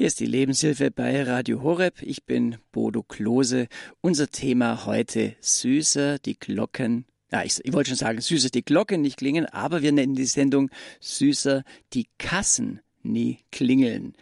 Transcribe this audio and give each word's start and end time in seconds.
Hier 0.00 0.06
ist 0.06 0.20
die 0.20 0.24
Lebenshilfe 0.24 0.90
bei 0.90 1.24
Radio 1.24 1.62
Horeb. 1.62 2.00
Ich 2.00 2.24
bin 2.24 2.56
Bodo 2.72 3.02
Klose. 3.02 3.68
Unser 4.00 4.28
Thema 4.28 4.86
heute 4.86 5.36
süßer 5.40 6.18
die 6.18 6.38
Glocken. 6.38 7.04
Ja, 7.30 7.44
ich, 7.44 7.62
ich 7.62 7.74
wollte 7.74 7.90
schon 7.90 7.98
sagen, 7.98 8.18
süßer 8.18 8.48
die 8.48 8.64
Glocken 8.64 9.02
nicht 9.02 9.18
klingen, 9.18 9.44
aber 9.44 9.82
wir 9.82 9.92
nennen 9.92 10.14
die 10.14 10.24
Sendung 10.24 10.70
süßer 11.00 11.64
die 11.92 12.06
Kassen 12.16 12.80
nie 13.02 13.40
klingeln. 13.52 14.14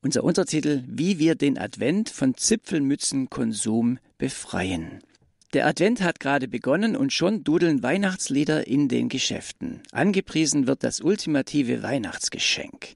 Unser 0.00 0.24
Untertitel, 0.24 0.84
wie 0.86 1.18
wir 1.18 1.34
den 1.34 1.58
Advent 1.58 2.08
von 2.08 2.34
Zipfelmützenkonsum 2.34 3.98
befreien. 4.16 5.02
Der 5.56 5.66
Advent 5.66 6.02
hat 6.02 6.20
gerade 6.20 6.48
begonnen 6.48 6.94
und 6.96 7.14
schon 7.14 7.42
dudeln 7.42 7.82
Weihnachtslieder 7.82 8.66
in 8.66 8.88
den 8.88 9.08
Geschäften. 9.08 9.80
Angepriesen 9.90 10.66
wird 10.66 10.84
das 10.84 11.00
ultimative 11.00 11.82
Weihnachtsgeschenk. 11.82 12.88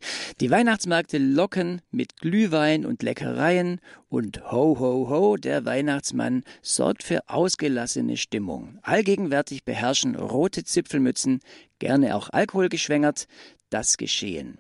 Die 0.42 0.50
Weihnachtsmärkte 0.50 1.16
locken 1.16 1.80
mit 1.90 2.18
Glühwein 2.18 2.84
und 2.84 3.02
Leckereien 3.02 3.80
und 4.10 4.42
ho 4.52 4.78
ho 4.78 5.08
ho, 5.08 5.38
der 5.38 5.64
Weihnachtsmann 5.64 6.44
sorgt 6.60 7.02
für 7.02 7.30
ausgelassene 7.30 8.18
Stimmung. 8.18 8.78
Allgegenwärtig 8.82 9.64
beherrschen 9.64 10.14
rote 10.14 10.62
Zipfelmützen, 10.62 11.40
gerne 11.78 12.14
auch 12.14 12.28
alkoholgeschwängert, 12.28 13.26
das 13.70 13.96
Geschehen. 13.96 14.58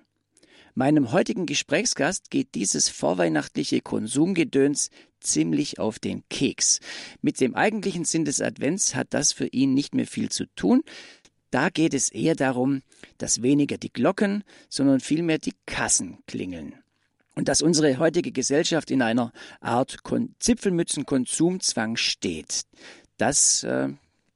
Meinem 0.74 1.12
heutigen 1.12 1.46
Gesprächsgast 1.46 2.30
geht 2.30 2.54
dieses 2.54 2.88
vorweihnachtliche 2.88 3.80
Konsumgedöns 3.80 4.90
ziemlich 5.20 5.78
auf 5.78 5.98
den 5.98 6.22
Keks. 6.28 6.80
Mit 7.20 7.40
dem 7.40 7.54
eigentlichen 7.54 8.04
Sinn 8.04 8.24
des 8.24 8.40
Advents 8.40 8.94
hat 8.94 9.08
das 9.10 9.32
für 9.32 9.46
ihn 9.46 9.74
nicht 9.74 9.94
mehr 9.94 10.06
viel 10.06 10.30
zu 10.30 10.46
tun. 10.54 10.82
Da 11.50 11.68
geht 11.68 11.94
es 11.94 12.10
eher 12.10 12.36
darum, 12.36 12.82
dass 13.18 13.42
weniger 13.42 13.76
die 13.76 13.92
Glocken, 13.92 14.44
sondern 14.68 15.00
vielmehr 15.00 15.38
die 15.38 15.54
Kassen 15.66 16.18
klingeln. 16.26 16.74
Und 17.34 17.48
dass 17.48 17.62
unsere 17.62 17.98
heutige 17.98 18.32
Gesellschaft 18.32 18.90
in 18.90 19.02
einer 19.02 19.32
Art 19.60 19.98
Zipfelmützenkonsumzwang 20.38 21.96
steht. 21.96 22.62
Das 23.16 23.64
äh, 23.64 23.88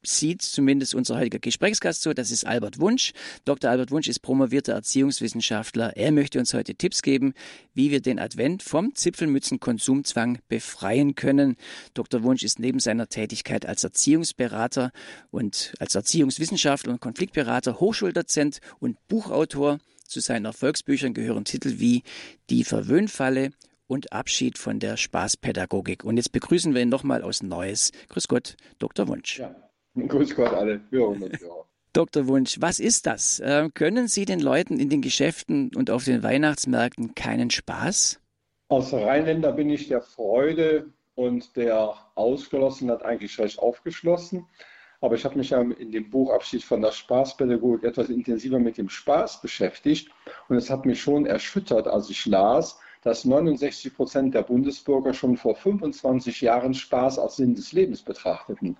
sieht 0.07 0.43
zumindest 0.43 0.95
unser 0.95 1.19
heutiger 1.19 1.39
Gesprächsgast 1.39 2.03
so. 2.03 2.13
Das 2.13 2.31
ist 2.31 2.47
Albert 2.47 2.79
Wunsch. 2.79 3.13
Dr. 3.45 3.71
Albert 3.71 3.91
Wunsch 3.91 4.09
ist 4.09 4.21
promovierter 4.21 4.73
Erziehungswissenschaftler. 4.73 5.97
Er 5.97 6.13
möchte 6.13 6.39
uns 6.39 6.55
heute 6.55 6.75
Tipps 6.75 7.03
geben, 7.03 7.35
wie 7.75 7.91
wir 7.91 8.01
den 8.01 8.19
Advent 8.19 8.63
vom 8.63 8.95
Zipfelmützenkonsumzwang 8.95 10.39
befreien 10.49 11.15
können. 11.15 11.57
Dr. 11.95 12.23
Wunsch 12.23 12.43
ist 12.43 12.59
neben 12.59 12.81
seiner 12.81 13.09
Tätigkeit 13.09 13.67
als 13.67 13.85
Erziehungsberater 13.85 14.93
und 15.31 15.75
als 15.79 15.95
Erziehungswissenschaftler 15.95 16.93
und 16.93 17.01
Konfliktberater 17.01 17.81
Hochschuldozent 17.81 18.61
und 18.79 18.97
Buchautor. 19.09 19.79
Zu 20.07 20.21
seinen 20.21 20.45
Erfolgsbüchern 20.45 21.15
gehören 21.15 21.45
Titel 21.45 21.79
wie 21.79 22.03
Die 22.51 22.63
Verwöhnfalle 22.65 23.51
und 23.87 24.13
Abschied 24.13 24.59
von 24.59 24.79
der 24.79 24.97
Spaßpädagogik. 24.97 26.05
Und 26.05 26.17
jetzt 26.17 26.33
begrüßen 26.33 26.75
wir 26.75 26.83
ihn 26.83 26.89
nochmal 26.89 27.23
aus 27.23 27.43
Neues. 27.43 27.93
Grüß 28.09 28.29
Gott, 28.29 28.57
Dr. 28.79 29.09
Wunsch. 29.09 29.39
Ja. 29.39 29.55
Grüß 30.09 30.35
Gott 30.35 30.53
alle 30.53 30.81
Hörerinnen 30.91 31.31
und 31.31 31.41
Hörer. 31.41 31.65
Dr. 31.93 32.27
Wunsch, 32.27 32.57
was 32.61 32.81
ist 32.81 33.07
das? 33.07 33.39
Äh, 33.39 33.69
können 33.73 34.09
Sie 34.09 34.25
den 34.25 34.41
Leuten 34.41 34.81
in 34.81 34.89
den 34.89 35.01
Geschäften 35.01 35.71
und 35.77 35.91
auf 35.91 36.05
den 36.05 36.25
Weihnachtsmärkten 36.25 37.15
keinen 37.15 37.51
Spaß? 37.51 38.21
Als 38.69 38.93
Rheinländer 38.93 39.53
bin 39.53 39.71
ich 39.71 39.87
der 39.87 40.03
Freude 40.03 40.91
und 41.15 41.55
der 41.57 41.95
Ausgeschlossenheit 42.17 43.05
eigentlich 43.05 43.39
recht 43.39 43.61
aufgeschlossen. 43.61 44.47
Aber 45.01 45.15
ich 45.15 45.25
habe 45.25 45.39
mich 45.39 45.51
ja 45.51 45.61
in 45.61 45.93
dem 45.93 46.11
Buch 46.11 46.33
Abschied 46.33 46.65
von 46.65 46.81
der 46.81 46.91
Spaßpädagogik 46.91 47.85
etwas 47.85 48.09
intensiver 48.09 48.59
mit 48.59 48.79
dem 48.79 48.89
Spaß 48.89 49.41
beschäftigt. 49.43 50.11
Und 50.49 50.57
es 50.57 50.71
hat 50.71 50.87
mich 50.87 51.01
schon 51.01 51.27
erschüttert, 51.27 51.87
als 51.87 52.11
ich 52.11 52.27
las, 52.27 52.81
dass 53.03 53.25
69 53.27 53.95
Prozent 53.95 54.35
der 54.35 54.43
Bundesbürger 54.43 55.13
schon 55.13 55.37
vor 55.37 55.55
25 55.55 56.41
Jahren 56.41 56.75
Spaß 56.75 57.19
als 57.19 57.37
Sinn 57.37 57.55
des 57.55 57.73
Lebens 57.73 58.03
betrachteten. 58.03 58.79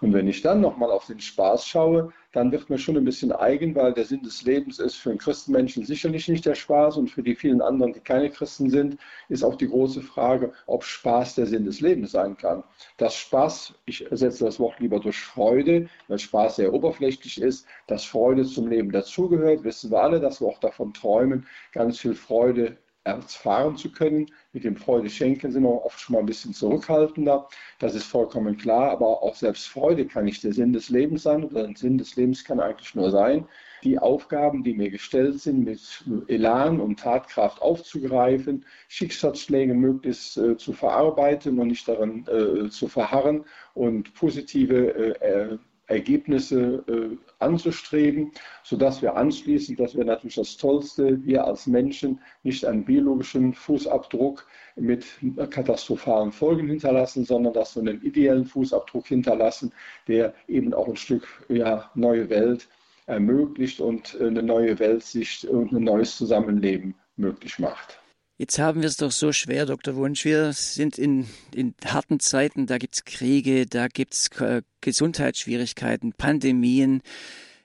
Und 0.00 0.14
wenn 0.14 0.28
ich 0.28 0.40
dann 0.40 0.60
nochmal 0.60 0.90
auf 0.90 1.06
den 1.06 1.20
Spaß 1.20 1.66
schaue, 1.66 2.12
dann 2.32 2.52
wird 2.52 2.70
mir 2.70 2.78
schon 2.78 2.96
ein 2.96 3.04
bisschen 3.04 3.32
eigen, 3.32 3.74
weil 3.74 3.92
der 3.92 4.04
Sinn 4.04 4.22
des 4.22 4.42
Lebens 4.42 4.78
ist 4.78 4.94
für 4.94 5.10
einen 5.10 5.18
Christenmenschen 5.18 5.84
sicherlich 5.84 6.28
nicht 6.28 6.46
der 6.46 6.54
Spaß 6.54 6.96
und 6.96 7.10
für 7.10 7.22
die 7.22 7.34
vielen 7.34 7.60
anderen, 7.60 7.92
die 7.92 8.00
keine 8.00 8.30
Christen 8.30 8.70
sind, 8.70 8.96
ist 9.28 9.42
auch 9.42 9.56
die 9.56 9.68
große 9.68 10.00
Frage, 10.00 10.52
ob 10.66 10.84
Spaß 10.84 11.34
der 11.34 11.46
Sinn 11.46 11.64
des 11.64 11.80
Lebens 11.80 12.12
sein 12.12 12.36
kann. 12.36 12.64
Das 12.96 13.14
Spaß, 13.14 13.74
ich 13.84 14.10
ersetze 14.10 14.44
das 14.44 14.58
Wort 14.58 14.78
lieber 14.80 15.00
durch 15.00 15.18
Freude, 15.18 15.88
weil 16.08 16.18
Spaß 16.18 16.56
sehr 16.56 16.72
oberflächlich 16.72 17.40
ist, 17.40 17.66
dass 17.86 18.04
Freude 18.04 18.44
zum 18.44 18.68
Leben 18.68 18.92
dazugehört, 18.92 19.64
wissen 19.64 19.90
wir 19.90 20.00
alle, 20.02 20.20
dass 20.20 20.40
wir 20.40 20.48
auch 20.48 20.60
davon 20.60 20.94
träumen, 20.94 21.46
ganz 21.72 21.98
viel 21.98 22.14
Freude 22.14 22.78
erfahren 23.04 23.76
zu 23.76 23.90
können. 23.90 24.26
Mit 24.52 24.64
dem 24.64 24.76
Freude 24.76 25.08
schenken 25.08 25.52
sind 25.52 25.62
wir 25.62 25.84
oft 25.84 26.00
schon 26.00 26.14
mal 26.14 26.20
ein 26.20 26.26
bisschen 26.26 26.52
zurückhaltender. 26.52 27.48
Das 27.78 27.94
ist 27.94 28.04
vollkommen 28.04 28.56
klar. 28.56 28.90
Aber 28.90 29.22
auch 29.22 29.34
selbst 29.34 29.68
Freude 29.68 30.06
kann 30.06 30.24
nicht 30.24 30.44
der 30.44 30.52
Sinn 30.52 30.72
des 30.72 30.90
Lebens 30.90 31.22
sein. 31.22 31.44
Oder 31.44 31.66
der 31.66 31.76
Sinn 31.76 31.98
des 31.98 32.16
Lebens 32.16 32.44
kann 32.44 32.60
eigentlich 32.60 32.94
nur 32.94 33.10
sein, 33.10 33.46
die 33.82 33.98
Aufgaben, 33.98 34.62
die 34.62 34.74
mir 34.74 34.90
gestellt 34.90 35.40
sind, 35.40 35.64
mit 35.64 36.04
Elan 36.28 36.80
und 36.80 37.00
Tatkraft 37.00 37.62
aufzugreifen, 37.62 38.66
Schicksalsschläge 38.88 39.74
möglichst 39.74 40.36
äh, 40.36 40.56
zu 40.56 40.72
verarbeiten 40.72 41.58
und 41.58 41.68
nicht 41.68 41.88
daran 41.88 42.26
äh, 42.28 42.68
zu 42.68 42.88
verharren 42.88 43.44
und 43.74 44.12
positive 44.14 45.20
äh, 45.22 45.58
Ergebnisse 45.90 46.84
äh, 46.88 47.16
anzustreben, 47.38 48.32
sodass 48.62 49.02
wir 49.02 49.16
anschließend, 49.16 49.78
das 49.80 49.94
wäre 49.94 50.06
natürlich 50.06 50.36
das 50.36 50.56
Tollste, 50.56 51.24
wir 51.24 51.44
als 51.44 51.66
Menschen 51.66 52.20
nicht 52.42 52.64
einen 52.64 52.84
biologischen 52.84 53.52
Fußabdruck 53.52 54.46
mit 54.76 55.04
katastrophalen 55.50 56.32
Folgen 56.32 56.68
hinterlassen, 56.68 57.24
sondern 57.24 57.52
dass 57.52 57.74
wir 57.76 57.82
einen 57.82 58.02
ideellen 58.02 58.44
Fußabdruck 58.44 59.06
hinterlassen, 59.06 59.72
der 60.08 60.34
eben 60.48 60.72
auch 60.72 60.88
ein 60.88 60.96
Stück 60.96 61.26
ja, 61.48 61.90
neue 61.94 62.30
Welt 62.30 62.68
ermöglicht 63.06 63.80
und 63.80 64.18
eine 64.20 64.42
neue 64.42 64.78
Weltsicht 64.78 65.44
und 65.44 65.72
ein 65.72 65.84
neues 65.84 66.16
Zusammenleben 66.16 66.94
möglich 67.16 67.58
macht. 67.58 67.99
Jetzt 68.40 68.58
haben 68.58 68.80
wir 68.80 68.88
es 68.88 68.96
doch 68.96 69.12
so 69.12 69.32
schwer, 69.32 69.66
Dr. 69.66 69.96
Wunsch. 69.96 70.24
Wir 70.24 70.54
sind 70.54 70.96
in, 70.96 71.26
in 71.54 71.74
harten 71.84 72.20
Zeiten, 72.20 72.64
da 72.64 72.78
gibt 72.78 72.94
es 72.94 73.04
Kriege, 73.04 73.66
da 73.66 73.86
gibt 73.86 74.14
es 74.14 74.28
äh, 74.40 74.62
Gesundheitsschwierigkeiten, 74.80 76.14
Pandemien. 76.14 77.02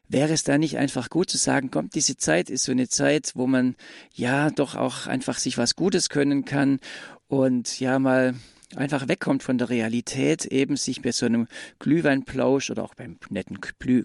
Wäre 0.09 0.33
es 0.33 0.43
da 0.43 0.57
nicht 0.57 0.77
einfach 0.77 1.09
gut 1.09 1.29
zu 1.29 1.37
sagen, 1.37 1.71
kommt, 1.71 1.95
diese 1.95 2.17
Zeit 2.17 2.49
ist 2.49 2.65
so 2.65 2.73
eine 2.73 2.89
Zeit, 2.89 3.31
wo 3.35 3.47
man 3.47 3.77
ja 4.15 4.49
doch 4.49 4.75
auch 4.75 5.07
einfach 5.07 5.37
sich 5.37 5.57
was 5.57 5.77
Gutes 5.77 6.09
können 6.09 6.43
kann 6.43 6.81
und 7.29 7.79
ja 7.79 7.97
mal 7.97 8.33
einfach 8.75 9.07
wegkommt 9.07 9.43
von 9.43 9.57
der 9.57 9.69
Realität, 9.69 10.43
eben 10.43 10.75
sich 10.75 11.01
bei 11.01 11.13
so 11.13 11.25
einem 11.25 11.47
Glühweinplausch 11.79 12.69
oder 12.69 12.83
auch 12.83 12.95
beim 12.95 13.17
netten 13.29 13.59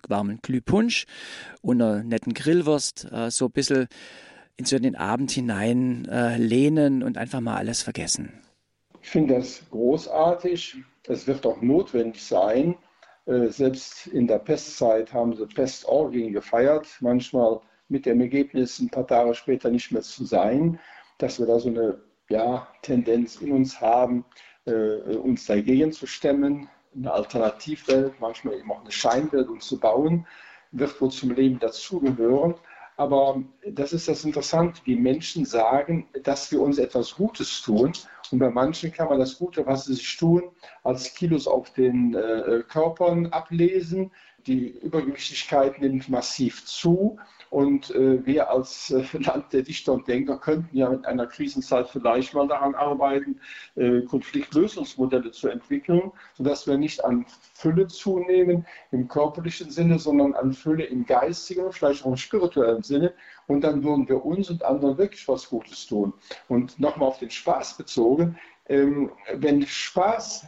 warmen 0.07 0.39
Glühpunsch 0.41 1.07
und 1.63 1.83
einer 1.83 2.05
netten 2.05 2.33
Grillwurst 2.33 3.09
äh, 3.11 3.29
so 3.33 3.47
ein 3.47 3.51
bisschen 3.51 3.89
in 4.61 4.67
so 4.67 4.79
den 4.79 4.95
Abend 4.95 5.31
hinein 5.31 6.07
äh, 6.11 6.37
lehnen 6.37 7.03
und 7.03 7.17
einfach 7.17 7.41
mal 7.41 7.57
alles 7.57 7.83
vergessen. 7.83 8.33
Ich 9.01 9.09
finde 9.09 9.35
das 9.35 9.63
großartig. 9.71 10.77
Es 11.09 11.27
wird 11.27 11.47
auch 11.47 11.63
notwendig 11.63 12.23
sein. 12.23 12.77
Äh, 13.25 13.47
selbst 13.49 14.07
in 14.09 14.27
der 14.27 14.39
Pestzeit 14.39 15.15
haben 15.15 15.35
sie 15.35 15.47
Pestorgien 15.47 16.35
gefeiert, 16.35 16.87
manchmal 17.01 17.61
mit 17.89 18.05
dem 18.05 18.21
Ergebnis, 18.21 18.79
ein 18.79 18.91
paar 18.91 19.07
Tage 19.07 19.35
später 19.35 19.71
nicht 19.71 19.93
mehr 19.93 20.03
zu 20.03 20.27
sein, 20.27 20.79
dass 21.17 21.39
wir 21.39 21.47
da 21.47 21.59
so 21.59 21.71
eine 21.71 21.99
ja, 22.29 22.69
Tendenz 22.83 23.37
in 23.37 23.53
uns 23.53 23.81
haben, 23.81 24.27
äh, 24.67 25.17
uns 25.17 25.47
dagegen 25.47 25.91
zu 25.91 26.07
stemmen, 26.07 26.69
eine 26.95 27.13
Alternativwelt, 27.13 28.13
manchmal 28.21 28.59
eben 28.59 28.71
auch 28.71 28.83
eine 28.83 28.93
Scheinwelt 28.93 29.49
uns 29.49 29.67
zu 29.67 29.81
bauen, 29.81 30.27
wird 30.73 31.01
wohl 31.01 31.11
zum 31.11 31.31
Leben 31.31 31.59
dazugehören. 31.59 32.55
Aber 33.01 33.43
das 33.67 33.95
ist 33.95 34.09
das 34.09 34.27
Interessante. 34.27 34.83
Die 34.85 34.95
Menschen 34.95 35.47
sagen, 35.47 36.07
dass 36.23 36.53
wir 36.53 36.61
uns 36.61 36.77
etwas 36.77 37.15
Gutes 37.15 37.63
tun. 37.63 37.93
Und 38.31 38.39
bei 38.39 38.51
manchen 38.51 38.93
kann 38.93 39.09
man 39.09 39.19
das 39.19 39.39
Gute, 39.39 39.65
was 39.65 39.87
sie 39.87 39.95
sich 39.95 40.19
tun, 40.19 40.43
als 40.85 41.15
Kilos 41.15 41.47
auf 41.47 41.73
den 41.73 42.15
äh, 42.15 42.63
Körpern 42.69 43.29
ablesen. 43.29 44.11
Die 44.47 44.69
Übergewichtigkeit 44.81 45.81
nimmt 45.81 46.11
massiv 46.11 46.67
zu. 46.67 47.19
Und 47.51 47.91
äh, 47.91 48.25
wir 48.25 48.49
als 48.49 48.91
äh, 48.91 49.05
Land 49.19 49.53
der 49.53 49.63
Dichter 49.63 49.93
und 49.93 50.07
Denker 50.07 50.39
könnten 50.39 50.77
ja 50.77 50.89
mit 50.89 51.05
einer 51.05 51.27
Krisenzeit 51.27 51.89
vielleicht 51.89 52.33
mal 52.33 52.47
daran 52.47 52.77
arbeiten, 52.77 53.41
äh, 53.75 54.03
Konfliktlösungsmodelle 54.03 55.33
zu 55.33 55.49
entwickeln, 55.49 56.13
sodass 56.35 56.69
wir 56.69 56.79
nicht 56.79 57.05
an 57.05 57.27
Fülle 57.55 57.89
zunehmen 57.89 58.65
im 58.93 59.09
körperlichen 59.09 59.69
Sinne, 59.71 59.99
sondern 59.99 60.35
an 60.35 60.53
Fülle 60.53 60.85
im 60.85 61.05
geistigen, 61.05 61.73
vielleicht 61.73 62.05
auch 62.05 62.11
im 62.11 62.17
spirituellen 62.17 62.85
Sinne. 62.85 63.13
Und 63.49 63.63
dann 63.63 63.83
würden 63.83 64.09
wir 64.09 64.25
uns 64.25 64.49
und 64.49 64.65
anderen 64.65 64.97
wirklich 64.97 65.27
was 65.27 65.49
Gutes 65.49 65.87
tun. 65.87 66.13
Und 66.47 66.79
nochmal 66.79 67.09
auf 67.09 67.19
den 67.19 67.31
Spaß 67.31 67.77
bezogen, 67.77 68.39
ähm, 68.69 69.11
wenn 69.35 69.67
Spaß 69.67 70.47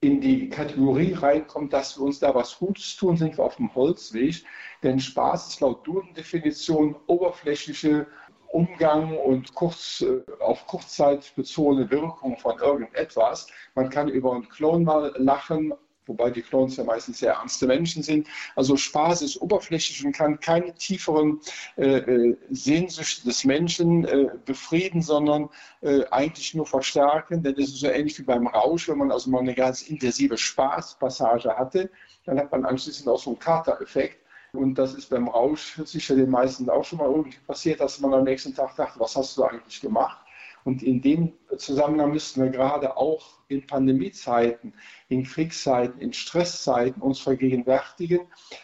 in 0.00 0.20
die 0.20 0.48
Kategorie 0.48 1.12
reinkommt, 1.12 1.72
dass 1.72 1.98
wir 1.98 2.04
uns 2.04 2.20
da 2.20 2.34
was 2.34 2.58
Gutes 2.58 2.96
tun, 2.96 3.16
sind 3.16 3.36
wir 3.36 3.44
auf 3.44 3.56
dem 3.56 3.74
Holzweg. 3.74 4.44
Denn 4.82 5.00
Spaß 5.00 5.48
ist 5.48 5.60
laut 5.60 5.86
Duden-Definition 5.86 6.94
oberflächliche 7.06 8.06
Umgang 8.52 9.16
und 9.18 9.54
kurz, 9.54 10.02
äh, 10.02 10.22
auf 10.40 10.66
Kurzzeit 10.66 11.32
bezogene 11.36 11.90
Wirkung 11.90 12.38
von 12.38 12.58
irgendetwas. 12.58 13.48
Man 13.74 13.90
kann 13.90 14.08
über 14.08 14.32
einen 14.32 14.48
Klon 14.48 14.84
mal 14.84 15.12
lachen, 15.16 15.74
wobei 16.08 16.30
die 16.30 16.42
Clones 16.42 16.76
ja 16.76 16.84
meistens 16.84 17.18
sehr 17.20 17.34
ernste 17.34 17.66
Menschen 17.66 18.02
sind. 18.02 18.26
Also 18.56 18.76
Spaß 18.76 19.22
ist 19.22 19.40
oberflächlich 19.40 20.04
und 20.04 20.12
kann 20.12 20.40
keine 20.40 20.74
tieferen 20.74 21.40
äh, 21.76 21.98
äh, 21.98 22.36
Sehnsüchte 22.50 23.26
des 23.26 23.44
Menschen 23.44 24.04
äh, 24.04 24.30
befrieden, 24.44 25.02
sondern 25.02 25.48
äh, 25.82 26.04
eigentlich 26.10 26.54
nur 26.54 26.66
verstärken. 26.66 27.42
Denn 27.42 27.54
es 27.54 27.68
ist 27.68 27.80
so 27.80 27.88
ähnlich 27.88 28.18
wie 28.18 28.24
beim 28.24 28.46
Rausch, 28.46 28.88
wenn 28.88 28.98
man 28.98 29.12
also 29.12 29.30
mal 29.30 29.40
eine 29.40 29.54
ganz 29.54 29.82
intensive 29.82 30.36
Spaßpassage 30.36 31.56
hatte, 31.56 31.90
dann 32.24 32.38
hat 32.38 32.50
man 32.50 32.64
anschließend 32.64 33.08
auch 33.08 33.18
so 33.18 33.30
einen 33.30 33.38
Katereffekt. 33.38 34.18
Und 34.52 34.76
das 34.76 34.94
ist 34.94 35.10
beim 35.10 35.28
Rausch 35.28 35.78
sicher 35.84 36.16
den 36.16 36.30
meisten 36.30 36.70
auch 36.70 36.84
schon 36.84 36.98
mal 36.98 37.10
irgendwie 37.10 37.38
passiert, 37.46 37.80
dass 37.80 38.00
man 38.00 38.14
am 38.14 38.24
nächsten 38.24 38.54
Tag 38.54 38.74
dachte, 38.76 38.98
was 38.98 39.14
hast 39.14 39.36
du 39.36 39.44
eigentlich 39.44 39.80
gemacht? 39.80 40.18
Und 40.64 40.82
in 40.82 41.00
dem 41.00 41.32
Zusammenhang 41.56 42.12
müssten 42.12 42.42
wir 42.42 42.50
gerade 42.50 42.96
auch 42.96 43.38
in 43.48 43.66
Pandemiezeiten, 43.66 44.74
in 45.08 45.24
Kriegszeiten, 45.24 46.00
in 46.00 46.12
Stresszeiten 46.12 47.02
uns 47.02 47.20
vergegenwärtigen, 47.20 48.20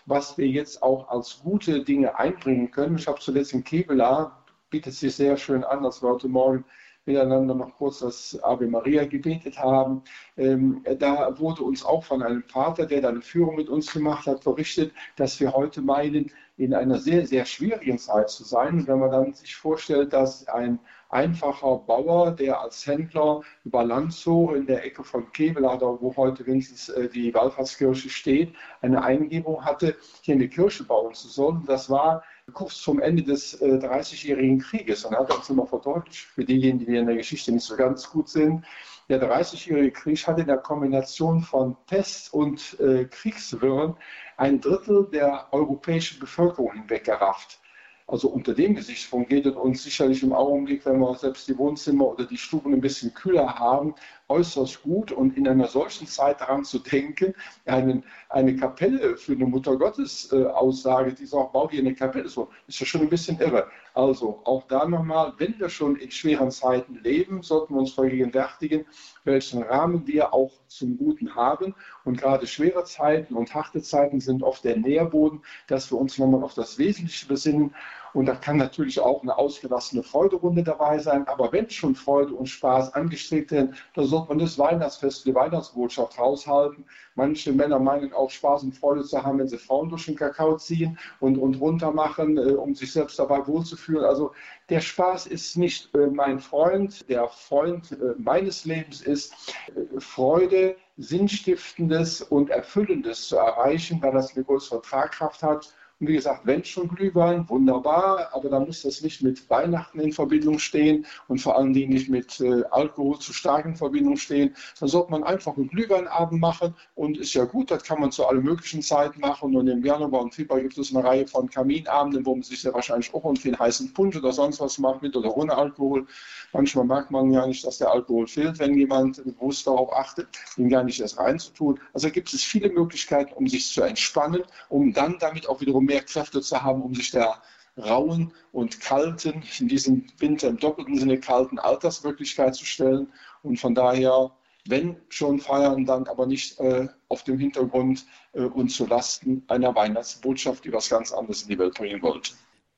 was 0.06 0.36
wir 0.36 0.46
jetzt 0.48 0.82
auch 0.82 1.08
als 1.08 1.40
gute 1.42 1.82
Dinge 1.84 2.18
einbringen 2.18 2.70
können. 2.70 2.98
Ich 2.98 3.08
habe 3.08 3.20
zuletzt 3.20 3.52
in 3.52 3.64
Kevela, 3.64 4.44
bietet 4.70 4.94
sich 4.94 5.14
sehr 5.14 5.36
schön 5.36 5.64
an, 5.64 5.82
dass 5.82 6.02
wir 6.02 6.10
heute 6.10 6.28
Morgen 6.28 6.64
miteinander 7.06 7.54
noch 7.54 7.76
kurz 7.76 7.98
das 7.98 8.38
Ave 8.42 8.66
Maria 8.66 9.04
gebetet 9.04 9.58
haben. 9.58 10.02
Ähm, 10.36 10.82
da 10.98 11.38
wurde 11.38 11.62
uns 11.62 11.84
auch 11.84 12.04
von 12.04 12.22
einem 12.22 12.42
Vater, 12.44 12.86
der 12.86 13.02
da 13.02 13.10
eine 13.10 13.20
Führung 13.20 13.56
mit 13.56 13.68
uns 13.68 13.92
gemacht 13.92 14.26
hat, 14.26 14.44
berichtet, 14.44 14.92
dass 15.16 15.38
wir 15.40 15.52
heute 15.52 15.82
meinen, 15.82 16.30
in 16.56 16.72
einer 16.72 16.98
sehr, 16.98 17.26
sehr 17.26 17.44
schwierigen 17.44 17.98
Zeit 17.98 18.30
zu 18.30 18.44
sein. 18.44 18.86
wenn 18.86 19.00
man 19.00 19.10
dann 19.10 19.34
sich 19.34 19.56
vorstellt, 19.56 20.12
dass 20.12 20.46
ein 20.48 20.78
einfacher 21.14 21.76
Bauer, 21.78 22.32
der 22.32 22.60
als 22.60 22.86
Händler 22.86 23.40
über 23.64 23.84
Landshut 23.84 24.56
in 24.56 24.66
der 24.66 24.84
Ecke 24.84 25.04
von 25.04 25.30
Kevelader, 25.32 26.00
wo 26.00 26.14
heute 26.16 26.44
wenigstens 26.44 26.88
äh, 26.88 27.08
die 27.08 27.32
Wallfahrtskirche 27.32 28.10
steht, 28.10 28.54
eine 28.82 29.02
Eingebung 29.02 29.64
hatte, 29.64 29.96
hier 30.22 30.34
eine 30.34 30.48
Kirche 30.48 30.82
bauen 30.82 31.14
zu 31.14 31.28
sollen. 31.28 31.62
Das 31.66 31.88
war 31.88 32.24
kurz 32.52 32.82
zum 32.82 33.00
Ende 33.00 33.22
des 33.22 33.54
äh, 33.62 33.78
30-jährigen 33.78 34.58
Krieges. 34.58 35.04
Und 35.04 35.14
er 35.14 35.20
hat 35.20 35.34
uns 35.34 35.48
immer 35.48 35.66
verdeutlicht, 35.66 36.26
für 36.26 36.44
diejenigen, 36.44 36.90
die 36.90 36.96
in 36.96 37.06
der 37.06 37.16
Geschichte 37.16 37.52
nicht 37.52 37.64
so 37.64 37.76
ganz 37.76 38.10
gut 38.10 38.28
sind, 38.28 38.64
der 39.08 39.22
30-jährige 39.22 39.92
Krieg 39.92 40.26
hat 40.26 40.38
in 40.40 40.46
der 40.46 40.58
Kombination 40.58 41.42
von 41.42 41.76
Pest 41.86 42.34
und 42.34 42.78
äh, 42.80 43.04
Kriegswirren 43.04 43.96
ein 44.36 44.60
Drittel 44.60 45.08
der 45.12 45.46
europäischen 45.52 46.18
Bevölkerung 46.18 46.72
hinweggerafft. 46.72 47.60
Also 48.06 48.28
unter 48.28 48.52
dem 48.52 48.74
Gesichtspunkt 48.74 49.30
geht 49.30 49.46
es 49.46 49.56
uns 49.56 49.82
sicherlich 49.82 50.22
im 50.22 50.34
Augenblick, 50.34 50.84
wenn 50.84 50.98
wir 50.98 51.14
selbst 51.14 51.48
die 51.48 51.56
Wohnzimmer 51.56 52.06
oder 52.06 52.26
die 52.26 52.36
Stuben 52.36 52.74
ein 52.74 52.80
bisschen 52.82 53.14
kühler 53.14 53.58
haben, 53.58 53.94
äußerst 54.28 54.82
gut. 54.82 55.12
Und 55.12 55.36
in 55.36 55.46
einer 55.46 55.68
solchen 55.68 56.06
Zeit 56.06 56.40
daran 56.40 56.64
zu 56.64 56.78
denken, 56.78 57.34
einen, 57.66 58.04
eine 58.28 58.56
Kapelle 58.56 59.16
für 59.16 59.32
eine 59.32 59.46
Mutter 59.46 59.76
Gottes 59.76 60.32
äh, 60.32 60.44
Aussage, 60.44 61.12
die 61.12 61.26
sagt, 61.26 61.52
bau 61.52 61.70
hier 61.70 61.80
eine 61.80 61.94
Kapelle, 61.94 62.28
so, 62.28 62.48
ist 62.66 62.80
ja 62.80 62.86
schon 62.86 63.02
ein 63.02 63.08
bisschen 63.08 63.38
irre. 63.40 63.68
Also 63.94 64.40
auch 64.44 64.66
da 64.66 64.86
nochmal, 64.86 65.34
wenn 65.38 65.58
wir 65.58 65.68
schon 65.68 65.96
in 65.96 66.10
schweren 66.10 66.50
Zeiten 66.50 67.00
leben, 67.02 67.42
sollten 67.42 67.74
wir 67.74 67.80
uns 67.80 67.92
vergegenwärtigen, 67.92 68.86
welchen 69.24 69.62
Rahmen 69.62 70.06
wir 70.06 70.34
auch 70.34 70.52
zum 70.66 70.96
Guten 70.96 71.34
haben. 71.34 71.74
Und 72.04 72.18
gerade 72.18 72.46
schwere 72.46 72.84
Zeiten 72.84 73.34
und 73.34 73.54
harte 73.54 73.82
Zeiten 73.82 74.20
sind 74.20 74.42
oft 74.42 74.64
der 74.64 74.76
Nährboden, 74.76 75.42
dass 75.68 75.92
wir 75.92 75.98
uns 75.98 76.18
nochmal 76.18 76.42
auf 76.42 76.54
das 76.54 76.78
Wesentliche 76.78 77.26
besinnen. 77.26 77.74
Und 78.14 78.26
da 78.26 78.36
kann 78.36 78.56
natürlich 78.56 79.00
auch 79.00 79.22
eine 79.22 79.36
ausgelassene 79.36 80.04
Freuderunde 80.04 80.62
dabei 80.62 80.98
sein. 80.98 81.26
Aber 81.26 81.52
wenn 81.52 81.68
schon 81.68 81.96
Freude 81.96 82.32
und 82.34 82.46
Spaß 82.46 82.94
angestrebt 82.94 83.50
werden, 83.50 83.74
dann 83.94 84.06
sollte 84.06 84.28
man 84.28 84.38
das 84.38 84.56
Weihnachtsfest, 84.56 85.26
die 85.26 85.34
Weihnachtsbotschaft 85.34 86.18
raushalten. 86.18 86.84
Manche 87.16 87.52
Männer 87.52 87.80
meinen 87.80 88.12
auch 88.12 88.30
Spaß 88.30 88.62
und 88.62 88.72
Freude 88.72 89.04
zu 89.04 89.22
haben, 89.22 89.40
wenn 89.40 89.48
sie 89.48 89.58
Frauen 89.58 89.88
durch 89.88 90.06
den 90.06 90.14
Kakao 90.14 90.56
ziehen 90.56 90.96
und, 91.18 91.36
und 91.38 91.60
runter 91.60 91.92
machen, 91.92 92.38
äh, 92.38 92.52
um 92.52 92.74
sich 92.74 92.92
selbst 92.92 93.18
dabei 93.18 93.46
wohlzufühlen. 93.46 94.04
Also 94.04 94.32
der 94.68 94.80
Spaß 94.80 95.26
ist 95.26 95.56
nicht 95.56 95.92
äh, 95.94 96.06
mein 96.06 96.38
Freund. 96.38 97.08
Der 97.08 97.28
Freund 97.28 97.92
äh, 97.92 98.14
meines 98.16 98.64
Lebens 98.64 99.02
ist 99.02 99.34
äh, 99.74 100.00
Freude, 100.00 100.76
Sinnstiftendes 100.96 102.22
und 102.22 102.50
Erfüllendes 102.50 103.28
zu 103.28 103.36
erreichen, 103.36 104.00
weil 104.00 104.12
das 104.12 104.34
eine 104.34 104.44
größere 104.44 104.80
Tragkraft 104.82 105.42
hat 105.42 105.74
und 106.04 106.08
wie 106.08 106.16
gesagt, 106.16 106.44
wenn 106.44 106.62
schon 106.62 106.86
Glühwein, 106.88 107.48
wunderbar, 107.48 108.28
aber 108.34 108.50
da 108.50 108.60
muss 108.60 108.82
das 108.82 109.00
nicht 109.00 109.22
mit 109.22 109.48
Weihnachten 109.48 110.00
in 110.00 110.12
Verbindung 110.12 110.58
stehen 110.58 111.06
und 111.28 111.38
vor 111.38 111.56
allen 111.56 111.72
Dingen 111.72 111.94
nicht 111.94 112.10
mit 112.10 112.40
äh, 112.40 112.62
Alkohol 112.70 113.18
zu 113.20 113.32
stark 113.32 113.64
in 113.64 113.74
Verbindung 113.74 114.18
stehen. 114.18 114.54
Dann 114.78 114.90
sollte 114.90 115.10
man 115.12 115.24
einfach 115.24 115.56
einen 115.56 115.68
Glühweinabend 115.68 116.42
machen 116.42 116.74
und 116.94 117.16
ist 117.16 117.32
ja 117.32 117.46
gut, 117.46 117.70
das 117.70 117.84
kann 117.84 118.02
man 118.02 118.12
zu 118.12 118.26
allen 118.26 118.42
möglichen 118.44 118.82
Zeiten 118.82 119.18
machen. 119.18 119.56
Und 119.56 119.66
im 119.66 119.82
Januar 119.82 120.20
und 120.20 120.34
Februar 120.34 120.60
gibt 120.60 120.76
es 120.76 120.94
eine 120.94 121.02
Reihe 121.02 121.26
von 121.26 121.48
Kaminabenden, 121.48 122.26
wo 122.26 122.34
man 122.34 122.42
sich 122.42 122.62
ja 122.62 122.74
wahrscheinlich 122.74 123.14
auch 123.14 123.24
irgendwie 123.24 123.48
einen 123.48 123.58
heißen 123.58 123.94
Punsch 123.94 124.14
oder 124.16 124.32
sonst 124.32 124.60
was 124.60 124.76
macht, 124.76 125.00
mit 125.00 125.16
oder 125.16 125.34
ohne 125.34 125.56
Alkohol. 125.56 126.06
Manchmal 126.52 126.84
merkt 126.84 127.12
man 127.12 127.32
ja 127.32 127.46
nicht, 127.46 127.64
dass 127.64 127.78
der 127.78 127.90
Alkohol 127.90 128.26
fehlt, 128.26 128.58
wenn 128.58 128.74
jemand 128.74 129.24
bewusst 129.24 129.66
darauf 129.66 129.90
achtet, 129.94 130.28
ihn 130.58 130.68
gar 130.68 130.84
nicht 130.84 131.00
erst 131.00 131.18
reinzutun. 131.18 131.80
Also 131.94 132.10
gibt 132.10 132.30
es 132.34 132.44
viele 132.44 132.68
Möglichkeiten, 132.68 133.32
um 133.32 133.46
sich 133.48 133.72
zu 133.72 133.80
entspannen, 133.80 134.42
um 134.68 134.92
dann 134.92 135.16
damit 135.18 135.48
auch 135.48 135.62
wiederum 135.62 135.86
mehr 135.86 135.93
Kräfte 136.02 136.40
zu 136.40 136.62
haben, 136.62 136.82
um 136.82 136.94
sich 136.94 137.10
der 137.10 137.40
rauen 137.76 138.32
und 138.52 138.80
kalten, 138.80 139.42
in 139.58 139.68
diesem 139.68 140.06
Winter 140.18 140.48
im 140.48 140.58
doppelten 140.58 140.98
Sinne 140.98 141.18
kalten 141.18 141.58
Alterswirklichkeit 141.58 142.54
zu 142.54 142.64
stellen. 142.64 143.12
Und 143.42 143.58
von 143.58 143.74
daher, 143.74 144.30
wenn 144.66 144.96
schon 145.08 145.40
feiern, 145.40 145.84
dann 145.84 146.06
aber 146.06 146.26
nicht 146.26 146.58
äh, 146.60 146.88
auf 147.08 147.24
dem 147.24 147.38
Hintergrund 147.38 148.06
äh, 148.32 148.42
und 148.42 148.68
zu 148.68 148.86
Lasten 148.86 149.42
einer 149.48 149.74
Weihnachtsbotschaft, 149.74 150.64
die 150.64 150.72
was 150.72 150.88
ganz 150.88 151.12
anderes 151.12 151.42
in 151.42 151.48
die 151.48 151.58
Welt 151.58 151.74
bringen 151.74 152.00
wollte. 152.02 152.32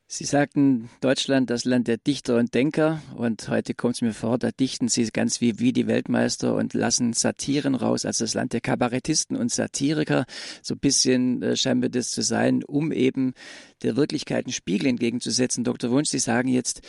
Sie 0.08 0.24
sagten, 0.24 0.88
Deutschland 1.00 1.50
das 1.50 1.64
Land 1.64 1.88
der 1.88 1.96
Dichter 1.96 2.36
und 2.36 2.54
Denker. 2.54 3.02
Und 3.16 3.48
heute 3.48 3.74
kommt 3.74 3.96
es 3.96 4.02
mir 4.02 4.12
vor, 4.12 4.38
da 4.38 4.52
dichten 4.52 4.86
Sie 4.86 5.04
ganz 5.08 5.40
wie, 5.40 5.58
wie 5.58 5.72
die 5.72 5.88
Weltmeister 5.88 6.54
und 6.54 6.74
lassen 6.74 7.12
Satiren 7.12 7.74
raus, 7.74 8.04
also 8.04 8.22
das 8.22 8.34
Land 8.34 8.52
der 8.52 8.60
Kabarettisten 8.60 9.36
und 9.36 9.50
Satiriker. 9.50 10.24
So 10.62 10.74
ein 10.74 10.78
bisschen 10.78 11.42
äh, 11.42 11.56
scheint 11.56 11.80
mir 11.80 11.90
das 11.90 12.12
zu 12.12 12.22
sein, 12.22 12.62
um 12.62 12.92
eben 12.92 13.34
der 13.82 13.96
Wirklichkeit 13.96 14.46
einen 14.46 14.52
Spiegel 14.52 14.86
entgegenzusetzen. 14.86 15.64
Dr. 15.64 15.90
Wunsch, 15.90 16.10
Sie 16.10 16.20
sagen 16.20 16.50
jetzt, 16.50 16.82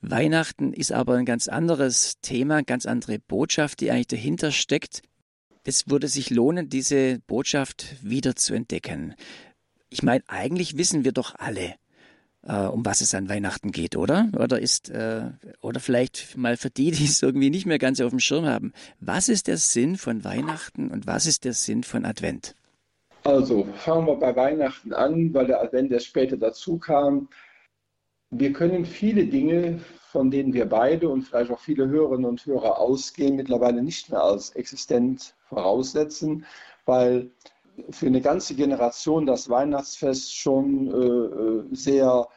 Weihnachten 0.00 0.72
ist 0.72 0.90
aber 0.90 1.14
ein 1.14 1.26
ganz 1.26 1.46
anderes 1.46 2.14
Thema, 2.22 2.56
eine 2.56 2.64
ganz 2.64 2.86
andere 2.86 3.20
Botschaft, 3.20 3.82
die 3.82 3.92
eigentlich 3.92 4.08
dahinter 4.08 4.50
steckt. 4.50 5.02
Es 5.62 5.88
würde 5.88 6.08
sich 6.08 6.30
lohnen, 6.30 6.70
diese 6.70 7.20
Botschaft 7.28 7.94
wieder 8.02 8.34
zu 8.34 8.52
entdecken. 8.52 9.14
Ich 9.90 10.02
meine, 10.02 10.24
eigentlich 10.26 10.76
wissen 10.76 11.04
wir 11.04 11.12
doch 11.12 11.36
alle, 11.36 11.76
äh, 12.46 12.66
um 12.66 12.84
was 12.84 13.00
es 13.00 13.14
an 13.14 13.28
Weihnachten 13.28 13.70
geht, 13.72 13.96
oder? 13.96 14.28
Oder 14.38 14.60
ist, 14.60 14.90
äh, 14.90 15.30
oder 15.60 15.80
vielleicht 15.80 16.36
mal 16.36 16.56
für 16.56 16.70
die, 16.70 16.90
die 16.92 17.04
es 17.04 17.22
irgendwie 17.22 17.50
nicht 17.50 17.66
mehr 17.66 17.78
ganz 17.78 18.00
auf 18.00 18.10
dem 18.10 18.20
Schirm 18.20 18.46
haben. 18.46 18.72
Was 19.00 19.28
ist 19.28 19.48
der 19.48 19.56
Sinn 19.56 19.96
von 19.96 20.24
Weihnachten 20.24 20.90
und 20.90 21.06
was 21.06 21.26
ist 21.26 21.44
der 21.44 21.52
Sinn 21.52 21.82
von 21.82 22.04
Advent? 22.04 22.54
Also 23.24 23.66
fangen 23.76 24.06
wir 24.06 24.16
bei 24.16 24.36
Weihnachten 24.36 24.92
an, 24.92 25.32
weil 25.32 25.46
der 25.46 25.62
Advent 25.62 25.90
erst 25.90 26.06
später 26.06 26.36
dazu 26.36 26.78
kam. 26.78 27.28
Wir 28.30 28.52
können 28.52 28.84
viele 28.84 29.26
Dinge, 29.26 29.80
von 30.10 30.30
denen 30.30 30.52
wir 30.52 30.66
beide 30.66 31.08
und 31.08 31.22
vielleicht 31.22 31.50
auch 31.50 31.60
viele 31.60 31.88
Hörerinnen 31.88 32.26
und 32.26 32.44
Hörer 32.44 32.78
ausgehen, 32.78 33.36
mittlerweile 33.36 33.82
nicht 33.82 34.10
mehr 34.10 34.22
als 34.22 34.50
existent 34.50 35.34
voraussetzen, 35.48 36.44
weil 36.84 37.30
für 37.90 38.06
eine 38.06 38.20
ganze 38.20 38.54
Generation 38.54 39.26
das 39.26 39.48
Weihnachtsfest 39.48 40.34
schon 40.34 40.88
äh, 40.88 41.72
äh 41.72 41.74
sehr 41.74 42.28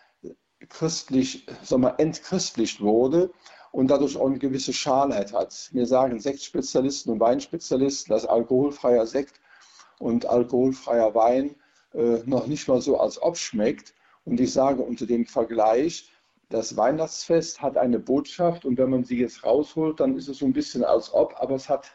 christlich, 0.69 1.45
sagen 1.63 1.83
wir, 1.83 1.99
entchristlicht 1.99 2.81
wurde 2.81 3.31
und 3.71 3.89
dadurch 3.91 4.17
auch 4.17 4.27
eine 4.27 4.39
gewisse 4.39 4.73
Schalheit 4.73 5.33
hat. 5.33 5.69
Mir 5.71 5.85
sagen 5.85 6.19
Sektspezialisten 6.19 7.13
und 7.13 7.19
Weinspezialisten, 7.19 8.11
dass 8.11 8.25
alkoholfreier 8.25 9.05
Sekt 9.05 9.39
und 9.99 10.25
alkoholfreier 10.25 11.13
Wein 11.13 11.55
äh, 11.93 12.19
noch 12.25 12.47
nicht 12.47 12.67
mal 12.67 12.81
so 12.81 12.99
als 12.99 13.21
ob 13.21 13.37
schmeckt. 13.37 13.93
Und 14.25 14.39
ich 14.39 14.51
sage 14.51 14.81
unter 14.81 15.05
dem 15.05 15.25
Vergleich, 15.25 16.11
das 16.49 16.77
Weihnachtsfest 16.77 17.61
hat 17.61 17.77
eine 17.77 17.99
Botschaft 17.99 18.65
und 18.65 18.77
wenn 18.77 18.89
man 18.89 19.03
sie 19.03 19.19
jetzt 19.19 19.43
rausholt, 19.43 19.99
dann 19.99 20.17
ist 20.17 20.29
es 20.29 20.37
so 20.37 20.45
ein 20.45 20.53
bisschen 20.53 20.83
als 20.83 21.13
ob, 21.13 21.35
aber 21.37 21.55
es 21.55 21.67
hat 21.67 21.91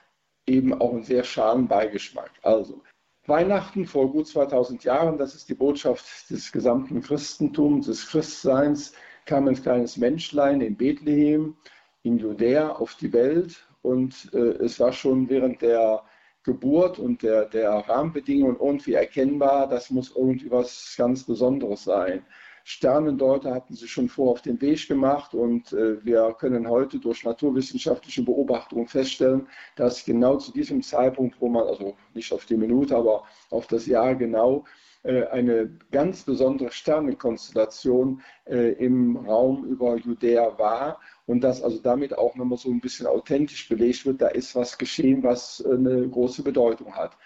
eben 0.47 0.75
auch 0.81 0.93
einen 0.93 1.05
sehr 1.05 1.25
schalen 1.25 1.69
Beigeschmack. 1.69 2.31
Also 2.43 2.83
Weihnachten 3.27 3.87
vor 3.87 4.11
gut 4.11 4.27
2000 4.27 4.83
Jahren, 4.85 5.17
das 5.17 5.35
ist 5.35 5.49
die 5.49 5.55
Botschaft 5.55 6.29
des 6.31 6.51
gesamten 6.51 7.01
Christentums, 7.01 7.87
des 7.87 8.09
Christseins, 8.09 8.93
kam 9.27 9.47
ein 9.47 9.63
kleines 9.63 9.97
Menschlein 9.97 10.61
in 10.61 10.77
Bethlehem, 10.77 11.57
in 12.03 12.19
Judäa 12.19 12.71
auf 12.71 12.97
die 12.97 13.13
Welt 13.13 13.69
und 13.83 14.31
äh, 14.35 14.65
es 14.65 14.81
war 14.81 14.93
schon 14.93 15.29
während 15.29 15.63
der 15.63 16.03
Geburt 16.43 16.99
und 16.99 17.23
der, 17.23 17.45
der 17.45 17.71
Rahmenbedingungen 17.71 18.57
irgendwie 18.59 18.95
erkennbar, 18.95 19.69
das 19.69 19.91
muss 19.91 20.15
irgendwie 20.17 20.51
was 20.51 20.95
ganz 20.97 21.23
Besonderes 21.23 21.85
sein. 21.85 22.25
Sternendeuter 22.65 23.55
hatten 23.55 23.75
sich 23.75 23.91
schon 23.91 24.09
vor 24.09 24.33
auf 24.33 24.43
den 24.43 24.61
Weg 24.61 24.87
gemacht 24.89 25.35
und 25.35 25.73
äh, 25.73 26.05
wir 26.05 26.35
können 26.39 26.69
heute 26.69 26.99
durch 26.99 27.25
naturwissenschaftliche 27.25 28.23
Beobachtungen 28.23 28.87
feststellen, 28.87 29.49
dass 29.77 30.05
genau 30.05 30.37
zu 30.37 30.53
diesem 30.53 30.83
Zeitpunkt, 30.83 31.41
wo 31.41 31.49
man, 31.49 31.67
also 31.67 31.97
nicht 32.15 32.33
auf 32.33 32.45
die 32.47 32.57
Minute, 32.57 32.97
aber 32.97 33.25
auf 33.51 33.67
das 33.67 33.87
Jahr 33.87 34.15
genau, 34.15 34.65
äh, 35.05 35.25
eine 35.27 35.69
ganz 35.91 36.23
besondere 36.23 36.71
Sternenkonstellation 36.71 38.23
äh, 38.47 38.73
im 38.75 39.17
Raum 39.17 39.65
über 39.65 39.97
Judäa 39.97 40.57
war 40.59 41.01
und 41.27 41.41
dass 41.43 41.61
also 41.63 41.79
damit 41.81 42.17
auch 42.17 42.37
nochmal 42.37 42.59
so 42.59 42.71
ein 42.71 42.81
bisschen 42.81 43.09
authentisch 43.09 43.69
belegt 43.69 44.07
wird, 44.07 44.23
da 44.23 44.29
ist 44.29 44.55
was 44.55 44.79
geschehen, 44.79 45.25
was 45.25 45.65
eine 45.65 46.09
große 46.09 46.45
Bedeutung 46.45 46.95
hat. 46.95 47.17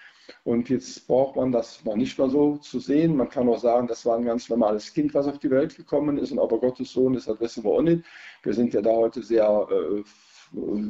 Und 0.44 0.68
jetzt 0.68 1.06
braucht 1.06 1.36
man 1.36 1.52
das 1.52 1.84
mal 1.84 1.96
nicht 1.96 2.18
mehr 2.18 2.28
so 2.28 2.56
zu 2.56 2.78
sehen. 2.78 3.16
Man 3.16 3.28
kann 3.28 3.48
auch 3.48 3.58
sagen, 3.58 3.86
das 3.86 4.04
war 4.06 4.16
ein 4.16 4.24
ganz 4.24 4.48
normales 4.48 4.92
Kind, 4.92 5.14
was 5.14 5.26
auf 5.26 5.38
die 5.38 5.50
Welt 5.50 5.76
gekommen 5.76 6.18
ist 6.18 6.32
und 6.32 6.38
ob 6.38 6.52
er 6.52 6.58
Gottes 6.58 6.92
Sohn 6.92 7.14
ist, 7.14 7.28
das 7.28 7.40
wissen 7.40 7.64
wir 7.64 7.70
auch 7.70 7.82
nicht. 7.82 8.04
Wir 8.42 8.54
sind 8.54 8.74
ja 8.74 8.80
da 8.80 8.90
heute 8.90 9.22
sehr 9.22 9.66
äh, 9.70 10.02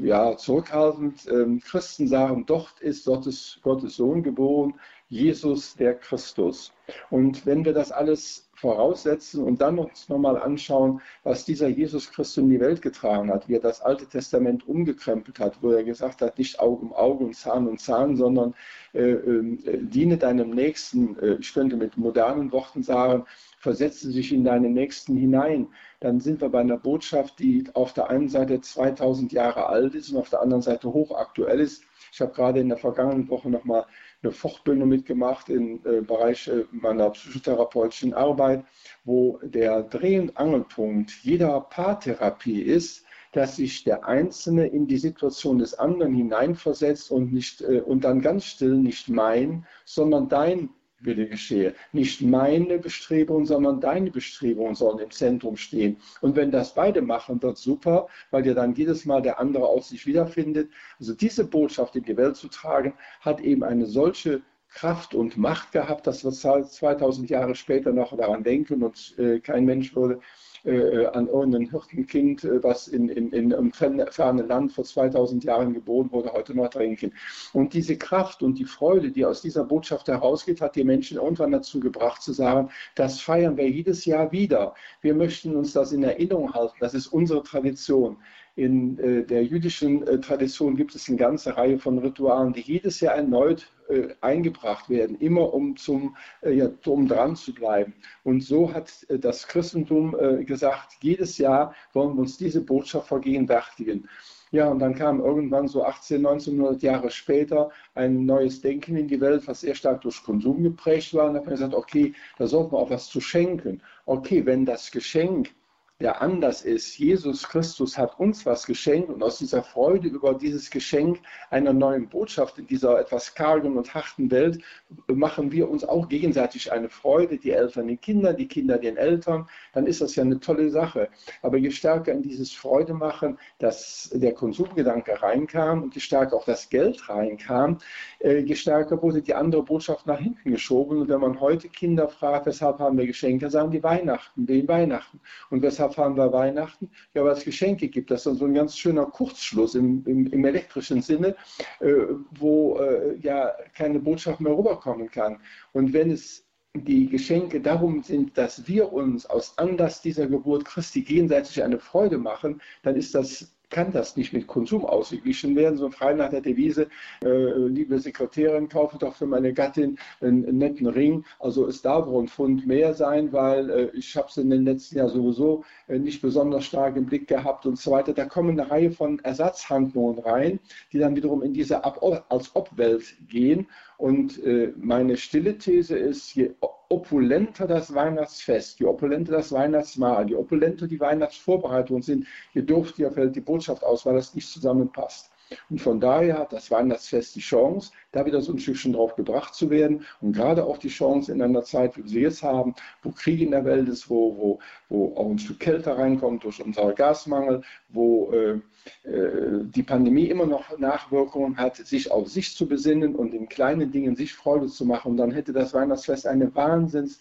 ja, 0.03 0.37
zurückhaltend. 0.37 1.27
Ähm, 1.29 1.61
Christen 1.61 2.09
sagen, 2.09 2.45
dort 2.47 2.81
ist 2.81 3.07
Gottes, 3.07 3.59
Gottes 3.63 3.97
Sohn 3.97 4.23
geboren, 4.23 4.75
Jesus 5.09 5.77
der 5.77 5.95
Christus. 5.95 6.73
Und 7.11 7.47
wenn 7.47 7.65
wir 7.65 7.73
das 7.73 7.93
alles 7.93 8.49
voraussetzen 8.55 9.45
und 9.45 9.61
dann 9.61 9.79
uns 9.79 10.09
nochmal 10.09 10.37
anschauen, 10.37 11.01
was 11.23 11.45
dieser 11.45 11.69
Jesus 11.69 12.11
Christus 12.11 12.43
in 12.43 12.51
die 12.51 12.61
Welt 12.61 12.81
getragen 12.81 13.31
hat, 13.31 13.49
wie 13.49 13.55
er 13.55 13.61
das 13.61 13.83
Alte 13.83 14.07
Testament 14.07 14.67
umgekrempelt 14.67 15.39
hat, 15.39 15.63
wo 15.63 15.71
er 15.71 15.85
gesagt 15.85 16.23
hat, 16.23 16.39
nicht 16.39 16.59
Auge 16.59 16.87
um 16.87 16.93
Auge 16.93 17.25
und 17.25 17.37
Zahn 17.37 17.69
um 17.69 17.79
Zahn, 17.79 18.17
sondern 18.17 18.55
äh, 18.95 19.13
äh, 19.13 19.79
diene 19.83 20.17
deinem 20.17 20.51
Nächsten, 20.51 21.19
äh, 21.19 21.37
ich 21.39 21.53
könnte 21.53 21.77
mit 21.77 21.97
modernen 21.97 22.51
Worten 22.51 22.83
sagen, 22.83 23.25
versetze 23.59 24.11
sich 24.11 24.33
in 24.33 24.45
deinen 24.45 24.73
Nächsten 24.73 25.17
hinein, 25.17 25.69
dann 26.01 26.21
sind 26.21 26.41
wir 26.41 26.49
bei 26.49 26.61
einer 26.61 26.79
Botschaft, 26.79 27.39
die 27.39 27.65
auf 27.75 27.93
der 27.93 28.11
einen 28.11 28.29
Seite 28.29 28.61
2000 28.61 29.33
Jahre 29.33 29.67
alt 29.67 29.95
ist 29.95 30.11
und 30.11 30.19
auf 30.19 30.31
der 30.31 30.41
anderen 30.41 30.63
Seite 30.63 30.93
hochaktuell 30.93 31.61
ist. 31.61 31.85
Ich 32.13 32.21
habe 32.21 32.33
gerade 32.33 32.61
in 32.61 32.69
der 32.69 32.79
vergangenen 32.79 33.29
Woche 33.29 33.51
nochmal 33.51 33.87
eine 34.27 34.33
Fortbildung 34.33 34.89
mitgemacht 34.89 35.49
im 35.49 35.81
äh, 35.85 36.01
Bereich 36.01 36.49
äh, 36.49 36.65
meiner 36.73 37.11
psychotherapeutischen 37.11 38.13
Arbeit, 38.13 38.65
wo 39.05 39.39
der 39.43 39.85
Dreh- 39.85 40.19
und 40.19 40.37
Angelpunkt 40.37 41.13
jeder 41.23 41.61
Paartherapie 41.61 42.61
ist, 42.61 43.05
dass 43.33 43.57
sich 43.57 43.85
der 43.85 44.07
Einzelne 44.07 44.67
in 44.67 44.87
die 44.87 44.99
Situation 44.99 45.59
des 45.59 45.75
anderen 45.75 46.15
hineinversetzt 46.15 47.11
und, 47.11 47.33
nicht, 47.33 47.61
äh, 47.63 47.81
und 47.81 48.03
dann 48.03 48.21
ganz 48.21 48.47
still 48.47 48.77
nicht 48.77 49.09
mein, 49.09 49.65
sondern 49.85 50.29
dein 50.29 50.71
Wille 51.07 51.27
geschehe. 51.29 51.75
Nicht 51.93 52.21
meine 52.21 52.79
Bestrebungen, 52.79 53.47
sondern 53.47 53.81
deine 53.81 54.11
Bestrebungen 54.11 54.75
sollen 54.75 54.99
im 54.99 55.11
Zentrum 55.11 55.57
stehen. 55.57 55.97
Und 56.21 56.37
wenn 56.37 56.51
das 56.51 56.75
beide 56.75 57.01
machen, 57.01 57.43
wird 57.43 57.57
super, 57.57 58.09
weil 58.31 58.47
ja 58.47 58.55
dann 58.55 58.75
jedes 58.75 59.05
Mal 59.07 59.23
der 59.23 59.39
andere 59.41 59.67
auch 59.67 59.83
sich 59.83 60.07
wiederfindet. 60.07 60.71
Also 60.99 61.15
diese 61.15 61.47
Botschaft 61.47 61.97
in 61.97 62.03
die 62.03 62.17
Welt 62.17 62.37
zu 62.37 62.49
tragen, 62.49 62.95
hat 63.21 63.41
eben 63.41 63.63
eine 63.63 63.87
solche 63.87 64.43
Kraft 64.77 65.15
und 65.15 65.39
Macht 65.39 65.73
gehabt, 65.73 66.07
dass 66.07 66.23
wir 66.23 66.33
2000 66.33 67.31
Jahre 67.31 67.55
später 67.55 67.93
noch 67.93 68.15
daran 68.15 68.45
denken 68.45 68.83
und 68.83 69.15
äh, 69.19 69.41
kein 69.41 69.65
Mensch 69.65 69.97
würde 69.97 70.21
äh, 70.67 71.07
an 71.07 71.29
irgendein 71.29 71.71
Hirtenkind, 71.71 72.45
äh, 72.45 72.63
was 72.63 72.87
in, 72.87 73.09
in, 73.09 73.33
in 73.33 73.55
einem 73.55 73.73
fernen 73.73 74.49
Land 74.49 74.73
vor 74.73 74.85
2000 74.85 75.45
Jahren 75.45 75.73
geboren 75.73 76.13
wurde, 76.13 76.31
heute 76.31 76.55
noch 76.55 76.69
trinken. 76.69 77.15
Und 77.55 77.73
diese 77.73 77.97
Kraft 77.97 78.43
und 78.43 78.59
die 78.59 78.67
Freude, 78.67 79.11
die 79.11 79.25
aus 79.25 79.41
dieser 79.41 79.65
Botschaft 79.65 80.09
herausgeht, 80.09 80.61
hat 80.61 80.77
die 80.77 80.85
Menschen 80.85 81.17
irgendwann 81.17 81.53
dazu 81.53 81.81
gebracht 81.81 82.21
zu 82.21 82.35
sagen, 82.35 82.69
das 82.97 83.21
feiern 83.21 83.57
wir 83.57 83.71
jedes 83.71 84.05
Jahr 84.05 84.31
wieder. 84.31 84.75
Wir 85.01 85.15
möchten 85.15 85.57
uns 85.57 85.73
das 85.73 85.93
in 85.93 86.03
Erinnerung 86.03 86.53
halten. 86.53 86.77
Das 86.81 86.93
ist 86.93 87.07
unsere 87.07 87.43
Tradition. 87.43 88.19
In 88.57 88.99
äh, 88.99 89.23
der 89.23 89.45
jüdischen 89.45 90.07
äh, 90.07 90.19
Tradition 90.19 90.77
gibt 90.77 90.95
es 90.95 91.09
eine 91.09 91.19
ganze 91.19 91.59
Reihe 91.59 91.79
von 91.79 91.99
Ritualen, 91.99 92.55
die 92.55 92.63
jedes 92.63 93.01
Jahr 93.01 93.15
erneut 93.15 93.71
äh, 93.91 94.09
eingebracht 94.23 94.89
werden, 94.89 95.19
immer 95.21 95.53
um, 95.53 95.77
zum, 95.77 96.17
ja, 96.43 96.71
um 96.87 97.07
dran 97.07 97.37
zu 97.37 97.53
bleiben. 97.53 97.93
Und 98.25 98.43
so 98.43 98.73
hat 98.73 99.07
das 99.11 99.47
Christentum 99.47 100.17
gesagt, 100.47 100.97
jedes 101.03 101.37
Jahr 101.39 101.75
wollen 101.93 102.15
wir 102.15 102.23
uns 102.23 102.39
diese 102.39 102.63
Botschaft 102.63 103.09
vergegenwärtigen. 103.09 104.09
Ja, 104.53 104.69
und 104.69 104.79
dann 104.79 104.95
kam 104.95 105.21
irgendwann 105.21 105.69
so 105.69 105.85
18, 105.85 106.25
1900 106.25 106.83
Jahre 106.83 107.11
später 107.11 107.71
ein 107.95 108.25
neues 108.25 108.61
Denken 108.63 108.97
in 108.97 109.09
die 109.09 109.21
Welt, 109.21 109.47
was 109.47 109.61
sehr 109.61 109.75
stark 109.75 110.01
durch 110.01 110.23
Konsum 110.23 110.63
geprägt 110.63 111.13
war. 111.15 111.27
Und 111.27 111.35
da 111.35 111.41
hat 111.41 111.47
man 111.47 111.55
gesagt, 111.57 111.75
okay, 111.75 112.15
da 112.39 112.47
sollten 112.47 112.73
wir 112.73 112.79
auch 112.79 112.91
was 112.91 113.09
zu 113.09 113.21
schenken. 113.21 113.83
Okay, 114.07 114.47
wenn 114.47 114.65
das 114.65 114.91
Geschenk 114.91 115.51
der 116.01 116.21
anders 116.21 116.63
ist. 116.63 116.99
Jesus 116.99 117.49
Christus 117.49 117.97
hat 117.97 118.19
uns 118.21 118.45
was 118.45 118.67
geschenkt 118.67 119.09
und 119.09 119.23
aus 119.23 119.39
dieser 119.39 119.63
Freude 119.63 120.09
über 120.09 120.35
dieses 120.35 120.71
Geschenk 120.71 121.21
einer 121.51 121.73
neuen 121.73 122.09
Botschaft 122.09 122.59
in 122.59 122.67
dieser 122.67 123.01
etwas 123.01 123.35
kargen 123.35 123.79
und 123.79 123.95
harten 123.95 124.31
Welt 124.31 124.63
machen 125.09 125.53
wir 125.53 125.71
uns 125.71 125.85
auch 125.85 126.09
gegenseitig 126.09 126.71
eine 126.71 126.91
Freude, 126.91 127.39
die 127.39 127.51
Eltern 127.51 127.89
den 127.89 128.01
Kindern, 128.01 128.37
die 128.37 128.47
Kinder 128.47 128.77
den 128.77 128.99
Eltern, 128.99 129.49
dann 129.73 129.87
ist 129.87 130.03
das 130.03 130.17
ja 130.17 130.23
eine 130.23 130.39
tolle 130.39 130.69
Sache. 130.69 131.09
Aber 131.43 131.57
je 131.57 131.71
stärker 131.71 132.13
in 132.13 132.23
dieses 132.23 132.53
Freude 132.53 132.93
machen, 132.93 133.39
dass 133.59 134.11
der 134.13 134.35
Konsumgedanke 134.35 135.23
reinkam 135.23 135.83
und 135.83 135.95
je 135.95 136.01
stärker 136.01 136.37
auch 136.37 136.45
das 136.45 136.69
Geld 136.69 137.09
reinkam, 137.09 137.79
äh, 138.21 138.39
je 138.39 138.55
stärker 138.55 139.01
wurde 139.03 139.23
die 139.23 139.35
andere 139.35 139.63
Botschaft 139.63 140.07
nach 140.07 140.19
hinten 140.19 140.51
geschoben. 140.51 140.99
Und 140.99 141.09
wenn 141.09 141.21
man 141.21 141.41
heute 141.41 141.69
Kinder 141.69 142.09
fragt, 142.09 142.47
weshalb 142.47 142.79
haben 142.79 142.99
wir 142.99 143.07
Geschenke, 143.07 143.49
sagen 143.49 143.71
die 143.71 143.83
Weihnachten, 143.83 144.47
den 144.47 144.69
Weihnachten. 144.69 145.21
Und 145.51 145.63
weshalb 145.63 145.86
erfahren 145.87 146.17
wir 146.17 146.33
Weihnachten? 146.33 146.91
Ja, 147.15 147.25
weil 147.25 147.33
es 147.33 147.45
Geschenke 147.45 147.89
gibt. 147.89 148.11
Das 148.11 148.21
ist 148.21 148.27
dann 148.27 148.37
so 148.37 148.45
ein 148.45 148.55
ganz 148.55 148.77
schöner 148.77 149.07
Kurzschluss 149.07 149.75
im, 149.75 150.05
im, 150.07 150.27
im 150.29 150.45
elektrischen 150.45 151.03
Sinne, 151.03 151.37
äh, 151.81 151.93
wo 152.39 152.79
äh, 152.79 153.17
ja 153.19 153.53
keine 153.75 153.99
Botschaft 154.01 154.41
mehr 154.41 154.57
rüberkommen 154.57 155.11
kann. 155.11 155.41
Und 155.73 155.93
wenn 155.93 156.11
es 156.11 156.47
die 156.75 157.09
Geschenke 157.09 157.61
darum 157.61 158.03
sind, 158.03 158.37
dass 158.37 158.69
wir 158.69 158.93
uns 158.93 159.27
aus 159.27 159.57
Anlass 159.59 160.03
dieser 160.03 160.27
Geburt 160.27 160.65
Christi 160.65 161.03
gegenseitig 161.03 161.63
eine 161.63 161.79
Freude 161.79 162.19
machen, 162.19 162.61
dann 162.83 162.97
ist 162.97 163.15
das 163.15 163.56
kann 163.71 163.93
das 163.93 164.17
nicht 164.17 164.33
mit 164.33 164.47
Konsum 164.47 164.85
ausgeglichen 164.85 165.57
werden, 165.57 165.77
so 165.77 165.91
frei 165.91 166.13
nach 166.15 166.31
der 166.31 166.41
Devise, 166.41 166.89
äh, 167.25 167.67
liebe 167.67 167.99
Sekretärin, 167.99 168.69
kaufe 168.69 168.99
doch 168.99 169.15
für 169.17 169.27
meine 169.27 169.53
Gattin 169.53 169.99
einen, 170.21 170.47
einen, 170.47 170.59
netten 170.59 170.87
Ring. 170.87 171.25
Also 171.41 171.67
es 171.67 171.83
darf 171.83 172.07
wohl 172.07 172.25
ein 172.25 172.29
Pfund 172.29 172.67
mehr 172.67 172.95
sein, 172.95 173.33
weil 173.33 173.71
äh, 173.71 173.91
ich 173.95 174.17
habe 174.17 174.29
es 174.29 174.37
in 174.37 174.51
den 174.51 174.65
letzten 174.65 174.99
Jahren 174.99 175.11
sowieso 175.11 175.65
äh, 175.89 175.99
nicht 175.99 176.23
besonders 176.23 176.65
stark 176.65 176.97
im 176.97 177.07
Blick 177.07 177.27
gehabt 177.27 177.67
und 177.67 177.79
so 177.79 177.91
weiter. 177.91 178.13
Da 178.13 178.27
kommen 178.27 178.59
eine 178.59 178.71
Reihe 178.71 178.91
von 178.91 179.19
Ersatzhandlungen 179.21 180.19
rein, 180.21 180.61
die 180.93 180.99
dann 180.99 181.17
wiederum 181.17 181.43
in 181.43 181.53
diese 181.53 181.85
Ab 181.85 182.01
als 182.29 182.55
Obwelt 182.55 183.17
gehen. 183.29 183.67
Und 183.99 184.43
äh, 184.45 184.73
meine 184.77 185.17
stille 185.17 185.57
These 185.57 185.97
ist, 185.97 186.35
je 186.35 186.55
opulenter 186.89 187.67
das 187.67 187.95
Weihnachtsfest, 187.95 188.79
je 188.79 188.87
opulenter 188.87 189.33
das 189.33 189.53
Weihnachtsmahl, 189.53 190.29
je 190.29 190.37
opulenter 190.37 190.87
die 190.87 191.01
Weihnachtsvorbereitungen 191.01 192.03
sind, 192.03 192.27
je 192.53 192.63
dürftiger 192.63 193.11
fällt 193.11 193.35
die 193.35 193.41
Botschaft 193.41 193.83
aus, 193.83 194.05
weil 194.07 194.15
das 194.15 194.35
nicht 194.35 194.49
zusammenpasst. 194.49 195.31
Und 195.71 195.81
von 195.81 196.01
daher 196.01 196.39
hat 196.39 196.53
das 196.53 196.71
Weihnachtsfest 196.71 197.37
die 197.37 197.41
Chance, 197.41 197.93
da 198.13 198.27
wieder 198.27 198.41
so 198.41 198.53
ein 198.53 198.59
Stückchen 198.59 198.93
drauf 198.93 199.15
gebracht 199.15 199.55
zu 199.55 199.71
werden 199.71 200.05
und 200.21 200.33
gerade 200.33 200.65
auch 200.65 200.79
die 200.79 200.89
Chance 200.89 201.33
in 201.33 201.43
einer 201.43 201.63
Zeit, 201.63 201.97
wie 201.97 202.03
wir 202.03 202.09
sie 202.09 202.21
jetzt 202.21 202.43
haben, 202.43 202.75
wo 203.03 203.11
Krieg 203.11 203.41
in 203.41 203.51
der 203.51 203.65
Welt 203.65 203.89
ist, 203.89 204.11
wo, 204.11 204.37
wo, 204.37 204.59
wo 204.89 205.17
auch 205.17 205.31
ein 205.31 205.39
Stück 205.39 205.61
Kälte 205.61 205.97
reinkommt 205.97 206.45
durch 206.45 206.63
unseren 206.63 206.95
Gasmangel, 206.95 207.63
wo 207.89 208.33
äh, 208.33 208.61
äh, 209.09 209.65
die 209.65 209.83
Pandemie 209.83 210.27
immer 210.27 210.47
noch 210.47 210.79
Nachwirkungen 210.79 211.57
hat, 211.57 211.77
sich 211.77 212.11
auf 212.11 212.29
sich 212.29 212.57
zu 212.57 212.69
besinnen 212.69 213.15
und 213.15 213.35
in 213.35 213.49
kleinen 213.49 213.91
Dingen 213.91 214.17
sich 214.17 214.35
Freude 214.35 214.67
zu 214.67 214.85
machen. 214.85 215.13
Und 215.13 215.17
dann 215.17 215.31
hätte 215.31 215.53
das 215.53 215.75
Weihnachtsfest 215.75 216.27
eine 216.27 216.55
Wahnsinns 216.55 217.19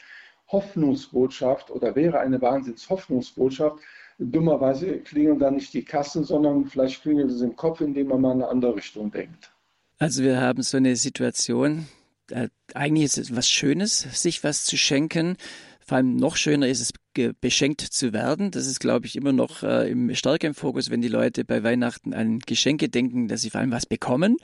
Hoffnungsbotschaft 0.47 1.71
oder 1.71 1.95
wäre 1.95 2.19
eine 2.19 2.41
Wahnsinns 2.41 2.89
Hoffnungsbotschaft. 2.89 3.79
Dummerweise 4.17 4.99
klingeln 4.99 5.39
da 5.39 5.51
nicht 5.51 5.73
die 5.73 5.83
Kassen, 5.83 6.23
sondern 6.23 6.65
vielleicht 6.65 7.01
klingelt 7.01 7.31
es 7.31 7.41
im 7.41 7.55
Kopf, 7.55 7.81
indem 7.81 8.07
man 8.07 8.21
mal 8.21 8.31
in 8.31 8.41
eine 8.41 8.49
andere 8.49 8.75
Richtung 8.75 9.11
denkt. 9.11 9.51
Also 9.97 10.23
wir 10.23 10.39
haben 10.39 10.61
so 10.61 10.77
eine 10.77 10.95
Situation, 10.95 11.87
äh, 12.29 12.49
eigentlich 12.73 13.05
ist 13.05 13.17
es 13.17 13.35
was 13.35 13.49
Schönes, 13.49 13.99
sich 14.21 14.43
was 14.43 14.65
zu 14.65 14.77
schenken. 14.77 15.37
Vor 15.79 15.97
allem 15.97 16.15
noch 16.15 16.35
schöner 16.35 16.67
ist 16.67 16.81
es, 16.81 17.33
beschenkt 17.39 17.81
zu 17.81 18.11
werden. 18.11 18.51
Das 18.51 18.67
ist, 18.67 18.79
glaube 18.79 19.05
ich, 19.05 19.15
immer 19.15 19.31
noch 19.31 19.63
äh, 19.63 19.89
im, 19.89 20.13
stärker 20.15 20.47
im 20.47 20.55
Fokus, 20.55 20.89
wenn 20.89 21.01
die 21.01 21.07
Leute 21.07 21.45
bei 21.45 21.63
Weihnachten 21.63 22.13
an 22.13 22.39
Geschenke 22.39 22.89
denken, 22.89 23.27
dass 23.27 23.41
sie 23.41 23.49
vor 23.49 23.61
allem 23.61 23.71
was 23.71 23.85
bekommen. 23.85 24.37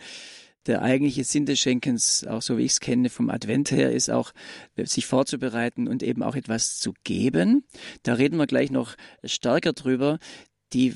Der 0.67 0.81
eigentliche 0.81 1.23
Sinn 1.23 1.45
des 1.45 1.59
Schenkens, 1.59 2.25
auch 2.27 2.41
so 2.41 2.57
wie 2.57 2.63
ich 2.63 2.73
es 2.73 2.79
kenne 2.79 3.09
vom 3.09 3.29
Advent 3.29 3.71
her, 3.71 3.91
ist 3.91 4.09
auch, 4.09 4.31
sich 4.77 5.07
vorzubereiten 5.07 5.87
und 5.87 6.03
eben 6.03 6.21
auch 6.21 6.35
etwas 6.35 6.77
zu 6.77 6.93
geben. 7.03 7.63
Da 8.03 8.13
reden 8.13 8.37
wir 8.37 8.47
gleich 8.47 8.69
noch 8.69 8.95
stärker 9.23 9.73
drüber. 9.73 10.19
Die 10.73 10.95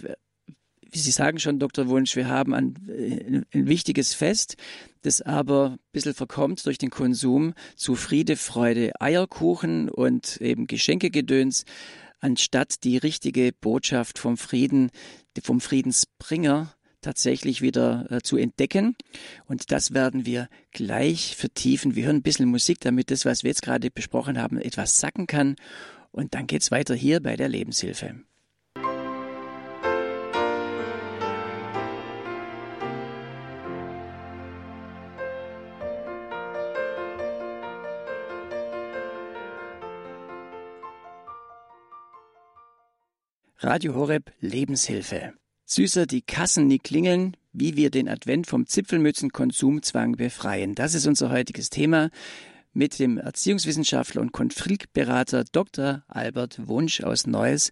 wie 0.95 0.99
Sie 0.99 1.11
sagen 1.11 1.39
schon, 1.39 1.59
Dr. 1.59 1.89
Wunsch, 1.89 2.15
wir 2.15 2.29
haben 2.29 2.53
ein, 2.53 3.45
ein 3.53 3.67
wichtiges 3.67 4.13
Fest, 4.13 4.55
das 5.01 5.21
aber 5.21 5.71
ein 5.71 5.79
bisschen 5.91 6.13
verkommt 6.13 6.65
durch 6.65 6.77
den 6.77 6.89
Konsum 6.89 7.53
zu 7.75 7.95
Friede, 7.95 8.37
Freude, 8.37 8.93
Eierkuchen 9.01 9.89
und 9.89 10.37
eben 10.37 10.67
Geschenkegedöns, 10.67 11.65
anstatt 12.21 12.85
die 12.85 12.97
richtige 12.97 13.51
Botschaft 13.51 14.19
vom 14.19 14.37
Frieden, 14.37 14.89
vom 15.43 15.59
Friedensbringer 15.59 16.73
tatsächlich 17.05 17.61
wieder 17.61 18.07
äh, 18.09 18.21
zu 18.21 18.35
entdecken. 18.37 18.95
Und 19.45 19.71
das 19.71 19.93
werden 19.93 20.25
wir 20.25 20.49
gleich 20.71 21.35
vertiefen. 21.35 21.95
Wir 21.95 22.05
hören 22.05 22.17
ein 22.17 22.23
bisschen 22.23 22.49
Musik, 22.49 22.79
damit 22.81 23.11
das, 23.11 23.25
was 23.25 23.43
wir 23.43 23.49
jetzt 23.49 23.61
gerade 23.61 23.91
besprochen 23.91 24.41
haben, 24.41 24.59
etwas 24.59 24.99
sacken 24.99 25.27
kann. 25.27 25.55
Und 26.11 26.33
dann 26.33 26.47
geht's 26.47 26.71
weiter 26.71 26.95
hier 26.95 27.21
bei 27.21 27.35
der 27.35 27.49
Lebenshilfe. 27.49 28.15
Radio 43.59 43.95
Horeb 43.95 44.31
Lebenshilfe. 44.39 45.33
Süßer 45.67 46.05
die 46.05 46.21
Kassen 46.21 46.67
nie 46.67 46.77
klingeln, 46.77 47.35
wie 47.51 47.75
wir 47.75 47.89
den 47.89 48.07
Advent 48.07 48.45
vom 48.45 48.67
Zipfelmützenkonsumzwang 48.67 50.15
befreien. 50.15 50.75
Das 50.75 50.93
ist 50.93 51.07
unser 51.07 51.31
heutiges 51.31 51.71
Thema 51.71 52.11
mit 52.73 52.99
dem 52.99 53.17
Erziehungswissenschaftler 53.17 54.21
und 54.21 54.31
Konfliktberater 54.31 55.43
Dr. 55.51 56.03
Albert 56.07 56.67
Wunsch 56.67 57.01
aus 57.01 57.25
Neuss. 57.25 57.71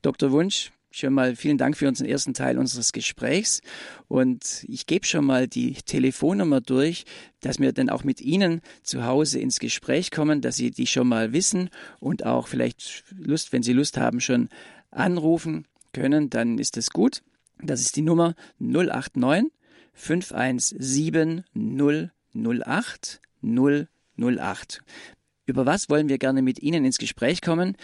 Dr. 0.00 0.30
Wunsch, 0.30 0.72
schon 0.90 1.12
mal 1.12 1.36
vielen 1.36 1.58
Dank 1.58 1.76
für 1.76 1.86
unseren 1.86 2.08
ersten 2.08 2.32
Teil 2.32 2.56
unseres 2.56 2.92
Gesprächs. 2.92 3.60
Und 4.08 4.64
ich 4.66 4.86
gebe 4.86 5.04
schon 5.04 5.26
mal 5.26 5.46
die 5.46 5.74
Telefonnummer 5.74 6.62
durch, 6.62 7.04
dass 7.40 7.58
wir 7.58 7.74
dann 7.74 7.90
auch 7.90 8.04
mit 8.04 8.22
Ihnen 8.22 8.62
zu 8.82 9.04
Hause 9.04 9.38
ins 9.38 9.58
Gespräch 9.58 10.10
kommen, 10.10 10.40
dass 10.40 10.56
Sie 10.56 10.70
die 10.70 10.86
schon 10.86 11.08
mal 11.08 11.34
wissen 11.34 11.68
und 12.00 12.24
auch 12.24 12.48
vielleicht 12.48 13.04
Lust, 13.10 13.52
wenn 13.52 13.62
Sie 13.62 13.74
Lust 13.74 13.98
haben, 13.98 14.20
schon 14.20 14.48
anrufen 14.90 15.66
können, 15.92 16.30
dann 16.30 16.58
ist 16.58 16.78
es 16.78 16.88
gut. 16.88 17.22
Das 17.60 17.80
ist 17.80 17.96
die 17.96 18.02
Nummer 18.02 18.34
089 18.58 19.50
517 19.94 21.44
008 22.34 23.20
008. 23.42 24.82
Über 25.46 25.66
was 25.66 25.88
wollen 25.90 26.08
wir 26.08 26.18
gerne 26.18 26.42
mit 26.42 26.60
Ihnen 26.60 26.84
ins 26.84 26.98
Gespräch 26.98 27.40
kommen? 27.42 27.76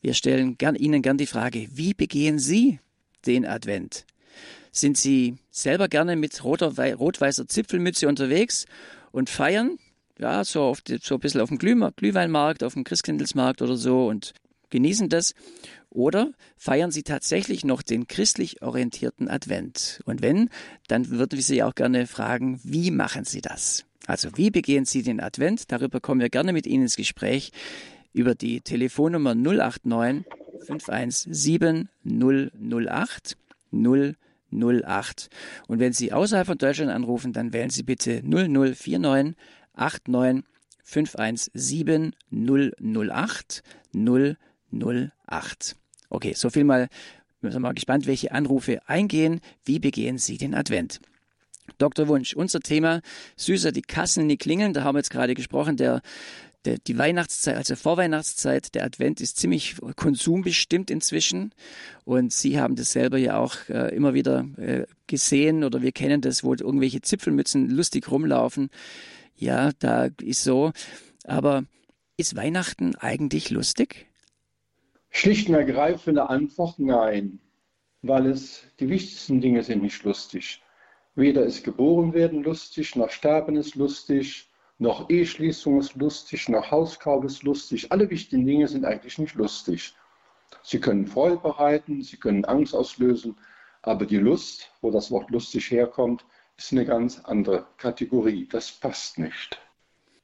Wir 0.00 0.14
stellen 0.14 0.58
gern, 0.58 0.74
Ihnen 0.74 1.02
gern 1.02 1.16
die 1.16 1.26
Frage, 1.26 1.68
wie 1.72 1.94
begehen 1.94 2.38
Sie 2.38 2.80
den 3.26 3.46
Advent? 3.46 4.04
Sind 4.72 4.98
Sie 4.98 5.36
selber 5.50 5.88
gerne 5.88 6.16
mit 6.16 6.42
rot-weißer 6.44 7.46
Zipfelmütze 7.46 8.08
unterwegs 8.08 8.66
und 9.12 9.30
feiern? 9.30 9.78
Ja, 10.18 10.44
so, 10.44 10.62
auf 10.62 10.82
so 11.02 11.14
ein 11.14 11.20
bisschen 11.20 11.40
auf 11.40 11.48
dem 11.48 11.58
Glühweinmarkt, 11.58 12.62
auf 12.62 12.74
dem 12.74 12.84
Christkindlesmarkt 12.84 13.62
oder 13.62 13.76
so 13.76 14.08
und 14.08 14.34
genießen 14.70 15.08
das? 15.08 15.34
Oder 15.94 16.32
feiern 16.56 16.90
Sie 16.90 17.04
tatsächlich 17.04 17.64
noch 17.64 17.80
den 17.80 18.08
christlich 18.08 18.62
orientierten 18.62 19.28
Advent? 19.28 20.02
Und 20.04 20.22
wenn, 20.22 20.50
dann 20.88 21.08
würden 21.08 21.36
wir 21.36 21.42
Sie 21.42 21.62
auch 21.62 21.76
gerne 21.76 22.08
fragen, 22.08 22.60
wie 22.64 22.90
machen 22.90 23.24
Sie 23.24 23.40
das? 23.40 23.84
Also 24.06 24.28
wie 24.36 24.50
begehen 24.50 24.84
Sie 24.86 25.04
den 25.04 25.20
Advent? 25.20 25.70
Darüber 25.70 26.00
kommen 26.00 26.20
wir 26.20 26.30
gerne 26.30 26.52
mit 26.52 26.66
Ihnen 26.66 26.82
ins 26.82 26.96
Gespräch 26.96 27.52
über 28.12 28.34
die 28.34 28.60
Telefonnummer 28.60 29.36
089 29.36 30.24
517 30.66 31.88
008 32.04 33.36
008. 33.70 35.30
Und 35.68 35.78
wenn 35.78 35.92
Sie 35.92 36.12
außerhalb 36.12 36.46
von 36.46 36.58
Deutschland 36.58 36.90
anrufen, 36.90 37.32
dann 37.32 37.52
wählen 37.52 37.70
Sie 37.70 37.84
bitte 37.84 38.20
0049 38.24 39.36
89 39.76 40.44
517 40.82 42.14
008 42.32 43.62
008. 43.92 45.76
Okay, 46.14 46.32
so 46.34 46.48
viel 46.48 46.62
mal. 46.62 46.88
Wir 47.40 47.50
sind 47.50 47.60
mal 47.60 47.74
gespannt, 47.74 48.06
welche 48.06 48.30
Anrufe 48.30 48.80
eingehen. 48.88 49.40
Wie 49.64 49.80
begehen 49.80 50.16
Sie 50.16 50.38
den 50.38 50.54
Advent? 50.54 51.00
Dr. 51.76 52.06
Wunsch, 52.06 52.34
unser 52.34 52.60
Thema 52.60 53.00
süßer 53.36 53.72
die 53.72 53.82
Kassen 53.82 54.28
nie 54.28 54.36
klingeln. 54.36 54.74
Da 54.74 54.84
haben 54.84 54.94
wir 54.94 55.00
jetzt 55.00 55.10
gerade 55.10 55.34
gesprochen. 55.34 55.76
Der, 55.76 56.02
der, 56.64 56.78
die 56.78 56.96
Weihnachtszeit, 56.98 57.56
also 57.56 57.74
Vorweihnachtszeit, 57.74 58.76
der 58.76 58.84
Advent 58.84 59.20
ist 59.20 59.38
ziemlich 59.38 59.74
konsumbestimmt 59.96 60.88
inzwischen. 60.88 61.52
Und 62.04 62.32
Sie 62.32 62.60
haben 62.60 62.76
das 62.76 62.92
selber 62.92 63.18
ja 63.18 63.36
auch 63.36 63.56
äh, 63.68 63.92
immer 63.92 64.14
wieder 64.14 64.46
äh, 64.56 64.86
gesehen 65.08 65.64
oder 65.64 65.82
wir 65.82 65.90
kennen 65.90 66.20
das, 66.20 66.44
wo 66.44 66.52
irgendwelche 66.52 67.00
Zipfelmützen 67.00 67.68
lustig 67.70 68.08
rumlaufen. 68.08 68.70
Ja, 69.36 69.72
da 69.80 70.10
ist 70.22 70.44
so. 70.44 70.70
Aber 71.24 71.64
ist 72.16 72.36
Weihnachten 72.36 72.94
eigentlich 72.94 73.50
lustig? 73.50 74.06
Schlicht 75.16 75.48
und 75.48 75.54
ergreifende 75.54 76.28
Antwort 76.28 76.80
nein, 76.80 77.38
weil 78.02 78.26
es 78.26 78.64
die 78.80 78.88
wichtigsten 78.88 79.40
Dinge 79.40 79.62
sind 79.62 79.80
nicht 79.80 80.02
lustig. 80.02 80.60
Weder 81.14 81.44
ist 81.44 81.62
geboren 81.62 82.12
werden 82.12 82.42
lustig, 82.42 82.96
noch 82.96 83.10
sterben 83.10 83.54
ist 83.54 83.76
lustig, 83.76 84.50
noch 84.78 85.08
Eheschließung 85.08 85.78
ist 85.78 85.94
lustig, 85.94 86.48
noch 86.48 86.68
Hauskauf 86.72 87.24
ist 87.24 87.44
lustig. 87.44 87.92
Alle 87.92 88.10
wichtigen 88.10 88.44
Dinge 88.44 88.66
sind 88.66 88.84
eigentlich 88.84 89.16
nicht 89.18 89.36
lustig. 89.36 89.94
Sie 90.64 90.80
können 90.80 91.06
Freude 91.06 91.36
bereiten, 91.36 92.02
sie 92.02 92.16
können 92.16 92.44
Angst 92.44 92.74
auslösen, 92.74 93.36
aber 93.82 94.06
die 94.06 94.18
Lust, 94.18 94.72
wo 94.80 94.90
das 94.90 95.12
Wort 95.12 95.30
lustig 95.30 95.70
herkommt, 95.70 96.26
ist 96.56 96.72
eine 96.72 96.84
ganz 96.84 97.20
andere 97.20 97.68
Kategorie. 97.76 98.48
Das 98.50 98.72
passt 98.72 99.18
nicht. 99.18 99.63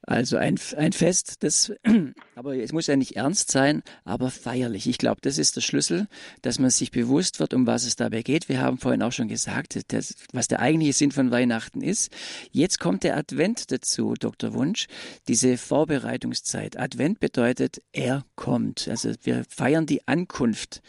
Also 0.02 0.38
ein, 0.38 0.58
ein 0.76 0.92
Fest, 0.92 1.42
das, 1.42 1.72
aber 2.34 2.56
es 2.56 2.72
muss 2.72 2.86
ja 2.86 2.96
nicht 2.96 3.16
ernst 3.16 3.50
sein, 3.50 3.82
aber 4.04 4.30
feierlich. 4.30 4.86
Ich 4.86 4.96
glaube, 4.96 5.20
das 5.20 5.36
ist 5.36 5.56
der 5.56 5.60
Schlüssel, 5.60 6.08
dass 6.40 6.58
man 6.58 6.70
sich 6.70 6.90
bewusst 6.90 7.38
wird, 7.38 7.52
um 7.52 7.66
was 7.66 7.84
es 7.84 7.96
dabei 7.96 8.22
geht. 8.22 8.48
Wir 8.48 8.60
haben 8.60 8.78
vorhin 8.78 9.02
auch 9.02 9.12
schon 9.12 9.28
gesagt, 9.28 9.78
das, 9.92 10.14
was 10.32 10.48
der 10.48 10.60
eigentliche 10.60 10.94
Sinn 10.94 11.12
von 11.12 11.30
Weihnachten 11.30 11.82
ist. 11.82 12.10
Jetzt 12.50 12.80
kommt 12.80 13.04
der 13.04 13.16
Advent 13.16 13.70
dazu, 13.70 14.14
Dr. 14.18 14.54
Wunsch, 14.54 14.86
diese 15.28 15.58
Vorbereitungszeit. 15.58 16.78
Advent 16.78 17.20
bedeutet, 17.20 17.82
er 17.92 18.24
kommt. 18.36 18.88
Also 18.88 19.12
wir 19.22 19.44
feiern 19.48 19.84
die 19.84 20.08
Ankunft 20.08 20.80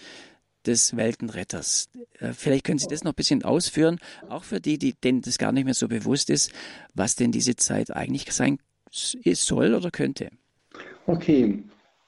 des 0.65 0.95
Weltenretters. 0.95 1.89
Äh, 2.19 2.33
vielleicht 2.33 2.65
können 2.65 2.79
Sie 2.79 2.87
das 2.87 3.03
noch 3.03 3.11
ein 3.11 3.15
bisschen 3.15 3.43
ausführen, 3.43 3.99
auch 4.29 4.43
für 4.43 4.61
die, 4.61 4.77
die 4.77 4.93
denen 4.93 5.21
das 5.21 5.37
gar 5.37 5.51
nicht 5.51 5.65
mehr 5.65 5.73
so 5.73 5.87
bewusst 5.87 6.29
ist, 6.29 6.51
was 6.93 7.15
denn 7.15 7.31
diese 7.31 7.55
Zeit 7.55 7.91
eigentlich 7.91 8.31
sein 8.31 8.59
soll 8.91 9.73
oder 9.73 9.89
könnte. 9.89 10.29
Okay, 11.07 11.63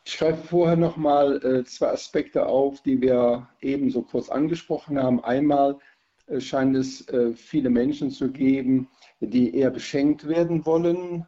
ich 0.06 0.18
greife 0.18 0.48
vorher 0.48 0.76
nochmal 0.76 1.44
äh, 1.46 1.64
zwei 1.64 1.90
Aspekte 1.90 2.46
auf, 2.46 2.82
die 2.82 3.02
wir 3.02 3.48
eben 3.62 3.90
so 3.90 4.02
kurz 4.02 4.30
angesprochen 4.30 5.02
haben. 5.02 5.24
Einmal 5.24 5.78
äh, 6.28 6.40
scheint 6.40 6.76
es 6.76 7.08
äh, 7.08 7.34
viele 7.34 7.70
Menschen 7.70 8.12
zu 8.12 8.30
geben, 8.30 8.90
die 9.22 9.56
eher 9.56 9.72
beschenkt 9.72 10.28
werden 10.28 10.66
wollen. 10.66 11.26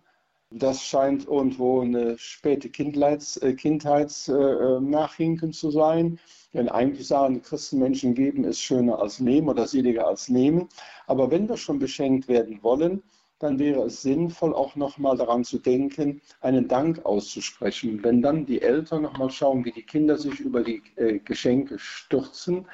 Das 0.51 0.83
scheint 0.83 1.27
irgendwo 1.27 1.81
eine 1.81 2.17
späte 2.17 2.69
Kindheits, 2.69 3.37
äh, 3.37 3.51
äh, 3.51 5.51
zu 5.51 5.71
sein. 5.71 6.19
Denn 6.53 6.69
eigentlich 6.69 7.07
sagen 7.07 7.41
Christenmenschen, 7.41 8.13
geben 8.13 8.43
ist 8.43 8.61
schöner 8.61 8.99
als 8.99 9.19
nehmen 9.19 9.49
oder 9.49 9.67
seliger 9.67 10.07
als 10.07 10.29
nehmen. 10.29 10.69
Aber 11.07 11.31
wenn 11.31 11.49
wir 11.49 11.57
schon 11.57 11.79
beschenkt 11.79 12.27
werden 12.27 12.59
wollen, 12.61 13.03
dann 13.39 13.59
wäre 13.59 13.83
es 13.83 14.01
sinnvoll, 14.01 14.53
auch 14.53 14.75
nochmal 14.75 15.17
daran 15.17 15.43
zu 15.43 15.59
denken, 15.59 16.21
einen 16.41 16.67
Dank 16.67 17.05
auszusprechen. 17.05 18.03
Wenn 18.03 18.21
dann 18.21 18.45
die 18.45 18.61
Eltern 18.61 19.01
nochmal 19.01 19.29
schauen, 19.29 19.65
wie 19.65 19.71
die 19.71 19.83
Kinder 19.83 20.17
sich 20.17 20.39
über 20.39 20.63
die 20.63 20.81
äh, 20.95 21.19
Geschenke 21.19 21.77
stürzen 21.77 22.65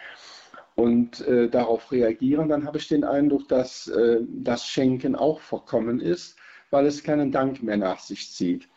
und 0.76 1.22
äh, 1.28 1.50
darauf 1.50 1.92
reagieren, 1.92 2.50
dann 2.50 2.66
habe 2.66 2.78
ich 2.78 2.88
den 2.88 3.04
Eindruck, 3.04 3.48
dass 3.48 3.88
äh, 3.88 4.22
das 4.28 4.68
Schenken 4.68 5.16
auch 5.16 5.40
verkommen 5.40 6.00
ist, 6.00 6.38
weil 6.70 6.86
es 6.86 7.04
keinen 7.04 7.32
Dank 7.32 7.64
mehr 7.64 7.78
nach 7.78 8.00
sich 8.00 8.32
zieht. 8.32 8.70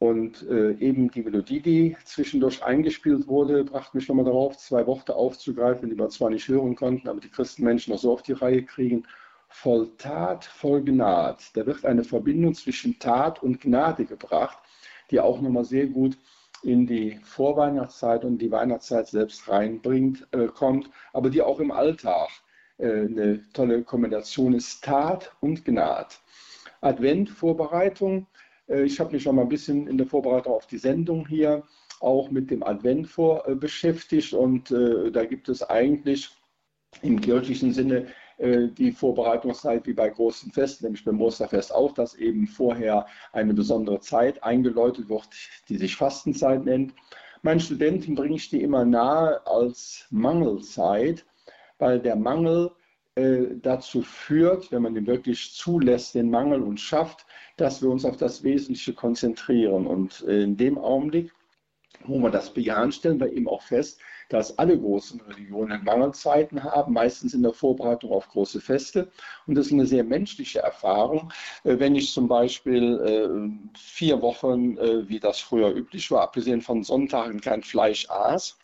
Und 0.00 0.48
äh, 0.48 0.72
eben 0.74 1.10
die 1.10 1.22
Melodie, 1.22 1.60
die 1.60 1.96
zwischendurch 2.04 2.62
eingespielt 2.62 3.26
wurde, 3.26 3.64
brachte 3.64 3.96
mich 3.96 4.08
nochmal 4.08 4.26
darauf, 4.26 4.56
zwei 4.56 4.86
Worte 4.86 5.14
aufzugreifen, 5.16 5.90
die 5.90 5.98
wir 5.98 6.08
zwar 6.08 6.30
nicht 6.30 6.46
hören 6.46 6.76
konnten, 6.76 7.08
aber 7.08 7.20
die 7.20 7.30
Christenmenschen 7.30 7.92
noch 7.92 8.00
so 8.00 8.12
auf 8.12 8.22
die 8.22 8.32
Reihe 8.32 8.62
kriegen 8.62 9.04
voll 9.48 9.90
Tat, 9.96 10.44
voll 10.44 10.82
Gnade. 10.82 11.38
Da 11.54 11.66
wird 11.66 11.84
eine 11.84 12.04
Verbindung 12.04 12.54
zwischen 12.54 12.98
Tat 12.98 13.42
und 13.42 13.60
Gnade 13.60 14.04
gebracht, 14.04 14.58
die 15.10 15.20
auch 15.20 15.40
nochmal 15.40 15.64
sehr 15.64 15.86
gut 15.86 16.18
in 16.62 16.86
die 16.86 17.18
Vorweihnachtszeit 17.22 18.24
und 18.24 18.38
die 18.38 18.50
Weihnachtszeit 18.50 19.08
selbst 19.08 19.48
reinbringt, 19.48 20.26
äh, 20.32 20.46
kommt, 20.46 20.90
aber 21.12 21.30
die 21.30 21.42
auch 21.42 21.60
im 21.60 21.70
Alltag 21.70 22.28
äh, 22.78 23.06
eine 23.06 23.42
tolle 23.52 23.82
Kombination 23.84 24.54
ist, 24.54 24.84
Tat 24.84 25.32
und 25.40 25.64
Gnade. 25.64 26.14
Advent-Vorbereitung. 26.80 28.26
Äh, 28.68 28.82
ich 28.82 29.00
habe 29.00 29.12
mich 29.12 29.22
schon 29.22 29.36
mal 29.36 29.42
ein 29.42 29.48
bisschen 29.48 29.86
in 29.86 29.98
der 29.98 30.06
Vorbereitung 30.06 30.52
auf 30.54 30.66
die 30.66 30.78
Sendung 30.78 31.26
hier 31.26 31.62
auch 32.00 32.30
mit 32.30 32.50
dem 32.50 32.62
Advent 32.62 33.08
vor, 33.08 33.48
äh, 33.48 33.54
beschäftigt 33.54 34.32
und 34.32 34.70
äh, 34.70 35.10
da 35.10 35.24
gibt 35.24 35.48
es 35.48 35.62
eigentlich 35.62 36.30
im 37.02 37.20
kirchlichen 37.20 37.72
Sinne 37.72 38.06
die 38.38 38.92
Vorbereitungszeit 38.92 39.86
wie 39.86 39.94
bei 39.94 40.08
großen 40.08 40.52
Festen, 40.52 40.84
nämlich 40.84 41.04
beim 41.04 41.20
Osterfest 41.20 41.74
auch, 41.74 41.92
dass 41.92 42.14
eben 42.14 42.46
vorher 42.46 43.06
eine 43.32 43.52
besondere 43.52 43.98
Zeit 44.00 44.42
eingeläutet 44.44 45.08
wird, 45.08 45.28
die 45.68 45.76
sich 45.76 45.96
Fastenzeit 45.96 46.64
nennt. 46.64 46.94
Meinen 47.42 47.60
Studenten 47.60 48.14
bringe 48.14 48.36
ich 48.36 48.48
die 48.50 48.62
immer 48.62 48.84
nahe 48.84 49.44
als 49.46 50.06
Mangelzeit, 50.10 51.24
weil 51.78 52.00
der 52.00 52.16
Mangel 52.16 52.70
äh, 53.14 53.56
dazu 53.60 54.02
führt, 54.02 54.70
wenn 54.70 54.82
man 54.82 54.94
den 54.94 55.06
wirklich 55.06 55.52
zulässt, 55.54 56.14
den 56.14 56.30
Mangel 56.30 56.62
und 56.62 56.78
schafft, 56.78 57.26
dass 57.56 57.82
wir 57.82 57.90
uns 57.90 58.04
auf 58.04 58.16
das 58.16 58.44
Wesentliche 58.44 58.92
konzentrieren. 58.92 59.86
Und 59.86 60.20
in 60.20 60.56
dem 60.56 60.78
Augenblick, 60.78 61.32
wo 62.04 62.18
wir 62.18 62.30
das 62.30 62.54
bejahen, 62.54 62.92
stellen 62.92 63.18
wir 63.18 63.32
eben 63.32 63.48
auch 63.48 63.62
fest, 63.62 64.00
dass 64.28 64.58
alle 64.58 64.78
großen 64.78 65.20
Religionen 65.22 65.84
Mangelzeiten 65.84 66.62
haben, 66.62 66.92
meistens 66.92 67.34
in 67.34 67.42
der 67.42 67.52
Vorbereitung 67.52 68.12
auf 68.12 68.28
große 68.28 68.60
Feste. 68.60 69.10
Und 69.46 69.54
das 69.54 69.66
ist 69.66 69.72
eine 69.72 69.86
sehr 69.86 70.04
menschliche 70.04 70.60
Erfahrung. 70.60 71.32
Äh, 71.64 71.78
wenn 71.78 71.94
ich 71.96 72.12
zum 72.12 72.28
Beispiel 72.28 72.98
äh, 73.00 73.78
vier 73.78 74.22
Wochen, 74.22 74.76
äh, 74.78 75.08
wie 75.08 75.20
das 75.20 75.38
früher 75.38 75.74
üblich 75.74 76.10
war, 76.10 76.22
abgesehen 76.22 76.60
von 76.60 76.82
Sonntagen 76.82 77.40
kein 77.40 77.62
Fleisch 77.62 78.08
aß, 78.10 78.58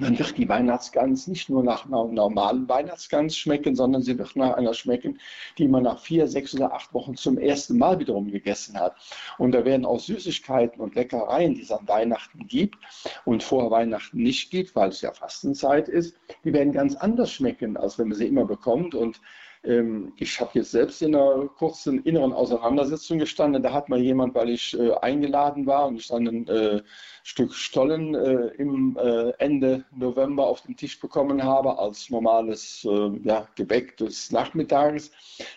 dann 0.00 0.18
wird 0.18 0.36
die 0.36 0.48
Weihnachtsgans 0.48 1.26
nicht 1.28 1.48
nur 1.48 1.62
nach 1.62 1.86
einer 1.86 2.04
normalen 2.04 2.68
Weihnachtsgans 2.68 3.36
schmecken, 3.36 3.74
sondern 3.76 4.02
sie 4.02 4.18
wird 4.18 4.34
nach 4.36 4.54
einer 4.54 4.74
schmecken, 4.74 5.20
die 5.56 5.68
man 5.68 5.84
nach 5.84 6.00
vier, 6.00 6.26
sechs 6.26 6.54
oder 6.54 6.72
acht 6.72 6.92
Wochen 6.94 7.16
zum 7.16 7.38
ersten 7.38 7.78
Mal 7.78 7.98
wiederum 7.98 8.30
gegessen 8.30 8.78
hat. 8.78 8.96
Und 9.38 9.52
da 9.52 9.64
werden 9.64 9.86
auch 9.86 10.00
Süßigkeiten 10.00 10.80
und 10.80 10.94
Leckereien, 10.94 11.54
die 11.54 11.62
es 11.62 11.70
an 11.70 11.86
Weihnachten 11.86 12.46
gibt 12.46 12.76
und 13.24 13.42
vor 13.42 13.70
Weihnachten 13.70 14.22
nicht 14.22 14.50
gibt, 14.50 14.74
weil 14.74 14.90
es 14.90 15.00
ja 15.00 15.12
Fastenzeit 15.12 15.88
ist, 15.88 16.16
die 16.44 16.52
werden 16.52 16.72
ganz 16.72 16.96
anders 16.96 17.32
schmecken, 17.32 17.76
als 17.76 17.98
wenn 17.98 18.08
man 18.08 18.18
sie 18.18 18.26
immer 18.26 18.44
bekommt. 18.44 18.94
Und 18.94 19.20
ich 19.62 20.40
habe 20.40 20.50
jetzt 20.54 20.70
selbst 20.70 21.02
in 21.02 21.14
einer 21.14 21.48
kurzen 21.48 22.02
inneren 22.04 22.32
Auseinandersetzung 22.32 23.18
gestanden. 23.18 23.62
Da 23.62 23.72
hat 23.72 23.88
mal 23.88 23.98
jemand, 23.98 24.34
weil 24.34 24.50
ich 24.50 24.78
äh, 24.78 24.94
eingeladen 24.94 25.66
war 25.66 25.88
und 25.88 25.96
ich 25.96 26.08
dann 26.08 26.26
ein 26.26 26.48
äh, 26.48 26.82
Stück 27.24 27.52
Stollen 27.52 28.14
äh, 28.14 28.46
im 28.56 28.96
äh, 28.96 29.30
Ende 29.38 29.84
November 29.94 30.46
auf 30.46 30.62
den 30.62 30.76
Tisch 30.76 30.98
bekommen 30.98 31.42
habe, 31.42 31.78
als 31.78 32.08
normales 32.08 32.86
äh, 32.88 33.10
ja, 33.22 33.46
Gebäck 33.54 33.96
des 33.98 34.30
Nachmittages, 34.32 35.10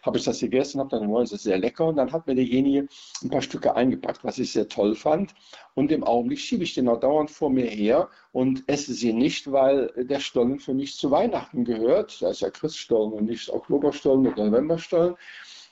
habe 0.03 0.17
ich 0.17 0.25
das 0.25 0.39
gegessen, 0.39 0.79
habe 0.79 0.89
dann, 0.89 1.07
oh, 1.07 1.21
das 1.21 1.31
ist 1.31 1.43
sehr 1.43 1.59
lecker. 1.59 1.85
Und 1.85 1.95
dann 1.95 2.11
hat 2.11 2.27
mir 2.27 2.35
derjenige 2.35 2.87
ein 3.23 3.29
paar 3.29 3.41
Stücke 3.41 3.75
eingepackt, 3.75 4.23
was 4.23 4.39
ich 4.39 4.51
sehr 4.51 4.67
toll 4.67 4.95
fand. 4.95 5.33
Und 5.73 5.91
im 5.91 6.03
Augenblick 6.03 6.39
schiebe 6.39 6.63
ich 6.63 6.73
den 6.73 6.89
auch 6.89 6.99
dauernd 6.99 7.31
vor 7.31 7.49
mir 7.49 7.67
her 7.67 8.09
und 8.33 8.63
esse 8.67 8.93
sie 8.93 9.13
nicht, 9.13 9.51
weil 9.51 9.93
der 9.95 10.19
Stollen 10.19 10.59
für 10.59 10.73
mich 10.73 10.97
zu 10.97 11.11
Weihnachten 11.11 11.63
gehört. 11.63 12.21
Da 12.21 12.31
ist 12.31 12.41
ja 12.41 12.49
Christstollen 12.49 13.13
und 13.13 13.25
nicht 13.25 13.49
Oktoberstollen 13.91 14.27
oder 14.27 14.45
Novemberstollen. 14.45 15.15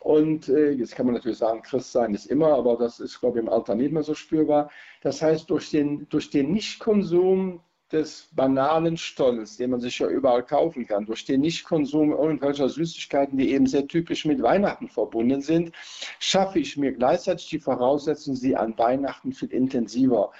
Und 0.02 0.48
äh, 0.48 0.72
jetzt 0.72 0.96
kann 0.96 1.06
man 1.06 1.16
natürlich 1.16 1.40
sagen, 1.40 1.62
Christ 1.62 1.92
sein 1.92 2.14
ist 2.14 2.26
immer, 2.28 2.54
aber 2.54 2.78
das 2.78 3.00
ist, 3.00 3.20
glaube 3.20 3.40
ich, 3.40 3.46
im 3.46 3.52
Alter 3.52 3.76
nicht 3.76 3.92
mehr 3.92 4.04
so 4.04 4.14
spürbar. 4.14 4.70
Das 5.02 5.22
heißt, 5.22 5.50
durch 5.50 5.72
den, 5.72 6.08
durch 6.10 6.30
den 6.30 6.54
Nichtkonsum 6.54 7.62
des 7.92 8.30
banalen 8.34 8.96
Stolls, 8.98 9.58
den 9.58 9.72
man 9.72 9.82
sich 9.82 10.00
ja 10.00 10.08
überall 10.08 10.46
kaufen 10.46 10.86
kann, 10.86 11.06
durch 11.06 11.26
den 11.26 11.42
Nichtkonsum 11.42 12.12
irgendwelcher 12.12 12.70
Süßigkeiten, 12.70 13.38
die 13.38 13.52
eben 13.52 13.66
sehr 13.66 13.88
typisch 13.88 14.26
mit 14.26 14.42
Weihnachten 14.42 14.88
verbunden 14.88 15.42
sind, 15.42 15.72
schaffe 16.20 16.60
ich 16.60 16.78
mir 16.78 16.94
gleichzeitig 16.94 17.50
die 17.50 17.60
Voraussetzung, 17.60 18.36
sie 18.36 18.56
an 18.56 18.78
Weihnachten 18.78 19.34
viel 19.34 19.52
intensiver 19.52 20.32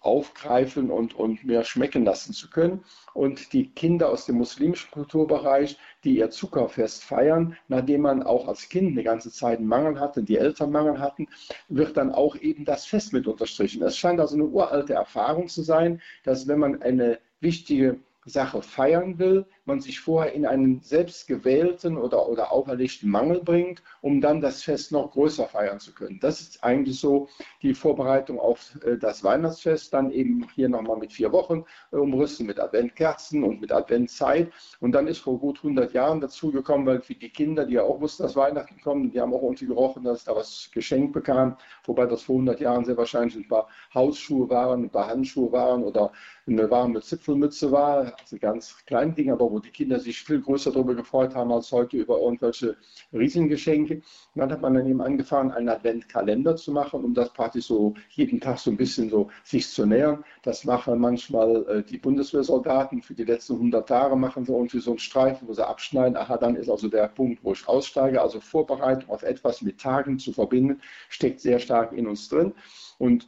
aufgreifen 0.00 0.90
und, 0.90 1.14
und 1.14 1.44
mehr 1.44 1.64
schmecken 1.64 2.04
lassen 2.04 2.32
zu 2.32 2.48
können. 2.48 2.84
Und 3.14 3.52
die 3.52 3.70
Kinder 3.70 4.10
aus 4.10 4.26
dem 4.26 4.36
muslimischen 4.36 4.90
Kulturbereich, 4.92 5.76
die 6.04 6.18
ihr 6.18 6.30
Zuckerfest 6.30 7.02
feiern, 7.02 7.56
nachdem 7.66 8.02
man 8.02 8.22
auch 8.22 8.46
als 8.46 8.68
Kind 8.68 8.92
eine 8.92 9.02
ganze 9.02 9.32
Zeit 9.32 9.58
einen 9.58 9.66
Mangel 9.66 9.98
hatte, 9.98 10.22
die 10.22 10.36
Eltern 10.36 10.70
Mangel 10.70 11.00
hatten, 11.00 11.26
wird 11.68 11.96
dann 11.96 12.12
auch 12.12 12.36
eben 12.36 12.64
das 12.64 12.86
Fest 12.86 13.12
mit 13.12 13.26
unterstrichen. 13.26 13.82
Es 13.82 13.96
scheint 13.96 14.20
also 14.20 14.36
eine 14.36 14.44
uralte 14.44 14.94
Erfahrung 14.94 15.48
zu 15.48 15.62
sein, 15.62 16.00
dass 16.22 16.46
wenn 16.46 16.60
man 16.60 16.80
eine 16.82 17.18
wichtige 17.40 17.98
Sache 18.26 18.60
feiern 18.60 19.18
will, 19.18 19.46
man 19.64 19.80
sich 19.80 20.00
vorher 20.00 20.32
in 20.32 20.46
einen 20.46 20.80
selbstgewählten 20.80 21.96
oder, 21.96 22.28
oder 22.28 22.52
auferlegten 22.52 23.08
Mangel 23.08 23.40
bringt, 23.42 23.82
um 24.00 24.20
dann 24.20 24.40
das 24.40 24.62
Fest 24.62 24.90
noch 24.90 25.12
größer 25.12 25.46
feiern 25.46 25.78
zu 25.78 25.94
können. 25.94 26.18
Das 26.20 26.40
ist 26.40 26.62
eigentlich 26.62 26.98
so 26.98 27.28
die 27.62 27.72
Vorbereitung 27.72 28.40
auf 28.40 28.76
äh, 28.84 28.98
das 28.98 29.22
Weihnachtsfest, 29.22 29.94
dann 29.94 30.10
eben 30.10 30.46
hier 30.54 30.68
nochmal 30.68 30.96
mit 30.96 31.12
vier 31.12 31.30
Wochen 31.32 31.64
äh, 31.92 31.96
umrüsten, 31.96 32.46
mit 32.46 32.58
Adventkerzen 32.58 33.44
und 33.44 33.60
mit 33.60 33.70
Adventzeit. 33.70 34.52
Und 34.80 34.92
dann 34.92 35.06
ist 35.06 35.18
vor 35.18 35.38
gut 35.38 35.58
100 35.58 35.92
Jahren 35.92 36.20
dazu 36.20 36.50
gekommen, 36.50 36.86
weil 36.86 36.98
die 36.98 37.30
Kinder, 37.30 37.64
die 37.64 37.74
ja 37.74 37.82
auch 37.82 38.00
wussten, 38.00 38.24
dass 38.24 38.34
Weihnachten 38.34 38.80
kommt, 38.80 39.14
die 39.14 39.20
haben 39.20 39.32
auch 39.32 39.42
irgendwie 39.42 39.66
gerochen, 39.66 40.02
dass 40.02 40.24
da 40.24 40.34
was 40.34 40.68
geschenkt 40.72 41.12
bekam, 41.12 41.56
wobei 41.84 42.06
das 42.06 42.22
vor 42.22 42.34
100 42.34 42.60
Jahren 42.60 42.84
sehr 42.84 42.96
wahrscheinlich 42.96 43.36
ein 43.36 43.48
paar 43.48 43.68
Hausschuhe 43.94 44.50
waren, 44.50 44.84
ein 44.84 44.90
paar 44.90 45.06
Handschuhe 45.08 45.52
waren 45.52 45.84
oder 45.84 46.12
eine 46.46 46.70
warme 46.70 47.00
Zipfelmütze 47.00 47.72
war, 47.72 48.14
also 48.20 48.36
ganz 48.38 48.76
kleine 48.86 49.12
Dinge, 49.12 49.32
aber 49.32 49.50
wo 49.50 49.58
die 49.58 49.70
Kinder 49.70 49.98
sich 49.98 50.20
viel 50.22 50.40
größer 50.40 50.70
darüber 50.70 50.94
gefreut 50.94 51.34
haben 51.34 51.50
als 51.50 51.72
heute 51.72 51.96
über 51.96 52.20
irgendwelche 52.20 52.76
Riesengeschenke. 53.12 53.94
Und 53.94 54.02
dann 54.34 54.52
hat 54.52 54.60
man 54.60 54.74
dann 54.74 54.86
eben 54.86 55.00
angefangen, 55.00 55.50
einen 55.50 55.68
Adventkalender 55.68 56.54
zu 56.54 56.70
machen, 56.70 57.04
um 57.04 57.14
das 57.14 57.32
praktisch 57.32 57.66
so 57.66 57.94
jeden 58.10 58.40
Tag 58.40 58.58
so 58.58 58.70
ein 58.70 58.76
bisschen 58.76 59.10
so 59.10 59.28
sich 59.42 59.68
zu 59.68 59.86
nähern. 59.86 60.24
Das 60.42 60.64
machen 60.64 61.00
manchmal 61.00 61.66
äh, 61.68 61.82
die 61.82 61.98
Bundeswehrsoldaten. 61.98 63.02
Für 63.02 63.14
die 63.14 63.24
letzten 63.24 63.54
100 63.54 63.88
Tage 63.88 64.14
machen 64.14 64.44
sie 64.44 64.52
irgendwie 64.52 64.78
so 64.78 64.92
einen 64.92 65.00
Streifen, 65.00 65.48
wo 65.48 65.52
sie 65.52 65.66
abschneiden. 65.66 66.16
Aha, 66.16 66.36
dann 66.36 66.54
ist 66.54 66.70
also 66.70 66.88
der 66.88 67.08
Punkt, 67.08 67.42
wo 67.42 67.52
ich 67.52 67.66
aussteige. 67.66 68.22
Also 68.22 68.40
Vorbereitung 68.40 69.10
auf 69.10 69.24
etwas 69.24 69.62
mit 69.62 69.80
Tagen 69.80 70.18
zu 70.18 70.32
verbinden, 70.32 70.80
steckt 71.08 71.40
sehr 71.40 71.58
stark 71.58 71.92
in 71.92 72.06
uns 72.06 72.28
drin. 72.28 72.52
Und 72.98 73.26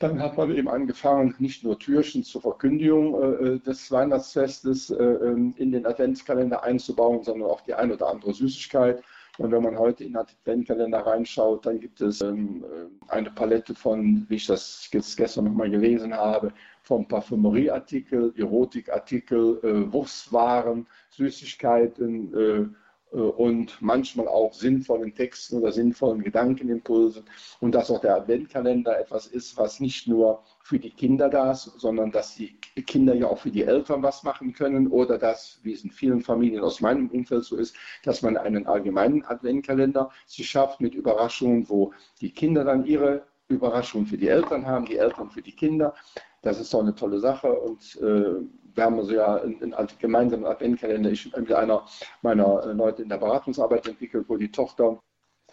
dann 0.00 0.20
hat 0.22 0.38
man 0.38 0.50
eben 0.56 0.68
angefangen, 0.68 1.34
nicht 1.38 1.62
nur 1.62 1.78
Türchen 1.78 2.24
zur 2.24 2.40
Verkündigung 2.40 3.14
äh, 3.22 3.58
des 3.58 3.92
Weihnachtsfestes 3.92 4.90
äh, 4.90 4.94
ähm, 4.96 5.54
in 5.58 5.72
den 5.72 5.86
Adventskalender 5.86 6.62
einzubauen, 6.64 7.22
sondern 7.22 7.50
auch 7.50 7.60
die 7.60 7.74
ein 7.74 7.92
oder 7.92 8.08
andere 8.08 8.32
Süßigkeit. 8.32 9.02
Und 9.36 9.52
wenn 9.52 9.62
man 9.62 9.78
heute 9.78 10.04
in 10.04 10.12
den 10.12 10.16
Adventkalender 10.16 11.00
reinschaut, 11.00 11.66
dann 11.66 11.80
gibt 11.80 12.00
es 12.00 12.22
ähm, 12.22 12.64
äh, 12.64 13.12
eine 13.12 13.30
Palette 13.30 13.74
von, 13.74 14.24
wie 14.28 14.36
ich 14.36 14.46
das 14.46 14.88
jetzt 14.90 15.18
gestern 15.18 15.44
nochmal 15.44 15.70
gelesen 15.70 16.14
habe, 16.14 16.52
von 16.82 17.06
Parfümerieartikel, 17.06 18.32
Erotikartikel, 18.36 19.60
äh, 19.62 19.92
Wurstwaren, 19.92 20.86
Süßigkeiten, 21.10 22.34
äh, 22.34 22.40
äh, 22.40 22.68
und 23.10 23.76
manchmal 23.80 24.28
auch 24.28 24.52
sinnvollen 24.52 25.14
Texten 25.14 25.58
oder 25.58 25.72
sinnvollen 25.72 26.22
Gedankenimpulsen 26.22 27.24
und 27.60 27.74
dass 27.74 27.90
auch 27.90 28.00
der 28.00 28.16
Adventkalender 28.16 29.00
etwas 29.00 29.26
ist, 29.26 29.56
was 29.56 29.80
nicht 29.80 30.06
nur 30.06 30.44
für 30.62 30.78
die 30.78 30.90
Kinder 30.90 31.28
da 31.28 31.50
ist, 31.50 31.64
sondern 31.78 32.12
dass 32.12 32.36
die 32.36 32.56
Kinder 32.86 33.14
ja 33.14 33.26
auch 33.26 33.38
für 33.38 33.50
die 33.50 33.64
Eltern 33.64 34.02
was 34.04 34.22
machen 34.22 34.52
können 34.52 34.86
oder 34.86 35.18
dass, 35.18 35.58
wie 35.64 35.72
es 35.72 35.82
in 35.82 35.90
vielen 35.90 36.20
Familien 36.20 36.62
aus 36.62 36.80
meinem 36.80 37.08
Umfeld 37.08 37.44
so 37.44 37.56
ist, 37.56 37.74
dass 38.04 38.22
man 38.22 38.36
einen 38.36 38.66
allgemeinen 38.66 39.24
Adventkalender 39.24 40.10
sich 40.26 40.48
schafft 40.48 40.80
mit 40.80 40.94
Überraschungen, 40.94 41.68
wo 41.68 41.92
die 42.20 42.30
Kinder 42.30 42.62
dann 42.62 42.84
ihre 42.84 43.26
Überraschungen 43.48 44.06
für 44.06 44.18
die 44.18 44.28
Eltern 44.28 44.64
haben, 44.66 44.86
die 44.86 44.96
Eltern 44.96 45.30
für 45.30 45.42
die 45.42 45.56
Kinder. 45.56 45.94
Das 46.42 46.60
ist 46.60 46.72
doch 46.72 46.80
eine 46.80 46.94
tolle 46.94 47.18
Sache 47.18 47.52
und 47.52 48.00
äh, 48.00 48.40
wir 48.74 48.84
haben 48.84 48.98
also 48.98 49.12
ja 49.12 49.36
einen, 49.36 49.74
gemeinsamen 49.98 50.46
Adventkalender 50.46 51.10
ich 51.10 51.34
mit 51.36 51.52
einer 51.52 51.84
meiner 52.22 52.64
äh, 52.64 52.72
Leute 52.72 53.02
in 53.02 53.08
der 53.08 53.18
Beratungsarbeit 53.18 53.86
entwickelt, 53.88 54.26
wo 54.28 54.36
die 54.36 54.50
Tochter 54.50 54.98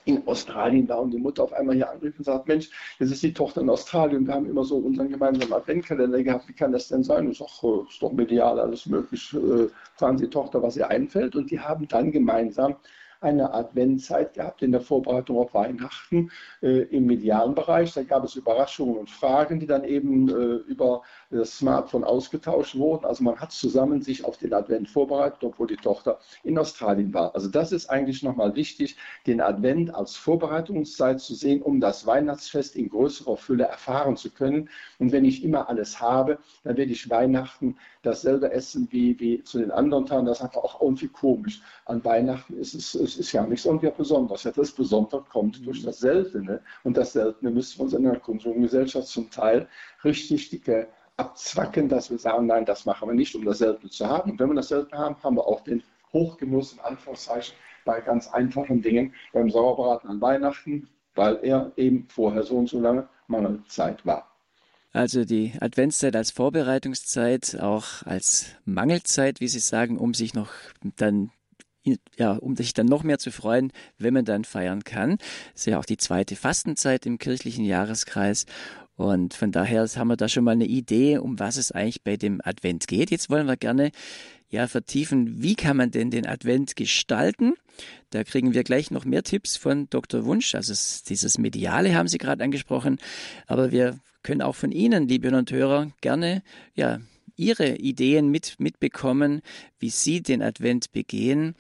in 0.06 0.26
Australien 0.26 0.88
war 0.88 1.02
und 1.02 1.12
die 1.12 1.18
Mutter 1.18 1.44
auf 1.44 1.54
einmal 1.54 1.76
hier 1.76 1.90
anrief 1.90 2.18
und 2.18 2.24
sagt, 2.24 2.48
Mensch, 2.48 2.70
jetzt 2.98 3.12
ist 3.12 3.24
die 3.24 3.34
Tochter 3.34 3.62
in 3.62 3.70
Australien, 3.70 4.26
wir 4.26 4.34
haben 4.34 4.50
immer 4.50 4.64
so 4.64 4.78
unseren 4.78 5.10
gemeinsamen 5.10 5.52
Adventkalender 5.52 6.24
gehabt, 6.24 6.48
wie 6.48 6.54
kann 6.54 6.72
das 6.72 6.88
denn 6.88 7.04
sein? 7.04 7.30
Ich 7.30 7.40
sage, 7.40 7.86
ist 7.90 8.02
doch 8.02 8.14
medial 8.14 8.60
alles 8.60 8.86
möglich, 8.86 9.34
äh, 9.34 9.68
fragen 9.96 10.18
Sie 10.18 10.30
Tochter, 10.30 10.64
was 10.64 10.78
ihr 10.78 10.90
einfällt. 10.90 11.36
Und 11.36 11.52
die 11.52 11.60
haben 11.60 11.88
dann 11.90 12.12
gemeinsam 12.12 12.78
eine 13.22 13.54
Adventzeit 13.54 14.34
gehabt 14.34 14.62
in 14.62 14.72
der 14.72 14.82
Vorbereitung 14.82 15.38
auf 15.38 15.54
Weihnachten 15.54 16.32
äh, 16.62 16.84
im 16.84 17.06
medialen 17.06 17.56
Bereich. 17.56 17.94
Da 17.94 18.04
gab 18.04 18.24
es 18.24 18.36
Überraschungen 18.36 18.98
und 18.98 19.10
Fragen, 19.10 19.60
die 19.60 19.68
dann 19.68 19.84
eben 19.84 20.30
äh, 20.30 20.34
über 20.68 21.02
das 21.30 21.58
Smartphone 21.58 22.04
ausgetauscht 22.04 22.76
wurden. 22.76 23.06
Also 23.06 23.24
man 23.24 23.40
hat 23.40 23.52
zusammen 23.52 24.02
sich 24.02 24.24
auf 24.24 24.38
den 24.38 24.54
Advent 24.54 24.90
vorbereitet, 24.90 25.44
obwohl 25.44 25.68
die 25.68 25.76
Tochter 25.76 26.20
in 26.44 26.58
Australien 26.58 27.14
war. 27.14 27.36
Also 27.36 27.50
das 27.50 27.72
ist 27.72 27.90
eigentlich 27.90 28.24
nochmal 28.24 28.56
wichtig, 28.56 28.98
den 29.26 29.42
Advent 29.42 29.94
als 29.94 30.16
Vorbereitungszeit 30.16 31.20
zu 31.20 31.36
sehen, 31.36 31.62
um 31.62 31.80
das 31.80 32.06
Weihnachtsfest 32.06 32.76
in 32.76 32.90
größerer 32.90 33.38
Fülle 33.38 33.66
erfahren 33.66 34.16
zu 34.16 34.30
können. 34.30 34.70
Und 35.00 35.12
wenn 35.12 35.26
ich 35.26 35.44
immer 35.44 35.70
alles 35.70 36.00
habe, 36.00 36.40
dann 36.64 36.78
werde 36.78 36.92
ich 36.92 37.10
Weihnachten 37.10 37.78
dasselbe 38.04 38.52
essen 38.52 38.88
wie, 38.92 39.20
wie 39.20 39.44
zu 39.44 39.60
den 39.60 39.72
anderen 39.72 40.06
Tagen. 40.06 40.26
Das 40.26 40.40
ist 40.40 40.44
einfach 40.44 40.64
auch 40.64 40.82
irgendwie 40.82 41.10
komisch. 41.10 41.62
An 41.86 42.04
Weihnachten 42.04 42.58
ist 42.58 42.74
es, 42.74 42.96
es 43.08 43.18
ist 43.18 43.32
ja 43.32 43.46
nichts 43.46 43.66
irgendwie 43.66 43.90
Besonderes. 43.90 44.44
Ja, 44.44 44.52
das 44.52 44.72
Besondere 44.72 45.24
kommt 45.30 45.60
mhm. 45.60 45.66
durch 45.66 45.84
das 45.84 46.00
Seltene. 46.00 46.62
Und 46.84 46.98
das 46.98 47.14
Seltene 47.14 47.52
müssen 47.52 47.80
wir 47.80 47.84
uns 47.86 47.94
in 47.94 48.04
der 48.04 48.20
Konsumgesellschaft 48.20 49.08
zum 49.08 49.30
Teil 49.30 49.68
richtig 50.04 50.50
dicke 50.50 50.88
abzwacken, 51.18 51.90
dass 51.90 52.12
wir 52.12 52.20
sagen, 52.20 52.46
nein, 52.46 52.66
das 52.66 52.86
machen 52.86 53.10
wir 53.10 53.16
nicht, 53.16 53.34
um 53.36 53.44
das 53.44 53.60
selten 53.60 53.90
zu 53.90 54.08
haben. 54.08 54.32
Und 54.32 54.40
wenn 54.40 54.50
wir 54.50 54.56
das 54.56 54.68
selten 54.68 54.96
haben, 54.96 55.16
haben 55.24 55.36
wir 55.36 55.48
auch 55.48 55.62
den 55.62 55.82
Hochgenuss 56.14 56.74
in 56.74 56.80
Anführungszeichen 56.82 57.56
bei 57.86 58.02
ganz 58.02 58.28
einfachen 58.28 58.82
Dingen, 58.82 59.14
beim 59.34 59.50
Sauerbraten 59.50 60.10
an 60.10 60.22
Weihnachten, 60.22 60.88
weil 61.16 61.40
er 61.42 61.72
eben 61.78 62.08
vorher 62.10 62.44
so 62.44 62.58
und 62.58 62.70
so 62.70 62.80
lange 62.80 63.08
Mangelzeit 63.28 64.06
war. 64.06 64.30
Also 64.94 65.26
die 65.26 65.54
Adventszeit 65.60 66.16
als 66.16 66.32
Vorbereitungszeit, 66.32 67.58
auch 67.60 68.04
als 68.06 68.56
Mangelzeit, 68.66 69.40
wie 69.42 69.48
Sie 69.48 69.60
sagen, 69.60 69.98
um 69.98 70.14
sich 70.14 70.34
noch 70.34 70.52
dann 70.98 71.32
ja, 72.18 72.34
um 72.34 72.56
sich 72.56 72.74
dann 72.74 72.88
noch 72.88 73.04
mehr 73.04 73.20
zu 73.20 73.32
freuen, 73.32 73.72
wenn 73.98 74.14
man 74.14 74.26
dann 74.26 74.44
feiern 74.44 74.84
kann. 74.84 75.18
Das 75.54 75.62
ist 75.62 75.66
ja 75.68 75.80
auch 75.80 75.86
die 75.86 75.98
zweite 75.98 76.36
Fastenzeit 76.36 77.06
im 77.06 77.18
kirchlichen 77.18 77.66
Jahreskreis. 77.66 78.46
Und 78.96 79.36
von 79.36 79.52
daher 79.52 79.88
haben 79.96 80.08
wir 80.08 80.18
da 80.18 80.28
schon 80.28 80.44
mal 80.44 80.52
eine 80.52 80.66
Idee, 80.66 81.20
um 81.20 81.40
was 81.40 81.58
es 81.58 81.72
eigentlich 81.72 82.04
bei 82.04 82.18
dem 82.18 82.42
Advent 82.44 82.88
geht. 82.88 83.12
Jetzt 83.12 83.30
wollen 83.30 83.46
wir 83.46 83.56
gerne 83.56 83.92
ja 84.50 84.68
vertiefen, 84.68 85.42
wie 85.42 85.56
kann 85.56 85.78
man 85.78 85.92
denn 85.92 86.10
den 86.10 86.26
Advent 86.26 86.76
gestalten? 86.76 87.54
Da 88.10 88.24
kriegen 88.24 88.54
wir 88.54 88.64
gleich 88.64 88.90
noch 88.90 89.06
mehr 89.06 89.24
Tipps 89.24 89.56
von 89.56 89.90
Dr. 89.90 90.26
Wunsch. 90.26 90.56
Also 90.56 90.74
dieses 91.08 91.38
Mediale 91.38 91.96
haben 91.96 92.08
Sie 92.08 92.18
gerade 92.18 92.44
angesprochen. 92.44 92.98
Aber 93.46 93.72
wir 93.72 94.00
können 94.24 94.42
auch 94.42 94.56
von 94.56 94.72
Ihnen, 94.72 95.08
liebe 95.08 95.30
Hörer 95.30 95.92
gerne 96.02 96.42
ja 96.74 97.00
Ihre 97.38 97.78
Ideen 97.78 98.30
mit, 98.30 98.60
mitbekommen, 98.60 99.42
wie 99.80 99.90
Sie 99.90 100.22
den 100.22 100.42
Advent 100.42 100.92
begehen 100.92 101.56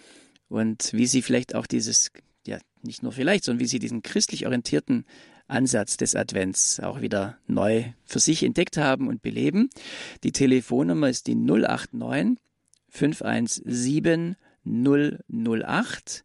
und 0.49 0.91
wie 0.93 1.07
Sie 1.07 1.21
vielleicht 1.21 1.55
auch 1.55 1.67
dieses, 1.67 2.11
ja, 2.45 2.57
nicht 2.81 3.03
nur 3.03 3.11
vielleicht, 3.11 3.45
sondern 3.45 3.61
wie 3.61 3.67
Sie 3.67 3.79
diesen 3.79 4.01
christlich 4.01 4.45
orientierten 4.45 5.05
Ansatz 5.47 5.97
des 5.97 6.15
Advents 6.15 6.79
auch 6.79 7.01
wieder 7.01 7.37
neu 7.47 7.85
für 8.05 8.19
sich 8.19 8.43
entdeckt 8.43 8.77
haben 8.77 9.07
und 9.07 9.21
beleben. 9.21 9.69
Die 10.23 10.31
Telefonnummer 10.31 11.09
ist 11.09 11.27
die 11.27 11.35
089 11.35 12.37
517 12.89 14.35
008 14.65 16.23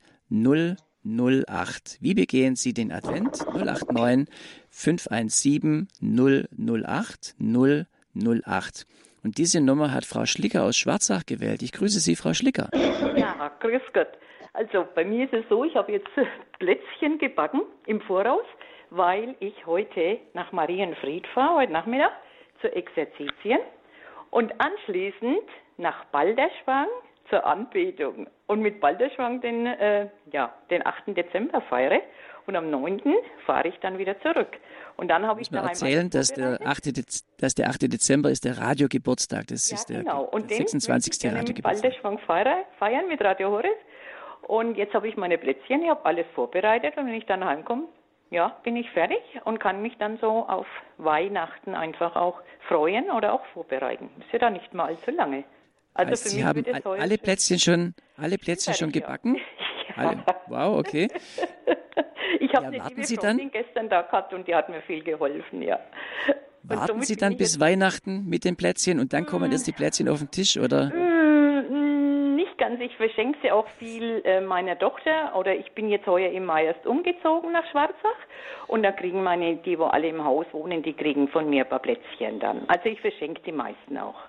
008. 1.04 1.98
Wie 2.00 2.14
begehen 2.14 2.56
Sie 2.56 2.72
den 2.72 2.92
Advent? 2.92 3.38
089 3.54 4.28
517 4.70 5.88
008 6.00 7.36
008. 7.38 8.86
Und 9.24 9.38
diese 9.38 9.60
Nummer 9.60 9.92
hat 9.92 10.04
Frau 10.04 10.26
Schlicker 10.26 10.64
aus 10.64 10.76
Schwarzach 10.76 11.24
gewählt. 11.24 11.62
Ich 11.62 11.72
grüße 11.72 12.00
Sie, 12.00 12.16
Frau 12.16 12.34
Schlicker. 12.34 12.68
Ja, 13.16 13.52
grüß 13.60 13.82
Gott. 13.92 14.08
Also 14.52 14.86
bei 14.94 15.04
mir 15.04 15.24
ist 15.24 15.32
es 15.32 15.44
so, 15.48 15.64
ich 15.64 15.76
habe 15.76 15.92
jetzt 15.92 16.10
Plätzchen 16.58 17.18
gebacken 17.18 17.62
im 17.86 18.00
Voraus, 18.00 18.44
weil 18.90 19.34
ich 19.40 19.54
heute 19.64 20.18
nach 20.34 20.50
Marienfried 20.52 21.26
fahre, 21.28 21.60
heute 21.60 21.72
Nachmittag, 21.72 22.12
zur 22.60 22.76
Exerzitien 22.76 23.60
und 24.30 24.52
anschließend 24.60 25.48
nach 25.78 26.04
Balderschwang 26.06 26.88
zur 27.30 27.46
Anbetung. 27.46 28.28
Und 28.46 28.60
mit 28.60 28.80
Balderschwang 28.80 29.40
den, 29.40 29.66
äh, 29.66 30.08
ja, 30.32 30.52
den 30.70 30.84
8. 30.84 31.16
Dezember 31.16 31.60
feiere 31.62 32.02
und 32.46 32.56
am 32.56 32.70
9. 32.70 33.00
fahre 33.46 33.68
ich 33.68 33.78
dann 33.80 33.98
wieder 33.98 34.20
zurück. 34.20 34.58
Und 34.96 35.08
dann 35.08 35.26
habe 35.26 35.40
ich 35.40 35.50
daheim 35.50 35.68
erzählen, 35.68 36.10
dass 36.10 36.28
der, 36.32 36.58
8. 36.64 36.90
dass 37.40 37.54
der 37.54 37.68
8. 37.70 37.82
Dezember 37.92 38.30
ist 38.30 38.44
der 38.44 38.58
Radiogeburtstag. 38.58 39.46
Das 39.48 39.70
ja, 39.70 39.76
ist 39.76 39.88
der, 39.88 40.00
genau. 40.00 40.22
und 40.24 40.50
der 40.50 40.58
26. 40.58 41.32
Radiogeburtstag. 41.32 41.92
Balderschwang 42.02 42.18
feiern 42.78 43.08
mit 43.08 43.22
Radio 43.22 43.50
Horus. 43.50 43.70
Und 44.42 44.76
jetzt 44.76 44.92
habe 44.94 45.08
ich 45.08 45.16
meine 45.16 45.38
Plätzchen, 45.38 45.82
ich 45.82 45.90
habe 45.90 46.04
alles 46.04 46.26
vorbereitet 46.34 46.96
und 46.96 47.06
wenn 47.06 47.14
ich 47.14 47.26
dann 47.26 47.44
heimkomme, 47.44 47.84
ja, 48.30 48.48
bin 48.64 48.76
ich 48.76 48.90
fertig 48.90 49.20
und 49.44 49.60
kann 49.60 49.82
mich 49.82 49.96
dann 49.98 50.18
so 50.18 50.46
auf 50.48 50.66
Weihnachten 50.98 51.74
einfach 51.74 52.16
auch 52.16 52.40
freuen 52.66 53.10
oder 53.10 53.34
auch 53.34 53.44
vorbereiten. 53.52 54.10
Ist 54.20 54.32
ja 54.32 54.38
da 54.38 54.50
nicht 54.50 54.72
mal 54.74 54.86
allzu 54.86 55.10
lange. 55.10 55.44
Also 55.94 56.12
heißt, 56.12 56.30
Sie 56.30 56.44
haben 56.44 56.64
alle 56.84 57.18
Plätzchen 57.18 57.58
schon, 57.58 57.94
alle 58.16 58.38
Plätzchen 58.38 58.74
schon 58.74 58.92
gebacken? 58.92 59.38
Ja. 59.96 60.08
Alle. 60.08 60.24
Wow, 60.46 60.78
okay. 60.78 61.08
ich 62.40 62.54
habe 62.54 62.74
ja, 62.76 62.84
eine 62.84 63.04
Sie 63.04 63.16
dann? 63.16 63.50
gestern 63.50 63.88
da 63.88 64.02
gehabt 64.02 64.32
und 64.32 64.46
die 64.48 64.54
hat 64.54 64.68
mir 64.68 64.82
viel 64.82 65.02
geholfen, 65.02 65.62
ja. 65.62 65.78
Warten 66.64 67.02
Sie 67.02 67.16
dann 67.16 67.36
bis 67.36 67.58
Weihnachten 67.58 68.28
mit 68.28 68.44
den 68.44 68.56
Plätzchen 68.56 69.00
und 69.00 69.12
dann 69.12 69.26
kommen 69.26 69.50
erst 69.50 69.66
die 69.66 69.72
Plätzchen 69.72 70.08
auf 70.08 70.20
den 70.20 70.30
Tisch, 70.30 70.56
oder? 70.56 70.90
Mm, 70.90 72.36
nicht 72.36 72.56
ganz. 72.56 72.80
Ich 72.80 72.96
verschenke 72.96 73.38
sie 73.42 73.50
auch 73.50 73.66
viel 73.78 74.22
äh, 74.24 74.40
meiner 74.40 74.78
Tochter. 74.78 75.34
Oder 75.36 75.56
ich 75.56 75.72
bin 75.72 75.88
jetzt 75.88 76.06
heuer 76.06 76.30
im 76.30 76.44
Mai 76.44 76.66
erst 76.66 76.86
umgezogen 76.86 77.52
nach 77.52 77.68
Schwarzach. 77.70 78.18
Und 78.68 78.84
da 78.84 78.92
kriegen 78.92 79.22
meine, 79.22 79.56
die 79.56 79.78
wo 79.78 79.84
alle 79.84 80.08
im 80.08 80.24
Haus 80.24 80.46
wohnen, 80.52 80.82
die 80.82 80.92
kriegen 80.92 81.26
von 81.28 81.50
mir 81.50 81.64
ein 81.64 81.68
paar 81.68 81.80
Plätzchen 81.80 82.38
dann. 82.38 82.62
Also 82.68 82.88
ich 82.88 83.00
verschenke 83.00 83.42
die 83.44 83.52
meisten 83.52 83.98
auch. 83.98 84.20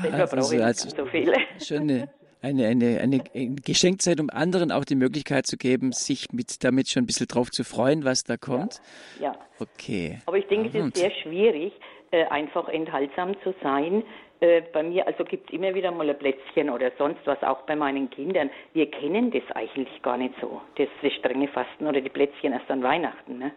Selber 0.00 0.16
also, 0.16 0.36
brauche 0.36 0.56
ich 0.56 0.64
also, 0.64 0.86
nicht 0.86 0.96
so 0.96 1.06
viele. 1.06 1.36
Schon 1.62 2.08
eine, 2.42 2.66
eine, 2.66 3.00
eine, 3.00 3.20
Geschenkzeit, 3.64 4.20
um 4.20 4.28
anderen 4.30 4.72
auch 4.72 4.84
die 4.84 4.96
Möglichkeit 4.96 5.46
zu 5.46 5.56
geben, 5.56 5.92
sich 5.92 6.32
mit, 6.32 6.62
damit 6.64 6.88
schon 6.88 7.04
ein 7.04 7.06
bisschen 7.06 7.28
drauf 7.28 7.50
zu 7.50 7.64
freuen, 7.64 8.04
was 8.04 8.24
da 8.24 8.36
kommt. 8.36 8.82
Ja. 9.20 9.32
ja. 9.32 9.38
Okay. 9.60 10.18
Aber 10.26 10.36
ich 10.36 10.46
denke, 10.46 10.68
es 10.68 10.86
ist 10.86 10.96
sehr 10.96 11.12
schwierig, 11.22 11.72
äh, 12.10 12.24
einfach 12.26 12.68
enthaltsam 12.68 13.34
zu 13.42 13.54
sein. 13.62 14.02
Äh, 14.40 14.62
bei 14.72 14.82
mir, 14.82 15.06
also 15.06 15.24
gibt 15.24 15.48
es 15.48 15.54
immer 15.54 15.72
wieder 15.72 15.92
mal 15.92 16.10
ein 16.10 16.18
Plätzchen 16.18 16.68
oder 16.68 16.90
sonst 16.98 17.20
was, 17.26 17.40
auch 17.42 17.62
bei 17.62 17.76
meinen 17.76 18.10
Kindern. 18.10 18.50
Wir 18.72 18.90
kennen 18.90 19.30
das 19.30 19.44
eigentlich 19.54 20.02
gar 20.02 20.16
nicht 20.16 20.34
so, 20.40 20.60
das, 20.76 20.88
das 21.00 21.12
strenge 21.12 21.46
Fasten 21.48 21.86
oder 21.86 22.00
die 22.00 22.08
Plätzchen 22.08 22.52
erst 22.52 22.68
an 22.68 22.82
Weihnachten. 22.82 23.38
Ne? 23.38 23.52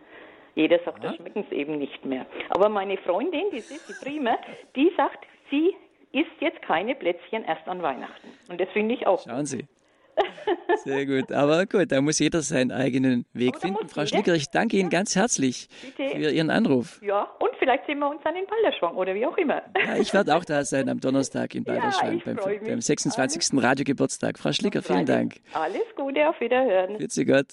Jeder 0.53 0.79
sagt, 0.85 1.03
ja. 1.03 1.09
da 1.09 1.15
schmecken 1.15 1.43
es 1.49 1.51
eben 1.51 1.79
nicht 1.79 2.05
mehr. 2.05 2.27
Aber 2.49 2.69
meine 2.69 2.97
Freundin, 2.97 3.45
die 3.51 3.57
ist 3.57 3.89
die 3.89 4.05
Prima, 4.05 4.37
die 4.75 4.91
sagt, 4.95 5.25
sie 5.49 5.75
isst 6.15 6.39
jetzt 6.39 6.62
keine 6.62 6.95
Plätzchen 6.95 7.43
erst 7.43 7.67
an 7.67 7.82
Weihnachten. 7.82 8.30
Und 8.49 8.60
das 8.60 8.69
finde 8.69 8.95
ich 8.95 9.06
auch. 9.06 9.23
Schauen 9.23 9.45
Sie. 9.45 9.67
Sehr 10.86 11.06
gut. 11.06 11.32
Aber 11.34 11.65
gut, 11.65 11.91
da 11.91 11.99
muss 11.99 12.19
jeder 12.19 12.41
seinen 12.41 12.71
eigenen 12.71 13.25
Weg 13.34 13.58
finden. 13.58 13.89
Frau 13.89 14.06
Schlicker, 14.06 14.34
ich 14.34 14.49
danke 14.49 14.78
Ihnen 14.78 14.89
ganz 14.89 15.15
herzlich 15.15 15.67
Bitte. 15.97 16.15
für 16.15 16.32
Ihren 16.32 16.49
Anruf. 16.49 17.01
Ja, 17.01 17.23
und 17.39 17.49
vielleicht 17.60 17.86
sehen 17.86 17.99
wir 17.99 18.10
uns 18.10 18.21
dann 18.23 18.36
in 18.36 18.45
Balderschwang 18.45 18.95
oder 18.95 19.13
wie 19.13 19.25
auch 19.25 19.38
immer. 19.38 19.62
Ja, 19.86 19.97
ich 19.97 20.13
werde 20.13 20.36
auch 20.36 20.45
da 20.45 20.63
sein 20.63 20.88
am 20.88 21.01
Donnerstag 21.01 21.54
in 21.54 21.63
Balderschwang 21.65 22.21
ja, 22.25 22.34
beim, 22.34 22.63
beim 22.63 22.82
26. 22.82 23.62
Radiogeburtstag. 23.62 24.39
Frau 24.39 24.54
Schlicker, 24.54 24.82
vielen 24.82 25.06
Dank. 25.06 25.36
Alles 25.54 25.84
Gute, 25.97 26.30
auf 26.30 26.39
Wiederhören. 26.39 26.97
Grüezi 26.97 27.25
Gott. 27.25 27.47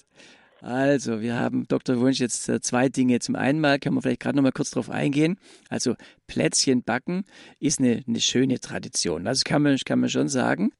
Also, 0.63 1.19
wir 1.19 1.35
haben 1.35 1.67
Dr. 1.67 1.99
Wunsch 1.99 2.21
jetzt 2.21 2.47
äh, 2.47 2.61
zwei 2.61 2.87
Dinge. 2.87 3.19
Zum 3.19 3.35
einen 3.35 3.59
mal 3.59 3.79
können 3.79 3.97
wir 3.97 4.01
vielleicht 4.01 4.21
gerade 4.21 4.37
noch 4.37 4.43
mal 4.43 4.53
kurz 4.53 4.69
darauf 4.69 4.89
eingehen. 4.89 5.37
Also, 5.67 5.95
Plätzchen 6.25 6.83
backen 6.83 7.25
ist 7.59 7.79
eine, 7.79 8.01
eine 8.07 8.21
schöne 8.21 8.61
Tradition. 8.61 9.27
Also, 9.27 9.41
kann 9.43 9.61
man, 9.61 9.77
kann 9.83 9.99
man 9.99 10.09
schon 10.09 10.29
sagen. 10.29 10.71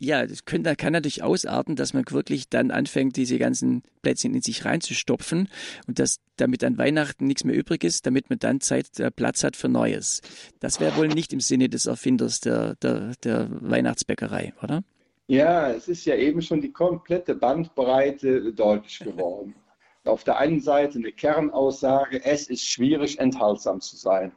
Ja, 0.00 0.26
das 0.26 0.46
kann, 0.46 0.62
kann 0.62 0.94
natürlich 0.94 1.22
ausarten, 1.22 1.76
dass 1.76 1.92
man 1.92 2.04
wirklich 2.08 2.48
dann 2.48 2.70
anfängt, 2.70 3.16
diese 3.16 3.36
ganzen 3.36 3.82
Plätzchen 4.00 4.34
in 4.34 4.40
sich 4.40 4.64
reinzustopfen 4.64 5.50
und 5.86 5.98
dass 5.98 6.16
damit 6.36 6.64
an 6.64 6.78
Weihnachten 6.78 7.26
nichts 7.26 7.44
mehr 7.44 7.54
übrig 7.54 7.84
ist, 7.84 8.06
damit 8.06 8.30
man 8.30 8.38
dann 8.38 8.62
Zeit, 8.62 8.98
äh, 8.98 9.10
Platz 9.10 9.44
hat 9.44 9.56
für 9.56 9.68
Neues. 9.68 10.22
Das 10.58 10.80
wäre 10.80 10.96
wohl 10.96 11.08
nicht 11.08 11.34
im 11.34 11.40
Sinne 11.40 11.68
des 11.68 11.84
Erfinders 11.84 12.40
der, 12.40 12.76
der, 12.76 13.12
der 13.22 13.48
Weihnachtsbäckerei, 13.50 14.54
oder? 14.62 14.82
Ja, 15.28 15.70
es 15.70 15.88
ist 15.88 16.04
ja 16.04 16.16
eben 16.16 16.42
schon 16.42 16.60
die 16.60 16.72
komplette 16.72 17.34
Bandbreite 17.34 18.52
deutlich 18.52 18.98
geworden. 18.98 19.54
Auf 20.04 20.24
der 20.24 20.38
einen 20.38 20.60
Seite 20.60 20.98
eine 20.98 21.12
Kernaussage, 21.12 22.24
es 22.24 22.48
ist 22.48 22.66
schwierig, 22.66 23.18
enthaltsam 23.20 23.80
zu 23.80 23.96
sein. 23.96 24.32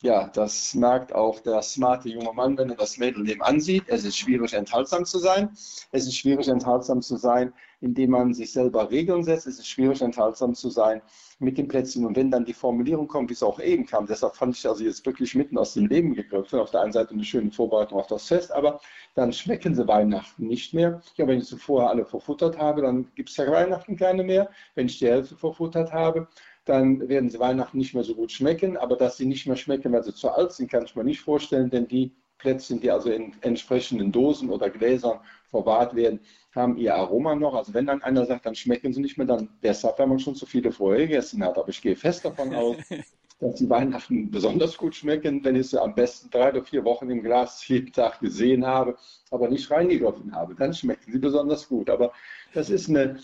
Ja, 0.00 0.28
das 0.28 0.74
merkt 0.74 1.12
auch 1.12 1.40
der 1.40 1.60
smarte 1.60 2.08
junge 2.08 2.32
Mann, 2.32 2.56
wenn 2.56 2.70
er 2.70 2.76
das 2.76 2.98
Mädel 2.98 3.24
nebenan 3.24 3.58
sieht. 3.60 3.82
Es 3.88 4.04
ist 4.04 4.16
schwierig, 4.16 4.52
enthaltsam 4.52 5.04
zu 5.04 5.18
sein. 5.18 5.50
Es 5.90 6.06
ist 6.06 6.16
schwierig, 6.16 6.46
enthaltsam 6.46 7.02
zu 7.02 7.16
sein, 7.16 7.52
indem 7.80 8.10
man 8.10 8.34
sich 8.34 8.52
selber 8.52 8.90
Regeln 8.90 9.22
setzt. 9.22 9.46
Es 9.46 9.58
ist 9.58 9.68
schwierig, 9.68 10.02
enthaltsam 10.02 10.54
zu 10.54 10.70
sein 10.70 11.00
mit 11.38 11.58
den 11.58 11.68
Plätzchen. 11.68 12.04
Und 12.06 12.16
wenn 12.16 12.30
dann 12.30 12.44
die 12.44 12.52
Formulierung 12.52 13.06
kommt, 13.06 13.30
wie 13.30 13.34
es 13.34 13.42
auch 13.42 13.60
eben 13.60 13.86
kam, 13.86 14.06
deshalb 14.06 14.34
fand 14.34 14.56
ich 14.56 14.66
also 14.66 14.84
jetzt 14.84 15.04
wirklich 15.06 15.34
mitten 15.34 15.58
aus 15.58 15.74
dem 15.74 15.86
Leben 15.86 16.14
gegriffen. 16.14 16.58
Auf 16.58 16.70
der 16.70 16.82
einen 16.82 16.92
Seite 16.92 17.12
eine 17.12 17.24
schöne 17.24 17.50
Vorbereitung 17.50 17.98
auf 17.98 18.08
das 18.08 18.26
Fest, 18.26 18.52
aber 18.52 18.80
dann 19.14 19.32
schmecken 19.32 19.74
sie 19.74 19.86
Weihnachten 19.86 20.46
nicht 20.46 20.74
mehr. 20.74 21.00
Ja, 21.16 21.26
wenn 21.26 21.38
ich 21.38 21.48
sie 21.48 21.56
vorher 21.56 21.90
alle 21.90 22.04
verfuttert 22.04 22.58
habe, 22.58 22.82
dann 22.82 23.08
gibt 23.14 23.30
es 23.30 23.36
ja 23.36 23.50
Weihnachten 23.50 23.96
keine 23.96 24.24
mehr. 24.24 24.50
Wenn 24.74 24.86
ich 24.86 24.98
die 24.98 25.06
Hälfte 25.06 25.36
verfuttert 25.36 25.92
habe, 25.92 26.28
dann 26.64 27.08
werden 27.08 27.30
sie 27.30 27.38
Weihnachten 27.38 27.78
nicht 27.78 27.94
mehr 27.94 28.04
so 28.04 28.14
gut 28.14 28.32
schmecken. 28.32 28.76
Aber 28.76 28.96
dass 28.96 29.16
sie 29.16 29.26
nicht 29.26 29.46
mehr 29.46 29.56
schmecken, 29.56 29.92
weil 29.92 30.02
sie 30.02 30.14
zu 30.14 30.30
alt 30.30 30.52
sind, 30.52 30.70
kann 30.70 30.84
ich 30.84 30.96
mir 30.96 31.04
nicht 31.04 31.20
vorstellen, 31.20 31.70
denn 31.70 31.88
die 31.88 32.12
Plätzchen, 32.38 32.80
die 32.80 32.90
also 32.90 33.10
in 33.10 33.34
entsprechenden 33.40 34.12
Dosen 34.12 34.48
oder 34.48 34.70
Gläsern 34.70 35.20
verwahrt 35.50 35.94
werden, 35.94 36.20
haben 36.54 36.76
ihr 36.76 36.94
Aroma 36.94 37.34
noch. 37.34 37.54
Also 37.54 37.74
wenn 37.74 37.86
dann 37.86 38.02
einer 38.02 38.26
sagt, 38.26 38.46
dann 38.46 38.54
schmecken 38.54 38.92
sie 38.92 39.00
nicht 39.00 39.18
mehr, 39.18 39.26
dann 39.26 39.48
deshalb, 39.62 39.98
wenn 39.98 40.08
man 40.08 40.18
schon 40.18 40.34
zu 40.34 40.46
viele 40.46 40.72
vorher 40.72 41.06
gegessen 41.06 41.44
hat. 41.44 41.58
Aber 41.58 41.68
ich 41.68 41.82
gehe 41.82 41.96
fest 41.96 42.24
davon 42.24 42.54
aus, 42.54 42.76
dass 43.40 43.54
die 43.54 43.70
Weihnachten 43.70 44.30
besonders 44.30 44.76
gut 44.76 44.94
schmecken, 44.94 45.44
wenn 45.44 45.56
ich 45.56 45.70
sie 45.70 45.80
am 45.80 45.94
besten 45.94 46.30
drei 46.30 46.50
oder 46.50 46.62
vier 46.62 46.84
Wochen 46.84 47.10
im 47.10 47.22
Glas 47.22 47.66
jeden 47.68 47.92
Tag 47.92 48.20
gesehen 48.20 48.66
habe, 48.66 48.96
aber 49.30 49.48
nicht 49.48 49.70
reingegriffen 49.70 50.34
habe. 50.34 50.54
Dann 50.54 50.74
schmecken 50.74 51.12
sie 51.12 51.18
besonders 51.18 51.68
gut. 51.68 51.90
Aber 51.90 52.12
das 52.54 52.70
ist 52.70 52.88
eine 52.88 53.18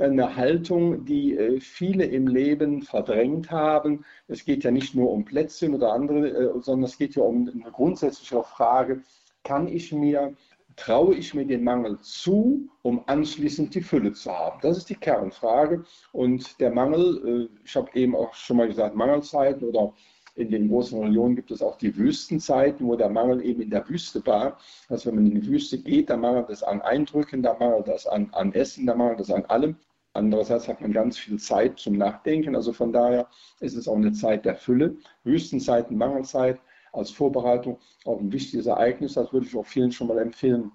eine 0.00 0.36
Haltung, 0.36 1.04
die 1.04 1.36
äh, 1.36 1.60
viele 1.60 2.04
im 2.04 2.26
Leben 2.26 2.82
verdrängt 2.82 3.50
haben. 3.50 4.04
Es 4.28 4.44
geht 4.44 4.64
ja 4.64 4.70
nicht 4.70 4.94
nur 4.94 5.10
um 5.10 5.24
Plätzchen 5.24 5.74
oder 5.74 5.92
andere, 5.92 6.28
äh, 6.28 6.60
sondern 6.60 6.84
es 6.84 6.98
geht 6.98 7.14
ja 7.14 7.22
um 7.22 7.48
eine 7.48 7.70
grundsätzliche 7.70 8.42
Frage, 8.42 9.02
kann 9.44 9.68
ich 9.68 9.92
mir, 9.92 10.34
traue 10.76 11.14
ich 11.14 11.34
mir 11.34 11.46
den 11.46 11.64
Mangel 11.64 11.98
zu, 12.00 12.68
um 12.82 13.02
anschließend 13.06 13.74
die 13.74 13.80
Fülle 13.80 14.12
zu 14.12 14.32
haben? 14.32 14.58
Das 14.62 14.76
ist 14.76 14.90
die 14.90 14.96
Kernfrage. 14.96 15.84
Und 16.12 16.60
der 16.60 16.70
Mangel, 16.70 17.48
äh, 17.52 17.58
ich 17.64 17.76
habe 17.76 17.90
eben 17.94 18.16
auch 18.16 18.34
schon 18.34 18.56
mal 18.56 18.68
gesagt, 18.68 18.94
Mangelzeiten 18.94 19.68
oder 19.68 19.92
in 20.36 20.50
den 20.50 20.68
großen 20.68 20.98
Religionen 20.98 21.36
gibt 21.36 21.50
es 21.52 21.62
auch 21.62 21.78
die 21.78 21.96
Wüstenzeiten, 21.96 22.86
wo 22.86 22.96
der 22.96 23.08
Mangel 23.08 23.44
eben 23.44 23.62
in 23.62 23.70
der 23.70 23.88
Wüste 23.88 24.24
war. 24.26 24.58
Also 24.88 25.06
wenn 25.06 25.16
man 25.16 25.26
in 25.26 25.40
die 25.40 25.46
Wüste 25.46 25.78
geht, 25.78 26.10
dann 26.10 26.20
mangelt 26.20 26.50
es 26.50 26.62
an 26.62 26.82
Eindrücken, 26.82 27.42
da 27.42 27.54
mangelt 27.54 27.88
es 27.88 28.06
an, 28.06 28.30
an 28.32 28.52
Essen, 28.52 28.86
da 28.86 28.94
mangelt 28.94 29.20
es 29.20 29.30
an 29.30 29.44
allem. 29.46 29.76
Andererseits 30.12 30.68
hat 30.68 30.80
man 30.80 30.92
ganz 30.92 31.18
viel 31.18 31.38
Zeit 31.38 31.78
zum 31.78 31.96
Nachdenken. 31.96 32.54
Also 32.54 32.72
von 32.72 32.92
daher 32.92 33.28
ist 33.60 33.76
es 33.76 33.88
auch 33.88 33.96
eine 33.96 34.12
Zeit 34.12 34.44
der 34.44 34.54
Fülle. 34.56 34.96
Wüstenzeiten, 35.24 35.96
Mangelzeit 35.96 36.60
als 36.94 37.10
Vorbereitung 37.10 37.78
auch 38.04 38.20
ein 38.20 38.32
wichtiges 38.32 38.66
Ereignis. 38.66 39.14
Das 39.14 39.32
würde 39.32 39.46
ich 39.46 39.56
auch 39.56 39.66
vielen 39.66 39.92
schon 39.92 40.08
mal 40.08 40.18
empfehlen, 40.18 40.72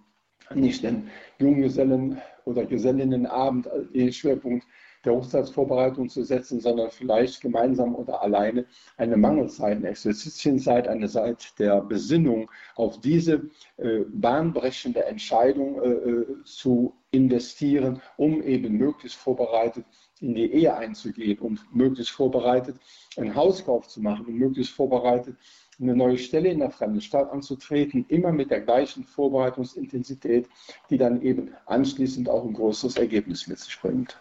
nicht 0.53 0.84
den 0.84 1.10
Junggesellen- 1.39 2.21
oder 2.45 2.65
Gesellinnenabend 2.65 3.67
als 3.67 4.15
Schwerpunkt 4.15 4.65
der 5.05 5.13
Hochzeitsvorbereitung 5.13 6.10
zu 6.10 6.23
setzen, 6.23 6.60
sondern 6.60 6.89
vielleicht 6.89 7.41
gemeinsam 7.41 7.95
oder 7.95 8.21
alleine 8.21 8.65
eine 8.97 9.15
Mangelzeit, 9.15 9.77
eine 9.77 9.89
Exerzitienzeit, 9.89 10.88
eine 10.88 11.08
Zeit 11.08 11.58
der 11.58 11.82
Besinnung 11.82 12.51
auf 12.75 12.99
diese 12.99 13.49
äh, 13.77 13.99
bahnbrechende 14.10 15.05
Entscheidung 15.05 15.82
äh, 15.82 15.88
äh, 15.88 16.43
zu 16.43 16.93
investieren, 17.12 18.01
um 18.17 18.41
eben 18.43 18.77
möglichst 18.77 19.17
vorbereitet 19.17 19.86
in 20.19 20.36
die 20.36 20.51
Ehe 20.51 20.75
einzugehen, 20.75 21.39
um 21.39 21.58
möglichst 21.71 22.12
vorbereitet 22.12 22.75
einen 23.15 23.36
Hauskauf 23.36 23.88
zu 23.88 24.01
machen, 24.01 24.25
um 24.25 24.34
möglichst 24.34 24.73
vorbereitet 24.73 25.38
eine 25.82 25.96
neue 25.96 26.18
Stelle 26.18 26.50
in 26.50 26.60
der 26.60 26.72
fremden 26.72 27.02
Stadt 27.02 27.32
anzutreten, 27.32 28.06
immer 28.10 28.32
mit 28.32 28.52
der 28.52 28.62
gleichen 28.62 29.04
Vorbereitungsintensität, 29.04 30.48
die 30.89 30.98
dann 30.98 31.22
eben 31.22 31.50
anschließend 31.65 32.30
auch 32.30 32.46
ein 32.46 32.54
größeres 32.54 32.98
Ergebnis 32.98 33.48
mit 33.48 33.60
sich 33.60 33.80
bringt. 33.80 34.18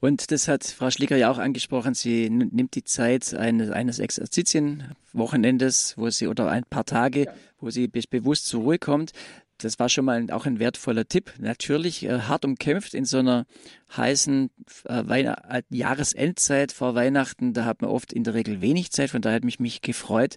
Und 0.00 0.30
das 0.30 0.48
hat 0.48 0.64
Frau 0.64 0.90
Schlicker 0.90 1.16
ja 1.16 1.30
auch 1.30 1.38
angesprochen. 1.38 1.94
Sie 1.94 2.30
nimmt 2.30 2.74
die 2.74 2.84
Zeit 2.84 3.34
eines, 3.34 3.70
eines 3.70 3.98
Exerzitienwochenendes, 3.98 5.98
wo 5.98 6.08
sie 6.08 6.26
oder 6.26 6.50
ein 6.50 6.64
paar 6.64 6.86
Tage, 6.86 7.26
ja. 7.26 7.32
wo 7.60 7.68
sie 7.68 7.86
bewusst 7.86 8.46
zur 8.46 8.62
Ruhe 8.62 8.78
kommt. 8.78 9.12
Das 9.58 9.78
war 9.78 9.90
schon 9.90 10.06
mal 10.06 10.26
auch 10.30 10.46
ein 10.46 10.58
wertvoller 10.58 11.06
Tipp. 11.06 11.34
Natürlich 11.38 12.04
äh, 12.04 12.20
hart 12.20 12.46
umkämpft 12.46 12.94
in 12.94 13.04
so 13.04 13.18
einer 13.18 13.44
heißen 13.94 14.48
äh, 14.88 15.34
Jahresendzeit 15.68 16.72
vor 16.72 16.94
Weihnachten. 16.94 17.52
Da 17.52 17.66
hat 17.66 17.82
man 17.82 17.90
oft 17.90 18.14
in 18.14 18.24
der 18.24 18.32
Regel 18.32 18.62
wenig 18.62 18.90
Zeit. 18.90 19.10
Von 19.10 19.20
daher 19.20 19.36
hat 19.36 19.44
mich, 19.44 19.60
mich 19.60 19.82
gefreut, 19.82 20.36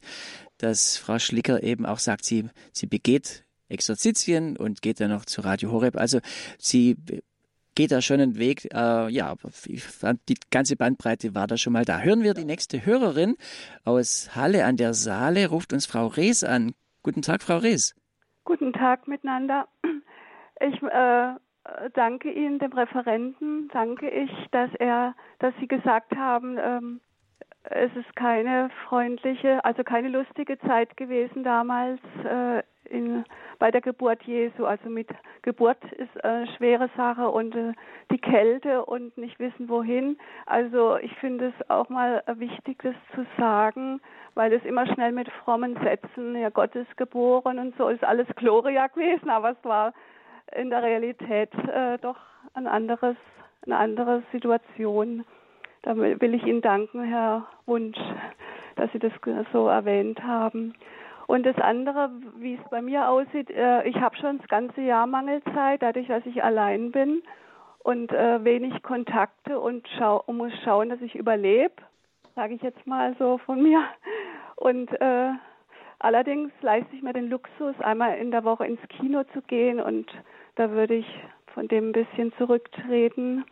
dass 0.58 0.98
Frau 0.98 1.20
Schlicker 1.20 1.64
eben 1.64 1.86
auch 1.86 2.00
sagt, 2.00 2.26
sie, 2.26 2.50
sie 2.72 2.88
begeht 2.88 3.46
Exerzitien 3.70 4.58
und 4.58 4.82
geht 4.82 5.00
dann 5.00 5.10
noch 5.10 5.26
zu 5.26 5.42
Radio 5.42 5.72
Horeb. 5.72 5.98
Also 5.98 6.20
sie 6.58 6.96
geht 7.76 7.92
da 7.92 8.02
schon 8.02 8.22
einen 8.22 8.38
Weg. 8.38 8.66
Äh, 8.74 9.10
ja, 9.10 9.36
die 10.30 10.38
ganze 10.52 10.76
Bandbreite 10.76 11.36
war 11.36 11.48
da 11.48 11.58
schon 11.58 11.74
mal 11.74 11.86
da. 11.86 12.00
Hören 12.00 12.24
wir 12.24 12.34
die 12.34 12.46
nächste 12.46 12.86
Hörerin 12.86 13.36
aus 13.84 14.36
Halle 14.36 14.66
an 14.66 14.78
der 14.78 14.94
Saale, 14.94 15.48
ruft 15.48 15.74
uns 15.74 15.86
Frau 15.86 16.08
Rees 16.08 16.44
an. 16.44 16.74
Guten 17.02 17.22
Tag, 17.22 17.42
Frau 17.42 17.58
Rees. 17.58 17.96
Guten 18.46 18.74
Tag 18.74 19.08
miteinander. 19.08 19.68
Ich 20.60 20.82
äh, 20.82 21.34
danke 21.94 22.32
Ihnen, 22.32 22.60
dem 22.60 22.72
Referenten, 22.72 23.70
danke 23.74 24.10
ich, 24.10 24.32
dass 24.52 24.70
er, 24.80 25.16
dass 25.40 25.54
Sie 25.60 25.68
gesagt 25.68 26.16
haben, 26.16 26.58
ähm, 26.60 27.02
es 27.70 27.96
ist 27.96 28.16
keine 28.16 28.70
freundliche, 28.88 29.64
also 29.64 29.84
keine 29.84 30.10
lustige 30.10 30.60
Zeit 30.60 30.98
gewesen 30.98 31.44
damals 31.44 32.00
äh, 32.26 32.62
in, 32.90 33.24
bei 33.58 33.72
der 33.72 33.82
Geburt 33.82 34.22
Jesu. 34.24 34.66
Also 34.66 34.90
mit 34.90 35.10
Geburt 35.42 35.82
ist 35.94 36.24
eine 36.24 36.48
schwere 36.58 36.90
Sache 36.98 37.30
und 37.30 37.56
äh, 37.56 37.74
die 38.12 38.18
Kälte 38.18 38.86
und 38.86 39.18
nicht 39.18 39.40
wissen 39.40 39.70
wohin. 39.70 40.18
Also 40.46 40.98
ich 40.98 41.14
finde 41.16 41.54
es 41.58 41.70
auch 41.70 41.90
mal 41.90 42.22
wichtig, 42.36 42.82
das 42.84 42.96
zu 43.16 43.26
sagen, 43.38 44.02
weil 44.36 44.52
es 44.52 44.64
immer 44.66 44.86
schnell 44.88 45.14
mit 45.14 45.30
frommen 45.44 45.78
Sätzen, 45.84 46.36
ja 46.36 46.50
Gott 46.50 46.76
ist 46.76 46.98
geboren 46.98 47.60
und 47.60 47.76
so 47.78 47.88
ist 47.88 48.04
alles 48.04 48.28
Gloria 48.36 48.88
gewesen, 48.88 49.30
aber 49.30 49.52
es 49.52 49.64
war 49.64 49.94
in 50.56 50.70
der 50.70 50.84
Realität 50.84 51.54
äh, 51.70 51.98
doch 52.00 52.18
ein 52.54 52.68
anderes, 52.68 53.16
eine 53.66 53.78
andere 53.78 54.24
Situation. 54.32 55.24
Da 55.84 55.98
will 55.98 56.34
ich 56.34 56.44
Ihnen 56.46 56.62
danken, 56.62 57.04
Herr 57.04 57.46
Wunsch, 57.66 57.98
dass 58.76 58.92
Sie 58.94 59.00
das 59.00 59.12
so 59.52 59.68
erwähnt 59.68 60.24
haben. 60.24 60.74
Und 61.28 61.46
das 61.46 61.58
andere, 61.58 62.10
wie 62.38 62.56
es 62.56 62.70
bei 62.70 62.82
mir 62.82 63.10
aussieht, 63.10 63.50
äh, 63.50 63.88
ich 63.88 63.96
habe 63.98 64.16
schon 64.18 64.40
das 64.40 64.48
ganze 64.48 64.82
Jahr 64.82 65.08
Mangelzeit, 65.08 65.82
dadurch, 65.82 66.08
dass 66.08 66.26
ich 66.26 66.44
allein 66.44 66.92
bin 66.92 67.22
und 67.80 68.12
äh, 68.12 68.44
wenig 68.44 68.82
Kontakte 68.82 69.60
und, 69.60 69.88
schau 69.98 70.24
muss 70.28 70.54
schauen, 70.64 70.90
dass 70.90 71.02
ich 71.02 71.16
überlebe, 71.16 71.76
sage 72.36 72.56
ich 72.56 72.62
jetzt 72.62 72.86
mal 72.88 73.16
so 73.20 73.38
von 73.40 73.62
mir. 73.62 73.84
Und 74.56 74.90
äh, 75.02 75.32
allerdings 76.00 76.52
leiste 76.62 76.96
ich 76.96 77.02
mir 77.02 77.14
den 77.14 77.30
Luxus, 77.30 77.76
einmal 77.80 78.18
in 78.18 78.32
der 78.32 78.44
Woche 78.44 78.66
ins 78.66 78.82
Kino 78.90 79.24
zu 79.34 79.42
gehen 79.42 79.82
und 79.82 80.10
da 80.56 80.72
würde 80.72 80.96
ich 80.96 81.08
von 81.54 81.68
dem 81.68 81.90
ein 81.90 81.94
bisschen 81.94 82.34
zurücktreten. 82.38 83.46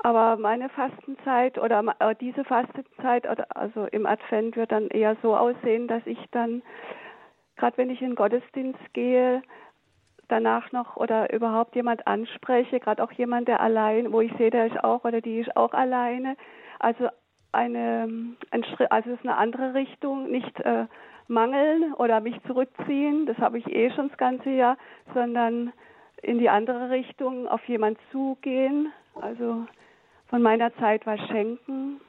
Aber 0.00 0.36
meine 0.36 0.68
Fastenzeit 0.68 1.58
oder 1.58 1.82
äh, 1.98 2.14
diese 2.20 2.44
Fastenzeit, 2.44 3.26
also 3.56 3.86
im 3.86 4.06
Advent, 4.06 4.56
wird 4.56 4.72
dann 4.72 4.88
eher 4.88 5.16
so 5.22 5.36
aussehen, 5.36 5.88
dass 5.88 6.06
ich 6.06 6.18
dann 6.30 6.62
gerade 7.56 7.78
wenn 7.78 7.90
ich 7.90 8.00
in 8.00 8.10
den 8.10 8.16
Gottesdienst 8.16 8.92
gehe, 8.92 9.42
danach 10.28 10.72
noch 10.72 10.96
oder 10.96 11.32
überhaupt 11.32 11.74
jemand 11.74 12.06
anspreche, 12.06 12.80
gerade 12.80 13.02
auch 13.02 13.12
jemand, 13.12 13.48
der 13.48 13.60
allein, 13.60 14.12
wo 14.12 14.20
ich 14.20 14.32
sehe, 14.36 14.50
der 14.50 14.66
ist 14.66 14.82
auch 14.82 15.04
oder 15.04 15.20
die 15.20 15.40
ist 15.40 15.56
auch 15.56 15.72
alleine. 15.72 16.36
Also 16.78 17.08
eine, 17.52 18.36
ein 18.50 18.64
Schritt, 18.64 18.90
also 18.90 19.10
es 19.10 19.18
ist 19.18 19.26
eine 19.26 19.36
andere 19.36 19.74
Richtung, 19.74 20.30
nicht 20.30 20.60
äh, 20.60 20.86
mangeln 21.28 21.94
oder 21.94 22.20
mich 22.20 22.36
zurückziehen, 22.46 23.26
das 23.26 23.38
habe 23.38 23.58
ich 23.58 23.66
eh 23.66 23.90
schon 23.90 24.08
das 24.08 24.18
ganze 24.18 24.50
Jahr, 24.50 24.76
sondern 25.14 25.72
in 26.22 26.38
die 26.38 26.48
andere 26.48 26.90
Richtung 26.90 27.46
auf 27.46 27.64
jemand 27.68 27.98
zugehen. 28.10 28.92
Also 29.20 29.66
von 30.28 30.42
meiner 30.42 30.74
Zeit 30.76 31.06
was 31.06 31.20
schenken. 31.28 32.00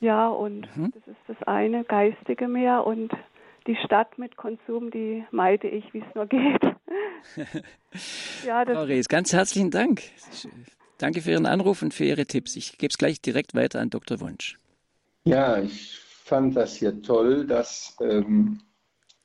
Ja, 0.00 0.28
und 0.28 0.74
mhm. 0.76 0.92
das 0.92 1.06
ist 1.06 1.20
das 1.28 1.42
eine, 1.46 1.84
geistige 1.84 2.48
mehr 2.48 2.86
und 2.86 3.12
die 3.66 3.76
Stadt 3.84 4.18
mit 4.18 4.36
Konsum, 4.36 4.90
die 4.90 5.24
meide 5.30 5.68
ich, 5.68 5.92
wie 5.92 5.98
es 5.98 6.14
nur 6.14 6.26
geht. 6.26 6.62
ja, 8.46 8.64
Frau 8.64 8.82
Rees, 8.82 9.08
ganz 9.08 9.32
herzlichen 9.32 9.70
Dank. 9.70 10.02
Danke 10.96 11.20
für 11.20 11.30
Ihren 11.32 11.46
Anruf 11.46 11.82
und 11.82 11.92
für 11.92 12.04
Ihre 12.04 12.26
Tipps. 12.26 12.56
Ich 12.56 12.78
gebe 12.78 12.90
es 12.90 12.98
gleich 12.98 13.20
direkt 13.20 13.54
weiter 13.54 13.80
an 13.80 13.90
Dr. 13.90 14.20
Wunsch. 14.20 14.58
Ja, 15.24 15.58
ich 15.60 15.98
fand 15.98 16.56
das 16.56 16.76
hier 16.76 17.02
toll, 17.02 17.46
dass 17.46 17.96
ähm, 18.00 18.60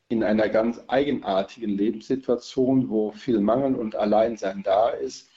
in 0.10 0.24
einer 0.24 0.50
ganz 0.50 0.82
eigenartigen 0.88 1.70
Lebenssituation, 1.70 2.90
wo 2.90 3.12
viel 3.12 3.40
Mangel 3.40 3.76
und 3.76 3.96
Alleinsein 3.96 4.64
da 4.64 4.90
ist, 4.90 5.30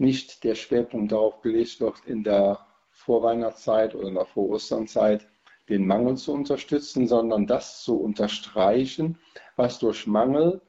nicht 0.00 0.44
der 0.44 0.54
Schwerpunkt 0.54 1.12
darauf 1.12 1.40
gelegt 1.42 1.80
wird, 1.80 2.00
in 2.06 2.24
der 2.24 2.58
Vorweihnachtszeit 2.90 3.94
oder 3.94 4.08
in 4.08 4.14
der 4.14 4.24
Vorosternzeit 4.24 5.28
den 5.68 5.86
Mangel 5.86 6.16
zu 6.16 6.32
unterstützen, 6.32 7.06
sondern 7.06 7.46
das 7.46 7.82
zu 7.82 8.00
unterstreichen, 8.00 9.18
was 9.56 9.78
durch 9.78 10.06
Mangel 10.06 10.60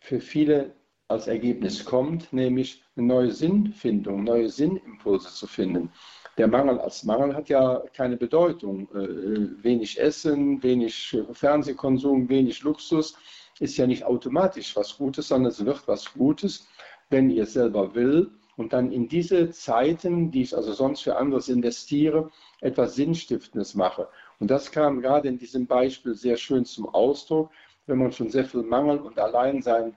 für 0.00 0.20
viele 0.20 0.74
als 1.06 1.28
Ergebnis 1.28 1.84
kommt, 1.84 2.32
nämlich 2.32 2.82
eine 2.96 3.06
neue 3.06 3.30
Sinnfindung, 3.30 4.24
neue 4.24 4.48
Sinnimpulse 4.48 5.28
zu 5.28 5.46
finden. 5.46 5.92
Der 6.38 6.48
Mangel 6.48 6.80
als 6.80 7.04
Mangel 7.04 7.34
hat 7.36 7.50
ja 7.50 7.82
keine 7.94 8.16
Bedeutung. 8.16 8.88
Äh, 8.94 9.62
wenig 9.62 10.00
Essen, 10.00 10.62
wenig 10.62 11.16
Fernsehkonsum, 11.32 12.28
wenig 12.28 12.62
Luxus 12.62 13.14
ist 13.60 13.76
ja 13.76 13.86
nicht 13.86 14.04
automatisch 14.04 14.74
was 14.74 14.96
Gutes, 14.96 15.28
sondern 15.28 15.52
es 15.52 15.64
wird 15.64 15.86
was 15.86 16.12
Gutes, 16.14 16.66
wenn 17.10 17.28
ihr 17.28 17.42
es 17.42 17.52
selber 17.52 17.94
will 17.94 18.30
und 18.56 18.72
dann 18.72 18.92
in 18.92 19.08
diese 19.08 19.50
Zeiten, 19.50 20.30
die 20.30 20.42
ich 20.42 20.56
also 20.56 20.72
sonst 20.72 21.02
für 21.02 21.16
anderes 21.16 21.48
investiere, 21.48 22.30
etwas 22.60 22.94
Sinnstiftendes 22.94 23.74
mache. 23.74 24.08
Und 24.38 24.50
das 24.50 24.70
kam 24.70 25.00
gerade 25.00 25.28
in 25.28 25.38
diesem 25.38 25.66
Beispiel 25.66 26.14
sehr 26.14 26.36
schön 26.36 26.64
zum 26.64 26.88
Ausdruck. 26.88 27.50
Wenn 27.86 27.98
man 27.98 28.12
schon 28.12 28.30
sehr 28.30 28.44
viel 28.44 28.62
Mangel 28.62 28.98
und 28.98 29.18
Alleinsein 29.18 29.96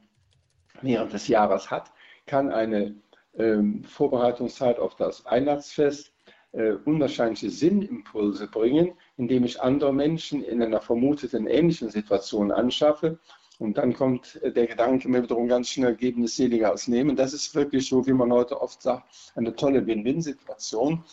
während 0.81 1.13
des 1.13 1.27
Jahres 1.27 1.69
hat, 1.69 1.91
kann 2.25 2.51
eine 2.51 2.95
ähm, 3.37 3.83
Vorbereitungszeit 3.83 4.79
auf 4.79 4.95
das 4.95 5.25
Weihnachtsfest 5.25 6.13
äh, 6.53 6.71
unwahrscheinliche 6.85 7.49
Sinnimpulse 7.49 8.47
bringen, 8.47 8.93
indem 9.17 9.43
ich 9.43 9.61
andere 9.61 9.93
Menschen 9.93 10.43
in 10.43 10.63
einer 10.63 10.81
vermuteten 10.81 11.47
ähnlichen 11.47 11.89
Situation 11.89 12.51
anschaffe 12.51 13.19
Und 13.59 13.77
dann 13.77 13.93
kommt 13.93 14.39
der 14.43 14.67
Gedanke 14.67 15.07
mir 15.07 15.23
wiederum 15.23 15.47
ganz 15.47 15.69
schnell, 15.69 15.95
geben 15.95 16.23
ist 16.23 16.35
seliger 16.35 16.71
als 16.71 16.87
nehmen. 16.87 17.15
Das 17.15 17.33
ist 17.33 17.55
wirklich 17.55 17.87
so, 17.87 18.05
wie 18.05 18.13
man 18.13 18.31
heute 18.31 18.61
oft 18.61 18.81
sagt, 18.81 19.31
eine 19.35 19.55
tolle 19.55 19.85
Win-Win-Situation. 19.85 21.03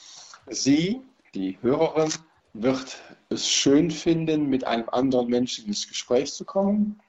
Sie, 0.49 1.03
die 1.35 1.59
Hörerin, 1.63 2.11
wird 2.55 2.99
es 3.29 3.49
schön 3.49 3.91
finden, 3.91 4.49
mit 4.49 4.65
einem 4.65 4.89
anderen 4.91 5.29
Menschen 5.29 5.67
ins 5.67 5.89
Gespräch 5.89 6.33
zu 6.35 6.45
kommen. 6.45 7.01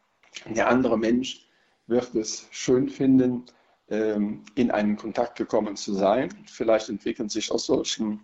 Der 0.45 0.69
andere 0.69 0.97
Mensch 0.97 1.47
wird 1.87 2.15
es 2.15 2.47
schön 2.51 2.87
finden, 2.87 3.45
ähm, 3.89 4.43
in 4.55 4.71
einen 4.71 4.95
Kontakt 4.95 5.37
gekommen 5.37 5.75
zu 5.75 5.93
sein. 5.93 6.29
Vielleicht 6.45 6.89
entwickeln 6.89 7.27
sich 7.27 7.51
aus 7.51 7.65
solchen 7.65 8.21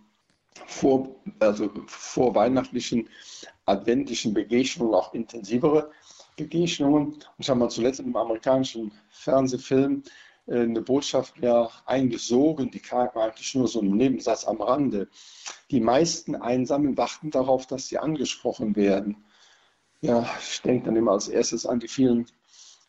vor, 0.65 1.15
also 1.39 1.69
vorweihnachtlichen, 1.87 3.09
adventlichen 3.65 4.33
Begegnungen 4.33 4.93
auch 4.93 5.13
intensivere 5.13 5.91
Begegnungen. 6.43 7.07
Und 7.13 7.29
ich 7.37 7.49
habe 7.49 7.59
mal 7.59 7.69
zuletzt 7.69 7.99
in 7.99 8.07
einem 8.07 8.15
amerikanischen 8.15 8.91
Fernsehfilm 9.09 10.03
äh, 10.47 10.61
eine 10.61 10.81
Botschaft 10.81 11.39
mir 11.39 11.69
eingesogen, 11.85 12.71
die 12.71 12.79
kam 12.79 13.09
eigentlich 13.15 13.53
nur 13.55 13.67
so 13.67 13.81
ein 13.81 13.91
Nebensatz 13.91 14.45
am 14.45 14.61
Rande. 14.61 15.09
Die 15.71 15.79
meisten 15.79 16.35
Einsamen 16.35 16.97
warten 16.97 17.31
darauf, 17.31 17.67
dass 17.67 17.87
sie 17.87 17.99
angesprochen 17.99 18.75
werden. 18.75 19.25
Ja, 20.01 20.29
ich 20.39 20.61
denke 20.61 20.85
dann 20.85 20.95
immer 20.95 21.11
als 21.11 21.27
erstes 21.27 21.65
an 21.65 21.79
die 21.79 21.89
vielen 21.89 22.25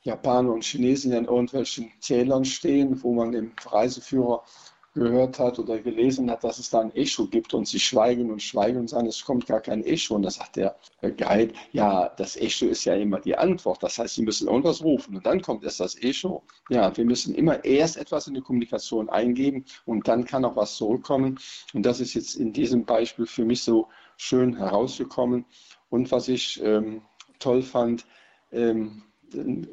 Japaner 0.03 0.53
und 0.53 0.64
Chinesen, 0.64 1.11
die 1.11 1.16
an 1.16 1.24
irgendwelchen 1.26 1.92
Tälern 2.01 2.44
stehen, 2.44 3.03
wo 3.03 3.12
man 3.12 3.34
im 3.34 3.53
Reiseführer 3.66 4.44
gehört 4.93 5.38
hat 5.38 5.59
oder 5.59 5.78
gelesen 5.78 6.30
hat, 6.30 6.43
dass 6.43 6.59
es 6.59 6.70
da 6.70 6.80
ein 6.80 6.95
Echo 6.95 7.26
gibt 7.26 7.55
und 7.55 7.68
sie 7.68 7.78
schweigen 7.78 8.30
und 8.30 8.43
schweigen 8.43 8.78
und 8.78 8.91
sagen, 8.91 9.07
es 9.07 9.24
kommt 9.24 9.47
gar 9.47 9.61
kein 9.61 9.84
Echo. 9.84 10.16
Und 10.16 10.22
da 10.22 10.30
sagt 10.30 10.57
der 10.57 10.76
Guide, 11.01 11.55
ja, 11.72 12.09
das 12.09 12.36
Echo 12.36 12.66
ist 12.66 12.84
ja 12.84 12.95
immer 12.95 13.20
die 13.20 13.36
Antwort. 13.36 13.82
Das 13.82 13.99
heißt, 13.99 14.16
sie 14.16 14.22
müssen 14.22 14.49
irgendwas 14.49 14.82
rufen 14.82 15.16
und 15.16 15.26
dann 15.26 15.41
kommt 15.43 15.62
erst 15.62 15.80
das 15.80 15.97
Echo. 16.03 16.43
Ja, 16.70 16.97
wir 16.97 17.05
müssen 17.05 17.34
immer 17.34 17.64
erst 17.64 17.97
etwas 17.97 18.26
in 18.26 18.34
die 18.34 18.41
Kommunikation 18.41 19.09
eingeben 19.09 19.64
und 19.84 20.09
dann 20.09 20.24
kann 20.24 20.45
auch 20.45 20.57
was 20.57 20.76
zurückkommen. 20.76 21.38
Und 21.72 21.86
das 21.86 22.01
ist 22.01 22.14
jetzt 22.14 22.34
in 22.34 22.53
diesem 22.53 22.84
Beispiel 22.84 23.26
für 23.26 23.45
mich 23.45 23.62
so 23.62 23.88
schön 24.16 24.57
herausgekommen. 24.57 25.45
Und 25.88 26.11
was 26.11 26.28
ich 26.28 26.61
ähm, 26.62 27.03
toll 27.38 27.62
fand, 27.62 28.07
ähm, 28.53 29.03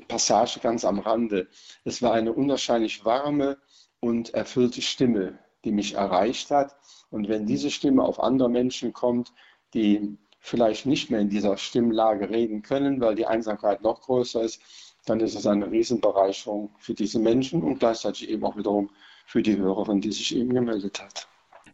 Passage 0.08 0.60
ganz 0.60 0.86
am 0.86 1.00
Rande. 1.00 1.48
Es 1.84 2.02
war 2.02 2.14
eine 2.14 2.34
unwahrscheinlich 2.34 3.06
warme, 3.06 3.58
und 4.00 4.34
erfüllte 4.34 4.82
Stimme, 4.82 5.40
die 5.66 5.72
mich 5.72 5.96
erreicht 5.96 6.52
hat. 6.52 6.76
Und 7.10 7.30
wenn 7.30 7.46
diese 7.46 7.70
Stimme 7.70 8.04
auf 8.04 8.22
andere 8.22 8.50
Menschen 8.50 8.94
kommt, 8.94 9.34
die 9.74 10.18
vielleicht 10.40 10.86
nicht 10.86 11.10
mehr 11.10 11.20
in 11.20 11.30
dieser 11.30 11.58
Stimmlage 11.58 12.30
reden 12.30 12.62
können, 12.62 13.02
weil 13.02 13.16
die 13.16 13.26
Einsamkeit 13.26 13.82
noch 13.82 14.02
größer 14.02 14.42
ist, 14.44 14.62
dann 15.06 15.20
ist 15.20 15.36
es 15.36 15.48
eine 15.48 15.70
Riesenbereicherung 15.70 16.72
für 16.80 16.94
diese 16.94 17.20
Menschen 17.20 17.64
und 17.64 17.80
gleichzeitig 17.80 18.30
eben 18.30 18.44
auch 18.44 18.58
wiederum 18.58 18.90
für 19.26 19.42
die 19.42 19.58
Hörerin, 19.58 20.02
die 20.02 20.12
sich 20.12 20.36
eben 20.36 20.54
gemeldet 20.54 21.02
hat. 21.02 21.28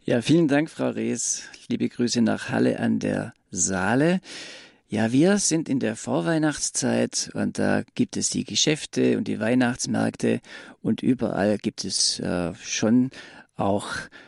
Ja, 0.05 0.21
vielen 0.21 0.47
Dank, 0.47 0.69
Frau 0.69 0.89
Rees. 0.89 1.43
Liebe 1.69 1.88
Grüße 1.88 2.21
nach 2.21 2.49
Halle 2.49 2.80
an 2.80 2.99
der 2.99 3.34
Saale. 3.51 4.19
Ja, 4.94 5.12
wir 5.12 5.39
sind 5.39 5.70
in 5.70 5.80
der 5.80 5.96
Vorweihnachtszeit 5.96 7.32
und 7.34 7.58
da 7.58 7.82
gibt 7.96 8.16
es 8.16 8.30
die 8.30 8.44
Geschäfte 8.44 9.18
und 9.18 9.28
die 9.28 9.39
Weihnachtsmärkte 9.39 10.39
und 10.84 11.02
überall 11.02 11.58
gibt 11.58 11.84
es 11.84 12.20
äh, 12.20 12.54
schon 12.62 13.10
auch 13.56 13.88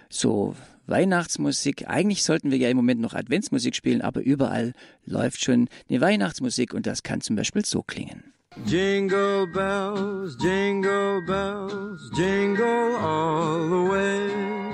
so 0.09 0.55
Weihnachtsmusik. 0.87 1.87
Eigentlich 1.87 2.23
sollten 2.23 2.49
wir 2.49 2.57
ja 2.57 2.67
im 2.71 2.77
Moment 2.77 2.99
noch 2.99 3.13
Adventsmusik 3.13 3.75
spielen, 3.75 4.01
aber 4.01 4.21
überall 4.21 4.73
läuft 5.05 5.43
schon 5.43 5.69
eine 5.87 6.01
Weihnachtsmusik 6.01 6.73
und 6.73 6.87
das 6.87 7.03
kann 7.03 7.21
zum 7.21 7.35
Beispiel 7.35 7.63
so 7.63 7.83
klingen. 7.83 8.33
Jingle 8.65 9.45
bells, 9.45 10.35
jingle 10.41 11.21
bells, 11.27 12.09
jingle 12.17 12.95
all 13.03 13.69
the 13.69 13.91
way. 13.91 14.65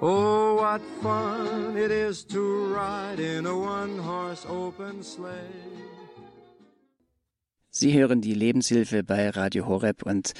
Oh, 0.00 0.56
what 0.56 0.82
fun 1.00 1.76
it 1.76 1.92
is 1.92 2.26
to 2.26 2.51
ride 2.82 3.20
in 3.20 3.46
a 3.46 3.54
one-horse 3.54 4.46
open 4.48 5.02
sleigh. 5.02 5.32
Sie 7.74 7.94
hören 7.94 8.20
die 8.20 8.34
Lebenshilfe 8.34 9.02
bei 9.02 9.30
Radio 9.30 9.66
Horeb 9.66 10.02
und 10.02 10.34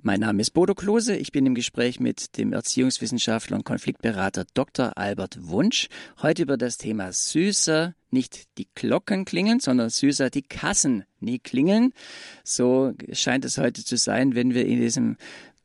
mein 0.00 0.20
Name 0.20 0.40
ist 0.40 0.52
Bodo 0.52 0.74
Klose. 0.74 1.16
Ich 1.16 1.32
bin 1.32 1.44
im 1.44 1.54
Gespräch 1.54 2.00
mit 2.00 2.38
dem 2.38 2.54
Erziehungswissenschaftler 2.54 3.56
und 3.56 3.64
Konfliktberater 3.64 4.46
Dr. 4.54 4.96
Albert 4.96 5.36
Wunsch. 5.48 5.88
Heute 6.22 6.42
über 6.42 6.56
das 6.56 6.78
Thema 6.78 7.12
süßer, 7.12 7.94
nicht 8.10 8.46
die 8.56 8.68
Glocken 8.74 9.26
klingeln, 9.26 9.60
sondern 9.60 9.90
süßer 9.90 10.30
die 10.30 10.42
Kassen 10.42 11.04
nie 11.20 11.40
klingeln. 11.40 11.92
So 12.42 12.94
scheint 13.12 13.44
es 13.44 13.58
heute 13.58 13.84
zu 13.84 13.98
sein, 13.98 14.34
wenn 14.34 14.54
wir 14.54 14.64
in 14.64 14.80
diesem 14.80 15.16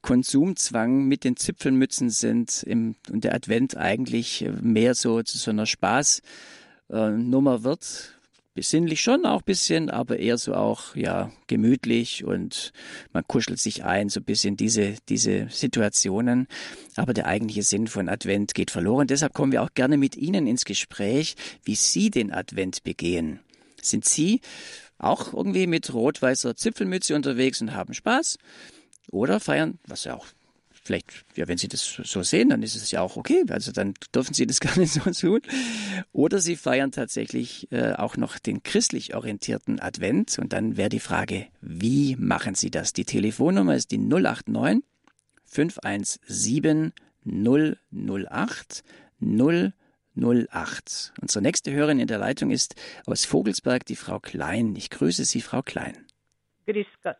Konsumzwang 0.03 1.05
mit 1.05 1.23
den 1.23 1.37
Zipfelmützen 1.37 2.11
sind 2.11 2.61
im, 2.63 2.95
und 3.09 3.23
der 3.23 3.33
Advent 3.33 3.75
eigentlich 3.77 4.45
mehr 4.61 4.93
so 4.93 5.23
zu 5.23 5.37
so 5.39 5.49
einer 5.49 5.65
Spaßnummer 5.65 7.55
äh, 7.55 7.63
wird. 7.63 8.19
Besinnlich 8.53 9.01
schon 9.01 9.25
auch 9.25 9.39
ein 9.39 9.45
bisschen, 9.45 9.89
aber 9.89 10.19
eher 10.19 10.37
so 10.37 10.53
auch, 10.53 10.95
ja, 10.95 11.31
gemütlich 11.47 12.23
und 12.23 12.71
man 13.11 13.23
kuschelt 13.25 13.57
sich 13.59 13.83
ein, 13.83 14.09
so 14.09 14.19
ein 14.19 14.25
bisschen 14.25 14.57
diese, 14.57 14.93
diese 15.09 15.47
Situationen. 15.49 16.47
Aber 16.95 17.15
der 17.15 17.25
eigentliche 17.25 17.63
Sinn 17.63 17.87
von 17.87 18.09
Advent 18.09 18.53
geht 18.53 18.69
verloren. 18.69 19.07
Deshalb 19.07 19.33
kommen 19.33 19.53
wir 19.53 19.63
auch 19.63 19.73
gerne 19.73 19.97
mit 19.97 20.15
Ihnen 20.17 20.45
ins 20.45 20.65
Gespräch, 20.65 21.35
wie 21.63 21.73
Sie 21.73 22.11
den 22.11 22.31
Advent 22.31 22.83
begehen. 22.83 23.39
Sind 23.81 24.05
Sie 24.05 24.41
auch 24.99 25.33
irgendwie 25.33 25.65
mit 25.65 25.91
rot-weißer 25.91 26.55
Zipfelmütze 26.55 27.15
unterwegs 27.15 27.59
und 27.59 27.73
haben 27.73 27.95
Spaß? 27.95 28.37
Oder 29.14 29.39
feiern, 29.39 29.78
was 29.86 30.05
ja 30.05 30.16
auch 30.16 30.26
vielleicht, 30.72 31.26
ja, 31.36 31.47
wenn 31.47 31.59
Sie 31.59 31.68
das 31.68 31.84
so 31.86 32.24
sehen, 32.24 32.49
dann 32.49 32.64
ist 32.64 32.76
es 32.76 32.89
ja 32.89 33.01
auch 33.01 33.16
okay. 33.16 33.43
Also 33.49 33.72
dann 33.72 33.93
dürfen 34.14 34.34
Sie 34.34 34.47
das 34.47 34.59
gar 34.59 34.78
nicht 34.78 34.91
so 34.91 35.01
tun. 35.11 35.41
Oder 36.11 36.39
Sie 36.39 36.55
feiern 36.55 36.91
tatsächlich 36.91 37.72
äh, 37.72 37.93
auch 37.93 38.18
noch 38.18 38.39
den 38.39 38.64
christlich 38.64 39.16
orientierten 39.16 39.80
Advent. 39.80 40.39
Und 40.39 40.51
dann 40.51 40.78
wäre 40.78 40.89
die 40.89 40.99
Frage, 40.99 41.45
wie 41.61 42.16
machen 42.16 42.55
Sie 42.55 42.72
das? 42.72 42.91
Die 42.91 43.05
Telefonnummer 43.05 43.76
ist 43.76 43.91
die 43.91 43.99
089 43.99 44.84
517 45.45 46.91
008 47.24 48.84
008. 49.22 51.14
Unsere 51.22 51.41
nächste 51.43 51.72
Hörerin 51.72 51.99
in 51.99 52.07
der 52.07 52.18
Leitung 52.18 52.49
ist 52.49 52.76
aus 53.05 53.26
Vogelsberg 53.26 53.86
die 53.86 53.95
Frau 53.95 54.20
Klein. 54.20 54.76
Ich 54.76 54.89
grüße 54.89 55.24
Sie, 55.24 55.41
Frau 55.41 55.61
Klein. 55.61 55.93
Grüß 56.66 56.88
Gott. 57.03 57.18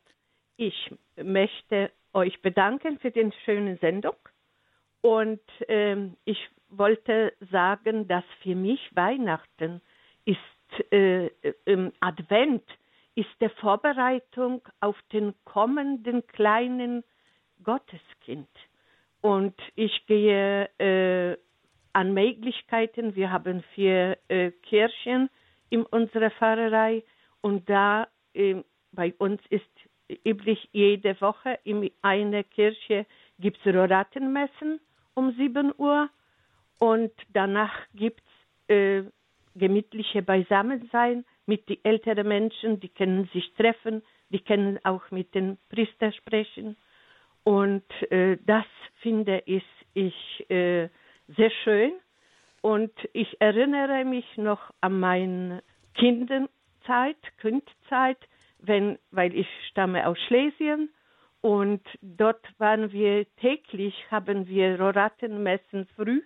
Ich 0.58 0.94
möchte 1.16 1.92
euch 2.14 2.42
bedanken 2.42 3.00
für 3.00 3.12
die 3.12 3.32
schöne 3.46 3.78
Sendung 3.78 4.16
und 5.02 5.42
ähm, 5.68 6.16
ich 6.26 6.40
wollte 6.70 7.34
sagen, 7.52 8.08
dass 8.08 8.24
für 8.42 8.56
mich 8.56 8.80
Weihnachten 8.96 9.82
ist 10.26 10.92
äh, 10.92 11.28
äh, 11.66 11.92
Advent 12.00 12.64
ist 13.16 13.30
der 13.42 13.52
Vorbereitung 13.52 14.62
auf 14.80 14.98
den 15.12 15.36
kommenden 15.46 16.26
kleinen 16.28 17.04
Gotteskind. 17.64 18.50
Und 19.22 19.56
ich 19.76 20.06
gehe 20.08 20.70
äh, 20.80 21.38
an 21.94 22.14
Möglichkeiten. 22.14 23.16
Wir 23.16 23.32
haben 23.32 23.64
vier 23.76 24.18
äh, 24.28 24.52
Kirchen 24.52 25.30
in 25.70 25.84
unserer 25.84 26.32
Pfarrerei 26.32 27.04
und 27.42 27.70
da 27.70 28.08
äh, 28.34 28.64
bei 28.92 29.14
uns 29.18 29.42
ist 29.50 29.66
üblich 30.26 30.70
jede 30.72 31.20
Woche. 31.22 31.60
In 31.64 31.90
einer 32.02 32.44
Kirche 32.44 33.06
gibt 33.40 33.60
es 33.64 33.74
Roratenmessen 33.74 34.80
um 35.14 35.34
7 35.34 35.74
Uhr 35.78 36.10
und 36.80 37.12
danach 37.34 37.74
gibt 37.94 38.22
es 38.68 38.76
äh, 38.76 39.04
gemütliche 39.56 40.22
Beisammensein 40.22 41.26
mit 41.46 41.70
den 41.70 41.78
älteren 41.84 42.28
Menschen, 42.28 42.80
die 42.80 42.90
können 42.90 43.30
sich 43.34 43.54
treffen, 43.54 44.02
die 44.30 44.40
können 44.40 44.80
auch 44.84 45.12
mit 45.12 45.36
den 45.36 45.58
Priester 45.70 46.12
sprechen. 46.12 46.76
Und 47.44 47.84
äh, 48.12 48.38
das 48.46 48.66
finde 49.02 49.44
ich, 49.46 49.66
ich 49.94 50.50
äh, 50.50 50.90
sehr 51.36 51.52
schön. 51.64 51.94
Und 52.62 52.92
ich 53.12 53.42
erinnere 53.42 54.06
mich 54.06 54.26
noch 54.38 54.72
an 54.80 55.00
meine 55.00 55.64
Kinderzeit, 55.96 57.18
Kindzeit, 57.42 58.18
wenn, 58.66 58.98
weil 59.12 59.36
ich 59.36 59.48
stamme 59.70 60.08
aus 60.08 60.18
Schlesien 60.28 60.90
und 61.42 61.82
dort 62.02 62.46
waren 62.58 62.92
wir 62.92 63.26
täglich, 63.36 63.94
haben 64.10 64.48
wir 64.48 64.80
Roratenmessen 64.80 65.88
früh 65.96 66.22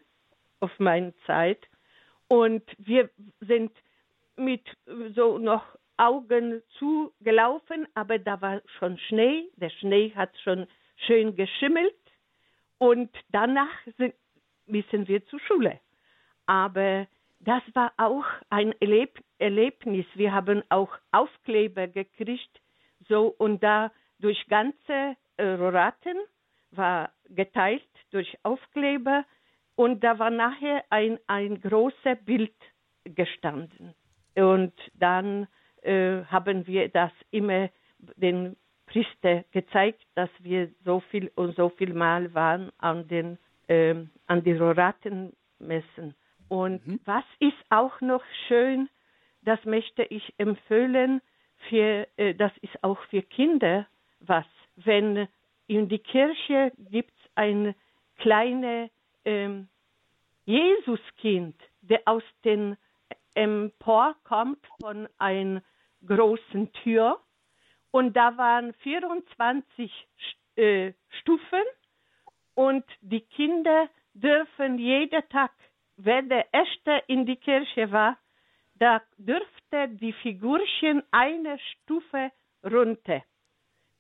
auf 0.60 0.72
meine 0.78 1.14
Zeit 1.26 1.68
und 2.28 2.64
wir 2.78 3.10
sind 3.42 3.72
mit 4.36 4.64
so 5.16 5.38
noch 5.40 5.64
Augen 5.98 6.62
zugelaufen, 6.78 7.88
aber 7.96 8.20
da 8.20 8.40
war 8.40 8.62
schon 8.78 9.00
Schnee, 9.00 9.50
der 9.56 9.72
Schnee 9.72 10.14
hat 10.16 10.38
schon 10.44 10.68
schön 11.08 11.36
geschimmelt 11.36 11.96
und 12.78 13.10
danach 13.30 13.74
sind, 13.98 14.14
müssen 14.68 15.08
wir 15.08 15.26
zur 15.26 15.40
Schule. 15.40 15.80
Aber 16.46 17.08
das 17.40 17.62
war 17.74 17.94
auch 17.98 18.26
ein 18.50 18.74
Erleb 18.80 19.20
Erlebnis. 19.40 20.06
Wir 20.16 20.34
haben 20.34 20.64
auch 20.70 20.90
Aufkleber 21.12 21.88
gekriegt, 21.88 22.62
so 23.08 23.28
und 23.38 23.64
da 23.64 23.92
durch 24.20 24.46
ganze 24.48 25.16
äh, 25.38 25.44
Roraten 25.44 26.18
war 26.72 27.12
geteilt 27.30 27.88
durch 28.12 28.38
Aufkleber 28.44 29.26
und 29.76 30.04
da 30.04 30.18
war 30.18 30.32
nachher 30.32 30.84
ein, 30.90 31.20
ein 31.28 31.62
großes 31.62 32.18
Bild 32.26 32.56
gestanden. 33.04 33.94
Und 34.36 34.74
dann 34.96 35.48
äh, 35.84 36.24
haben 36.26 36.66
wir 36.68 36.90
das 36.90 37.12
immer 37.32 37.70
den 38.16 38.56
Priester 38.88 39.44
gezeigt, 39.52 40.02
dass 40.16 40.30
wir 40.40 40.72
so 40.84 41.02
viel 41.12 41.32
und 41.36 41.56
so 41.56 41.70
viel 41.70 41.94
Mal 41.94 42.34
waren 42.34 42.72
an 42.78 43.08
den 43.08 43.38
äh, 43.68 43.96
an 44.28 44.44
die 44.44 44.54
Roratenmessen. 44.54 46.16
Und 46.50 46.86
mhm. 46.88 47.00
was 47.06 47.24
ist 47.40 47.58
auch 47.70 48.00
noch 48.02 48.24
schön, 48.48 48.90
das 49.42 49.64
möchte 49.66 50.04
ich 50.04 50.34
empfehlen, 50.38 51.22
für, 51.70 52.08
äh, 52.18 52.34
das 52.36 52.52
ist 52.62 52.84
auch 52.84 53.00
für 53.10 53.22
Kinder 53.22 53.88
was. 54.20 54.46
Wenn 54.76 55.28
in 55.68 55.90
die 55.90 56.00
Kirche 56.00 56.72
gibt 56.78 57.12
es 57.12 57.32
ein 57.36 57.76
kleines 58.18 58.90
ähm, 59.26 59.68
Jesuskind, 60.46 61.56
der 61.82 62.02
aus 62.06 62.24
dem 62.46 62.78
Empor 63.34 64.16
kommt 64.24 64.66
von 64.80 65.08
einer 65.18 65.62
großen 66.06 66.72
Tür 66.84 67.20
und 67.92 68.16
da 68.16 68.38
waren 68.38 68.74
24 68.74 69.92
äh, 70.56 70.94
Stufen 71.20 71.64
und 72.56 72.86
die 73.02 73.22
Kinder 73.22 73.90
dürfen 74.14 74.80
jeden 74.80 75.30
Tag, 75.30 75.52
wenn 75.98 76.30
der 76.30 76.46
Erste 76.54 77.04
in 77.08 77.26
die 77.26 77.36
Kirche 77.36 77.92
war, 77.92 78.18
da 78.76 79.02
dürfte 79.18 79.90
die 79.90 80.14
Figurchen 80.14 81.04
eine 81.12 81.58
Stufe 81.60 82.32
runter. 82.64 83.24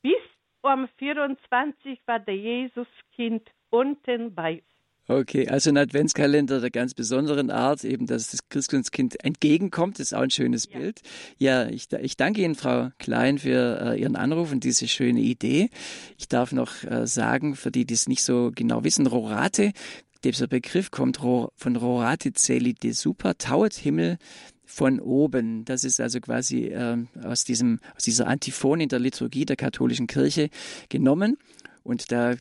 Bis 0.01 0.13
um 0.61 0.87
24 0.97 1.99
war 2.05 2.19
der 2.19 2.35
Jesuskind 2.35 3.49
unten 3.69 4.33
bei 4.33 4.53
uns. 4.53 4.77
Okay, 5.09 5.47
also 5.47 5.69
ein 5.69 5.77
Adventskalender 5.77 6.59
der 6.59 6.69
ganz 6.69 6.93
besonderen 6.93 7.49
Art, 7.49 7.85
eben, 7.85 8.07
dass 8.07 8.31
das 8.31 8.49
Christkindskind 8.49 9.23
entgegenkommt, 9.23 10.01
ist 10.01 10.13
auch 10.13 10.21
ein 10.21 10.31
schönes 10.31 10.67
ja. 10.69 10.77
Bild. 10.77 11.01
Ja, 11.37 11.67
ich, 11.67 11.87
ich 11.93 12.17
danke 12.17 12.41
Ihnen, 12.41 12.55
Frau 12.55 12.89
Klein, 12.99 13.37
für 13.37 13.93
äh, 13.93 14.01
Ihren 14.01 14.17
Anruf 14.17 14.51
und 14.51 14.65
diese 14.65 14.89
schöne 14.89 15.21
Idee. 15.21 15.69
Ich 16.17 16.27
darf 16.27 16.51
noch 16.51 16.83
äh, 16.83 17.07
sagen, 17.07 17.55
für 17.55 17.71
die, 17.71 17.85
die 17.85 17.93
es 17.93 18.09
nicht 18.09 18.21
so 18.21 18.51
genau 18.53 18.83
wissen, 18.83 19.07
Rorate, 19.07 19.71
dieser 20.23 20.47
Begriff 20.47 20.91
kommt 20.91 21.17
von 21.17 21.75
Rorate 21.75 22.33
Celi 22.33 22.73
de 22.73 22.91
Super, 22.91 23.37
tauet 23.37 23.73
Himmel 23.73 24.17
von 24.65 24.99
oben. 24.99 25.65
Das 25.65 25.83
ist 25.83 25.99
also 25.99 26.19
quasi 26.19 26.65
äh, 26.65 26.97
aus, 27.23 27.45
diesem, 27.45 27.79
aus 27.95 28.03
dieser 28.03 28.27
Antiphon 28.27 28.81
in 28.81 28.89
der 28.89 28.99
Liturgie 28.99 29.45
der 29.45 29.55
katholischen 29.55 30.07
Kirche 30.07 30.49
genommen. 30.89 31.37
Und 31.87 32.11
da 32.11 32.35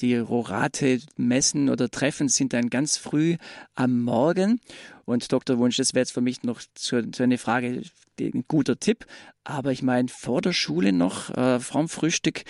die 0.00 0.16
Rorate 0.16 0.98
Messen 1.16 1.70
oder 1.70 1.88
Treffen 1.88 2.28
sind 2.28 2.52
dann 2.52 2.70
ganz 2.70 2.96
früh 2.96 3.36
am 3.76 4.02
Morgen. 4.02 4.60
Und 5.04 5.30
Dr. 5.30 5.58
Wunsch, 5.58 5.76
das 5.76 5.94
wäre 5.94 6.00
jetzt 6.00 6.10
für 6.10 6.20
mich 6.20 6.42
noch 6.42 6.60
so, 6.76 7.00
so 7.14 7.22
eine 7.22 7.38
Frage, 7.38 7.82
ein 8.18 8.44
guter 8.48 8.80
Tipp. 8.80 9.06
Aber 9.44 9.70
ich 9.70 9.84
meine, 9.84 10.08
vor 10.08 10.40
der 10.40 10.52
Schule 10.52 10.92
noch, 10.92 11.30
äh, 11.36 11.60
vorm 11.60 11.88
Frühstück 11.88 12.42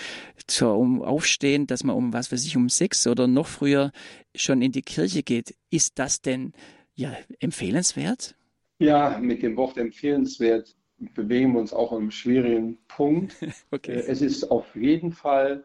zur 0.47 0.79
um 0.79 1.03
Aufstehen, 1.03 1.67
dass 1.67 1.85
man 1.85 1.95
um 1.95 2.15
was 2.15 2.33
weiß 2.33 2.47
ich, 2.47 2.57
um 2.57 2.71
sechs 2.71 3.07
oder 3.07 3.27
noch 3.27 3.47
früher 3.47 3.93
schon 4.35 4.63
in 4.63 4.73
die 4.73 4.81
Kirche 4.81 5.23
geht. 5.23 5.55
Ist 5.69 5.99
das 5.99 6.23
denn 6.23 6.55
ja 6.95 7.15
empfehlenswert? 7.41 8.35
Ja, 8.79 9.19
mit 9.19 9.43
dem 9.43 9.59
Wort 9.59 9.77
empfehlenswert 9.77 10.75
bewegen 11.15 11.53
wir 11.53 11.61
uns 11.61 11.73
auch 11.73 11.93
im 11.93 12.11
schwierigen 12.11 12.79
Punkt. 12.89 13.35
okay. 13.71 13.93
Äh, 13.93 14.07
es 14.07 14.23
ist 14.23 14.51
auf 14.51 14.75
jeden 14.75 15.13
Fall 15.13 15.65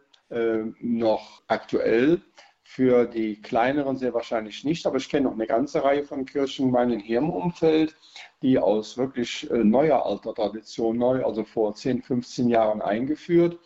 noch 0.79 1.41
aktuell. 1.47 2.21
Für 2.67 3.05
die 3.05 3.41
kleineren 3.41 3.95
sehr 3.95 4.13
wahrscheinlich 4.13 4.63
nicht, 4.65 4.88
aber 4.88 4.97
ich 4.97 5.07
kenne 5.07 5.25
noch 5.25 5.33
eine 5.33 5.45
ganze 5.45 5.83
Reihe 5.83 6.03
von 6.03 6.25
Kirchengemeinden 6.25 6.99
hier 6.99 7.19
im 7.19 7.29
Umfeld, 7.29 7.95
die 8.41 8.57
aus 8.57 8.97
wirklich 8.97 9.49
äh, 9.51 9.63
neuer 9.63 10.03
alter 10.03 10.33
Tradition, 10.33 10.97
neu, 10.97 11.23
also 11.23 11.43
vor 11.43 11.75
10, 11.75 12.01
15 12.01 12.49
Jahren 12.49 12.81
eingeführt, 12.81 13.59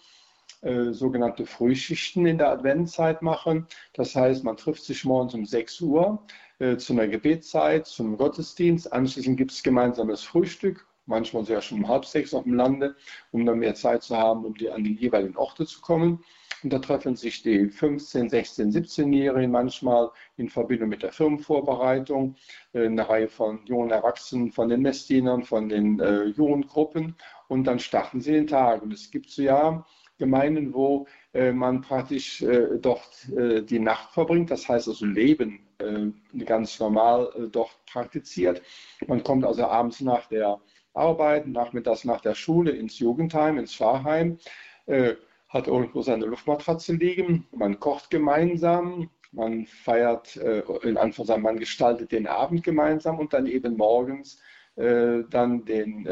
äh, 0.61 0.91
sogenannte 0.91 1.45
Frühschichten 1.45 2.26
in 2.26 2.38
der 2.38 2.49
Adventzeit 2.49 3.22
machen. 3.22 3.67
Das 3.93 4.15
heißt, 4.15 4.43
man 4.43 4.57
trifft 4.57 4.84
sich 4.84 5.05
morgens 5.05 5.34
um 5.34 5.45
6 5.45 5.80
Uhr 5.80 6.22
äh, 6.59 6.76
zu 6.76 6.91
einer 6.91 7.07
Gebetszeit, 7.07 7.88
zum 7.88 8.17
Gottesdienst. 8.17 8.91
Anschließend 8.91 9.38
gibt 9.38 9.51
es 9.51 9.63
gemeinsames 9.63 10.24
Frühstück, 10.24 10.86
manchmal 11.10 11.43
sogar 11.43 11.62
schon 11.62 11.80
um 11.80 11.88
halb 11.89 12.05
sechs 12.05 12.34
auf 12.34 12.43
dem 12.43 12.53
Lande, 12.53 12.95
um 13.32 13.45
dann 13.45 13.60
mehr 13.60 13.76
Zeit 13.76 14.03
zu 14.03 14.16
haben, 14.16 14.45
um 14.45 14.55
die, 14.55 14.70
an 14.70 14.84
die 14.84 14.93
jeweiligen 14.93 15.36
Orte 15.36 15.66
zu 15.66 15.82
kommen. 15.82 16.24
Und 16.64 16.74
da 16.74 16.80
treffen 16.80 17.16
sich 17.16 17.41
die 17.41 17.70
15, 17.70 18.30
16, 18.30 18.72
17-Jährigen 18.72 19.51
manchmal 19.51 20.12
in 20.38 20.49
Verbindung 20.49 20.89
mit 20.89 21.03
der 21.03 21.12
Firmenvorbereitung, 21.12 22.36
äh, 22.74 22.86
eine 22.86 23.07
Reihe 23.07 23.28
von 23.28 23.66
jungen 23.66 23.91
Erwachsenen, 23.91 24.51
von 24.51 24.70
den 24.70 24.82
Messdienern, 24.82 25.43
von 25.43 25.70
den 25.70 25.99
äh, 25.99 26.26
Jugendgruppen 26.26 27.16
und 27.47 27.64
dann 27.66 27.80
starten 27.80 28.22
sie 28.22 28.34
den 28.34 28.47
Tag. 28.47 28.82
Und 28.82 28.93
es 28.93 29.10
gibt 29.10 29.30
so 29.30 29.41
ja 29.41 29.86
Gemeinden, 30.18 30.74
wo 30.74 31.07
äh, 31.34 31.53
man 31.53 31.80
praktisch 31.82 32.41
äh, 32.41 32.78
dort 32.78 33.30
äh, 33.30 33.62
die 33.62 33.80
Nacht 33.80 34.12
verbringt, 34.12 34.51
das 34.51 34.68
heißt 34.68 34.89
also 34.89 35.05
Leben 35.05 35.62
äh, 35.80 36.43
ganz 36.43 36.78
normal 36.80 37.32
äh, 37.36 37.47
dort 37.47 37.72
praktiziert. 37.86 38.62
Man 39.07 39.24
kommt 39.24 39.45
also 39.45 39.66
abends 39.66 40.01
nach 40.01 40.28
der 40.28 40.60
Arbeit, 41.00 41.47
nachmittags 41.47 42.06
nach 42.06 42.22
der 42.22 42.36
Schule 42.36 42.72
ins 42.72 43.00
Jugendheim, 43.00 43.58
ins 43.58 43.74
Pfarrheim, 43.76 44.38
äh, 44.86 45.16
hat 45.47 45.68
irgendwo 45.68 46.02
seine 46.04 46.26
Luftmatratze 46.26 46.93
liegen, 46.93 47.47
man 47.52 47.80
kocht 47.80 48.12
gemeinsam, 48.12 49.10
man 49.32 49.66
feiert, 49.66 50.36
in 50.36 50.97
Anführungszeichen, 50.97 51.43
man 51.43 51.58
gestaltet 51.60 52.12
den 52.12 52.28
Abend 52.28 52.64
gemeinsam 52.64 53.20
und 53.20 53.34
dann 53.34 53.45
eben 53.47 53.78
morgens 53.78 54.39
dann 54.76 55.66
den 55.66 56.08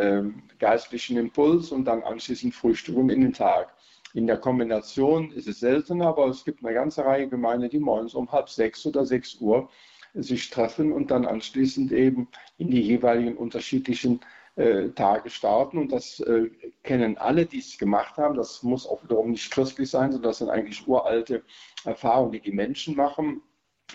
geistlichen 0.60 1.18
Impuls 1.18 1.72
und 1.72 1.86
dann 1.86 2.04
anschließend 2.04 2.54
Frühstück 2.54 2.98
in 2.98 3.22
den 3.22 3.34
Tag. 3.34 3.74
In 4.14 4.26
der 4.26 4.38
Kombination 4.38 5.32
ist 5.32 5.48
es 5.48 5.60
seltener, 5.60 6.08
aber 6.08 6.28
es 6.28 6.44
gibt 6.46 6.64
eine 6.64 6.74
ganze 6.74 7.06
Reihe 7.06 7.28
Gemeinden, 7.28 7.70
die 7.70 7.80
morgens 7.80 8.16
um 8.16 8.32
halb 8.32 8.50
sechs 8.50 8.86
oder 8.86 9.06
sechs 9.06 9.36
Uhr 9.40 9.70
sich 10.14 10.50
treffen 10.50 10.92
und 10.92 11.12
dann 11.12 11.26
anschließend 11.26 11.92
eben 11.92 12.28
in 12.58 12.72
die 12.72 12.82
jeweiligen 12.82 13.38
unterschiedlichen 13.38 14.20
äh, 14.58 14.90
Tage 14.90 15.30
starten. 15.30 15.78
Und 15.78 15.92
das 15.92 16.20
äh, 16.20 16.50
kennen 16.84 17.18
alle, 17.18 17.46
die 17.46 17.60
es 17.60 17.78
gemacht 17.78 18.18
haben. 18.18 18.36
Das 18.36 18.64
muss 18.64 18.88
auch 18.88 19.04
wiederum 19.04 19.32
nicht 19.32 19.52
christlich 19.52 19.90
sein, 19.90 20.12
sondern 20.12 20.30
das 20.30 20.40
sind 20.40 20.50
eigentlich 20.50 20.88
uralte 20.88 21.44
Erfahrungen, 21.86 22.32
die 22.32 22.42
die 22.42 22.52
Menschen 22.52 22.96
machen. 22.96 23.42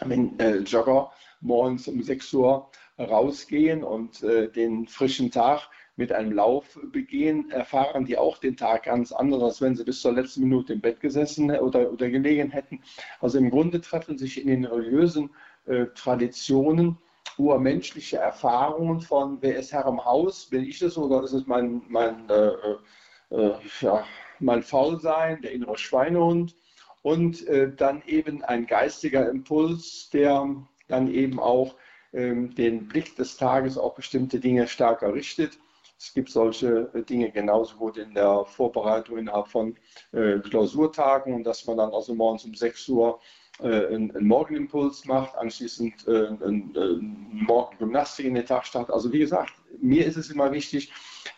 Wenn 0.04 0.38
äh, 0.38 0.58
Jogger 0.58 1.10
morgens 1.40 1.88
um 1.88 2.02
6 2.02 2.32
Uhr 2.34 2.70
rausgehen 2.98 3.82
und 3.82 4.22
äh, 4.22 4.48
den 4.50 4.86
frischen 4.86 5.30
Tag 5.30 5.68
mit 5.96 6.12
einem 6.12 6.32
Lauf 6.32 6.78
begehen, 6.92 7.50
erfahren 7.50 8.04
die 8.04 8.16
auch 8.16 8.38
den 8.38 8.56
Tag 8.56 8.84
ganz 8.84 9.12
anders, 9.12 9.42
als 9.42 9.60
wenn 9.60 9.76
sie 9.76 9.84
bis 9.84 10.00
zur 10.00 10.12
letzten 10.12 10.42
Minute 10.42 10.72
im 10.72 10.80
Bett 10.80 11.00
gesessen 11.00 11.50
oder, 11.50 11.92
oder 11.92 12.08
gelegen 12.08 12.50
hätten. 12.50 12.80
Also 13.20 13.38
im 13.38 13.50
Grunde 13.50 13.80
treffen 13.80 14.16
sich 14.16 14.40
in 14.40 14.46
den 14.46 14.64
religiösen 14.64 15.30
äh, 15.66 15.86
Traditionen 15.94 16.96
urmenschliche 17.39 18.18
Erfahrungen 18.18 19.01
von, 19.01 19.39
wer 19.41 19.57
ist 19.57 19.72
Herr 19.72 19.87
im 19.87 20.05
Haus, 20.05 20.47
bin 20.47 20.64
ich 20.64 20.78
das 20.78 20.97
oder 20.99 21.22
ist 21.22 21.33
es 21.33 21.47
mein, 21.47 21.83
mein, 21.89 22.28
äh, 22.28 22.53
äh, 23.30 23.55
ja, 23.80 24.05
mein 24.41 24.62
Faulsein, 24.62 25.41
der 25.43 25.53
innere 25.53 25.78
Schweinehund 25.78 26.55
und 27.03 27.47
äh, 27.49 27.72
dann 27.74 28.03
eben 28.07 28.43
ein 28.45 28.66
geistiger 28.66 29.28
Impuls, 29.28 30.11
der 30.11 30.47
dann 30.89 31.12
eben 31.12 31.41
auch 31.41 31.74
ähm, 32.12 32.55
den 32.55 32.89
Blick 32.89 33.16
des 33.16 33.37
Tages 33.37 33.78
auf 33.78 33.95
bestimmte 33.95 34.39
Dinge 34.39 34.66
stärker 34.66 35.14
richtet. 35.14 35.59
Es 35.99 36.12
gibt 36.12 36.30
solche 36.30 36.91
äh, 36.95 37.03
Dinge 37.03 37.30
genauso 37.30 37.76
gut 37.76 37.97
in 37.97 38.14
der 38.14 38.45
Vorbereitung 38.45 39.18
innerhalb 39.18 39.49
von 39.49 39.76
äh, 40.12 40.39
Klausurtagen 40.41 41.45
dass 41.45 41.66
man 41.66 41.76
dann 41.76 41.93
also 41.93 42.14
morgens 42.14 42.45
um 42.45 42.55
6 42.55 42.89
Uhr 42.89 43.18
äh, 43.18 43.41
einen, 43.61 44.14
einen, 44.16 44.26
Morgenimpuls 44.26 45.05
macht, 45.05 45.36
anschließend 45.36 46.09
äh, 46.09 46.28
einen 46.28 47.28
Morgengymnastik 47.46 48.26
in 48.26 48.34
den 48.34 48.46
Tag 48.46 48.66
startet. 48.66 48.94
Also 48.94 49.12
wie 49.12 49.18
gesagt, 49.18 49.53
mir 49.80 50.07
ist 50.07 50.16
es 50.16 50.30
immer 50.30 50.53
wichtig, 50.53 50.92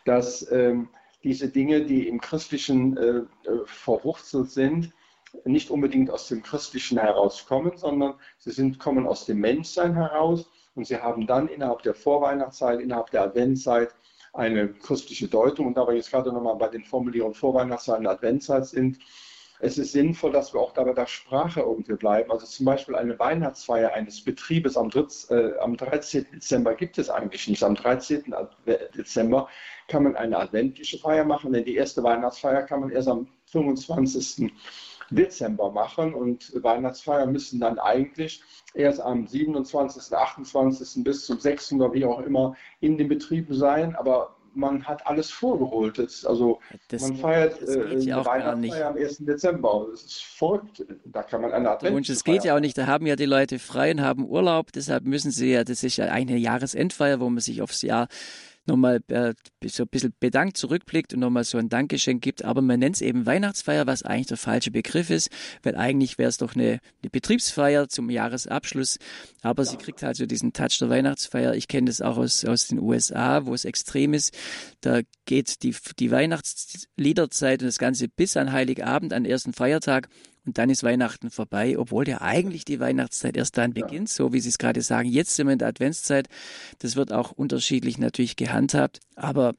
dass 0.04 0.50
ähm, 0.52 0.88
diese 1.24 1.48
Dinge, 1.48 1.84
die 1.84 2.06
im 2.06 2.20
Christlichen 2.20 2.96
äh, 2.96 3.16
äh, 3.18 3.24
verwurzelt 3.64 4.50
sind, 4.50 4.92
nicht 5.44 5.70
unbedingt 5.70 6.10
aus 6.10 6.28
dem 6.28 6.42
Christlichen 6.42 6.98
herauskommen, 6.98 7.72
sondern 7.76 8.14
sie 8.38 8.52
sind, 8.52 8.78
kommen 8.78 9.06
aus 9.06 9.26
dem 9.26 9.40
Menschsein 9.40 9.94
heraus 9.94 10.48
und 10.74 10.86
sie 10.86 10.98
haben 10.98 11.26
dann 11.26 11.48
innerhalb 11.48 11.82
der 11.82 11.94
Vorweihnachtszeit, 11.94 12.80
innerhalb 12.80 13.10
der 13.10 13.22
Adventszeit 13.22 13.94
eine 14.32 14.68
christliche 14.68 15.28
Deutung. 15.28 15.66
Und 15.66 15.76
da 15.76 15.86
wir 15.86 15.94
jetzt 15.94 16.10
gerade 16.10 16.32
nochmal 16.32 16.56
bei 16.56 16.68
den 16.68 16.84
Formulierungen 16.84 17.34
Vorweihnachtszeit 17.34 17.98
und 17.98 18.06
Adventszeit 18.06 18.66
sind, 18.66 18.98
es 19.60 19.78
ist 19.78 19.92
sinnvoll, 19.92 20.32
dass 20.32 20.52
wir 20.52 20.60
auch 20.60 20.72
da 20.72 20.82
bei 20.82 20.92
der 20.92 21.06
Sprache 21.06 21.60
irgendwie 21.60 21.94
bleiben. 21.94 22.30
Also 22.30 22.46
zum 22.46 22.66
Beispiel 22.66 22.96
eine 22.96 23.18
Weihnachtsfeier 23.18 23.92
eines 23.92 24.22
Betriebes 24.22 24.76
am, 24.76 24.90
3, 24.90 25.34
äh, 25.34 25.58
am 25.58 25.76
13. 25.76 26.26
Dezember 26.32 26.74
gibt 26.74 26.98
es 26.98 27.08
eigentlich 27.08 27.48
nicht. 27.48 27.62
Am 27.62 27.74
13. 27.74 28.34
Dezember 28.96 29.48
kann 29.88 30.04
man 30.04 30.16
eine 30.16 30.38
adventliche 30.38 30.98
Feier 30.98 31.24
machen, 31.24 31.52
denn 31.52 31.64
die 31.64 31.76
erste 31.76 32.02
Weihnachtsfeier 32.02 32.62
kann 32.62 32.80
man 32.80 32.90
erst 32.90 33.08
am 33.08 33.28
25. 33.46 34.52
Dezember 35.10 35.70
machen 35.70 36.14
und 36.14 36.52
Weihnachtsfeier 36.62 37.26
müssen 37.26 37.60
dann 37.60 37.78
eigentlich 37.78 38.42
erst 38.74 39.00
am 39.00 39.26
27., 39.26 40.12
28. 40.12 41.04
bis 41.04 41.26
zum 41.26 41.38
6. 41.38 41.74
oder 41.74 41.92
wie 41.92 42.04
auch 42.04 42.20
immer 42.20 42.56
in 42.80 42.98
den 42.98 43.08
Betrieben 43.08 43.54
sein. 43.54 43.94
Aber 43.96 44.33
man 44.54 44.84
hat 44.84 45.06
alles 45.06 45.30
vorgeholt. 45.30 45.98
Das, 45.98 46.24
also 46.24 46.60
das, 46.88 47.02
man 47.02 47.16
feiert 47.16 47.62
äh, 47.62 47.98
ja 47.98 48.24
Weihnachtsfeier 48.24 48.88
am 48.88 48.96
1. 48.96 49.18
Dezember. 49.18 49.86
Das 49.90 50.02
ist 50.02 50.24
verrückt. 50.24 50.84
Da 51.04 51.22
kann 51.22 51.42
man 51.42 51.52
eine 51.52 51.70
Advent 51.70 51.94
Wunsch, 51.94 52.08
es 52.08 52.24
geht 52.24 52.44
ja 52.44 52.56
auch 52.56 52.60
nicht. 52.60 52.76
Da 52.78 52.86
haben 52.86 53.06
ja 53.06 53.16
die 53.16 53.26
Leute 53.26 53.58
frei 53.58 53.90
und 53.92 54.00
haben 54.00 54.26
Urlaub. 54.26 54.72
Deshalb 54.72 55.04
müssen 55.04 55.30
sie 55.30 55.52
ja, 55.52 55.64
das 55.64 55.82
ist 55.82 55.96
ja 55.96 56.06
eine 56.06 56.36
Jahresendfeier, 56.36 57.20
wo 57.20 57.28
man 57.28 57.40
sich 57.40 57.62
aufs 57.62 57.82
Jahr 57.82 58.08
nochmal 58.66 59.00
äh, 59.08 59.34
so 59.66 59.84
ein 59.84 59.88
bisschen 59.88 60.14
bedankt 60.20 60.56
zurückblickt 60.56 61.14
und 61.14 61.20
nochmal 61.20 61.44
so 61.44 61.58
ein 61.58 61.68
Dankgeschenk 61.68 62.22
gibt. 62.22 62.44
Aber 62.44 62.62
man 62.62 62.80
nennt 62.80 62.96
es 62.96 63.02
eben 63.02 63.26
Weihnachtsfeier, 63.26 63.86
was 63.86 64.02
eigentlich 64.02 64.28
der 64.28 64.36
falsche 64.36 64.70
Begriff 64.70 65.10
ist, 65.10 65.30
weil 65.62 65.76
eigentlich 65.76 66.18
wäre 66.18 66.28
es 66.28 66.38
doch 66.38 66.54
eine, 66.54 66.80
eine, 67.02 67.10
Betriebsfeier 67.10 67.88
zum 67.88 68.10
Jahresabschluss. 68.10 68.98
Aber 69.42 69.64
ja. 69.64 69.70
sie 69.70 69.76
kriegt 69.76 70.02
halt 70.02 70.16
so 70.16 70.26
diesen 70.26 70.52
Touch 70.52 70.78
der 70.78 70.90
Weihnachtsfeier. 70.90 71.54
Ich 71.54 71.68
kenne 71.68 71.86
das 71.86 72.00
auch 72.00 72.16
aus, 72.16 72.44
aus 72.44 72.68
den 72.68 72.80
USA, 72.80 73.46
wo 73.46 73.54
es 73.54 73.64
extrem 73.64 74.14
ist. 74.14 74.36
Da 74.80 75.00
geht 75.26 75.62
die, 75.62 75.74
die 75.98 76.10
Weihnachtsliederzeit 76.10 77.62
und 77.62 77.66
das 77.66 77.78
Ganze 77.78 78.08
bis 78.08 78.36
an 78.36 78.52
Heiligabend, 78.52 79.12
an 79.12 79.24
ersten 79.24 79.52
Feiertag 79.52 80.08
und 80.46 80.58
dann 80.58 80.70
ist 80.70 80.82
Weihnachten 80.82 81.30
vorbei, 81.30 81.78
obwohl 81.78 82.08
ja 82.08 82.20
eigentlich 82.20 82.64
die 82.64 82.80
Weihnachtszeit 82.80 83.36
erst 83.36 83.56
dann 83.58 83.72
beginnt, 83.72 84.08
so 84.08 84.32
wie 84.32 84.40
Sie 84.40 84.48
es 84.48 84.58
gerade 84.58 84.82
sagen. 84.82 85.08
Jetzt 85.08 85.34
sind 85.34 85.46
wir 85.46 85.52
in 85.52 85.58
der 85.58 85.68
Adventszeit. 85.68 86.28
Das 86.80 86.96
wird 86.96 87.12
auch 87.12 87.32
unterschiedlich 87.32 87.98
natürlich 87.98 88.36
gehandhabt, 88.36 89.00
aber 89.16 89.54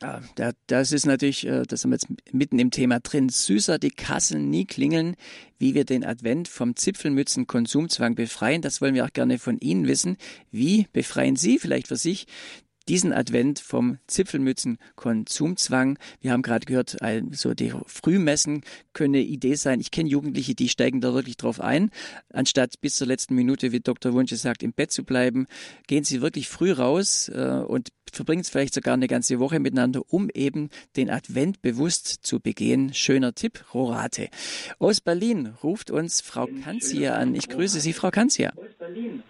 ja, 0.00 0.20
das 0.68 0.92
ist 0.92 1.06
natürlich, 1.06 1.44
äh, 1.44 1.64
da 1.66 1.76
sind 1.76 1.90
wir 1.90 1.96
jetzt 1.96 2.06
mitten 2.32 2.60
im 2.60 2.70
Thema 2.70 3.00
drin. 3.00 3.28
Süßer 3.28 3.80
die 3.80 3.90
Kassen 3.90 4.48
nie 4.48 4.64
klingeln, 4.64 5.16
wie 5.58 5.74
wir 5.74 5.84
den 5.84 6.04
Advent 6.04 6.46
vom 6.46 6.76
Zipfelmützen-Konsumzwang 6.76 8.14
befreien. 8.14 8.62
Das 8.62 8.80
wollen 8.80 8.94
wir 8.94 9.04
auch 9.04 9.12
gerne 9.12 9.40
von 9.40 9.58
Ihnen 9.58 9.88
wissen. 9.88 10.16
Wie 10.52 10.86
befreien 10.92 11.34
Sie 11.34 11.58
vielleicht 11.58 11.88
für 11.88 11.96
sich 11.96 12.26
diesen 12.88 13.12
Advent 13.12 13.60
vom 13.60 13.98
Zipfelmützen-Konsumzwang. 14.06 15.98
Wir 16.20 16.32
haben 16.32 16.42
gerade 16.42 16.66
gehört, 16.66 17.02
also 17.02 17.54
die 17.54 17.72
Frühmessen 17.86 18.62
können 18.92 19.14
eine 19.14 19.24
Idee 19.24 19.54
sein. 19.54 19.80
Ich 19.80 19.90
kenne 19.90 20.08
Jugendliche, 20.08 20.54
die 20.54 20.68
steigen 20.68 21.00
da 21.00 21.14
wirklich 21.14 21.36
drauf 21.36 21.60
ein. 21.60 21.90
Anstatt 22.32 22.80
bis 22.80 22.96
zur 22.96 23.06
letzten 23.06 23.34
Minute, 23.34 23.72
wie 23.72 23.80
Dr. 23.80 24.12
Wunsch 24.12 24.32
sagt, 24.32 24.62
im 24.62 24.72
Bett 24.72 24.90
zu 24.90 25.04
bleiben, 25.04 25.46
gehen 25.86 26.04
sie 26.04 26.22
wirklich 26.22 26.48
früh 26.48 26.72
raus 26.72 27.28
äh, 27.28 27.62
und 27.66 27.88
verbringen 28.12 28.40
es 28.40 28.50
vielleicht 28.50 28.74
sogar 28.74 28.94
eine 28.94 29.06
ganze 29.06 29.38
Woche 29.38 29.60
miteinander, 29.60 30.02
um 30.08 30.30
eben 30.32 30.70
den 30.96 31.10
Advent 31.10 31.62
bewusst 31.62 32.20
zu 32.22 32.40
begehen. 32.40 32.94
Schöner 32.94 33.34
Tipp, 33.34 33.64
Rorate. 33.74 34.28
Aus 34.78 35.00
Berlin 35.00 35.54
ruft 35.62 35.90
uns 35.90 36.20
Frau 36.20 36.48
Kanzia 36.64 37.16
an. 37.16 37.34
Ich 37.34 37.48
grüße 37.48 37.80
Sie, 37.80 37.92
Frau 37.92 38.10
Kanzia. 38.10 38.52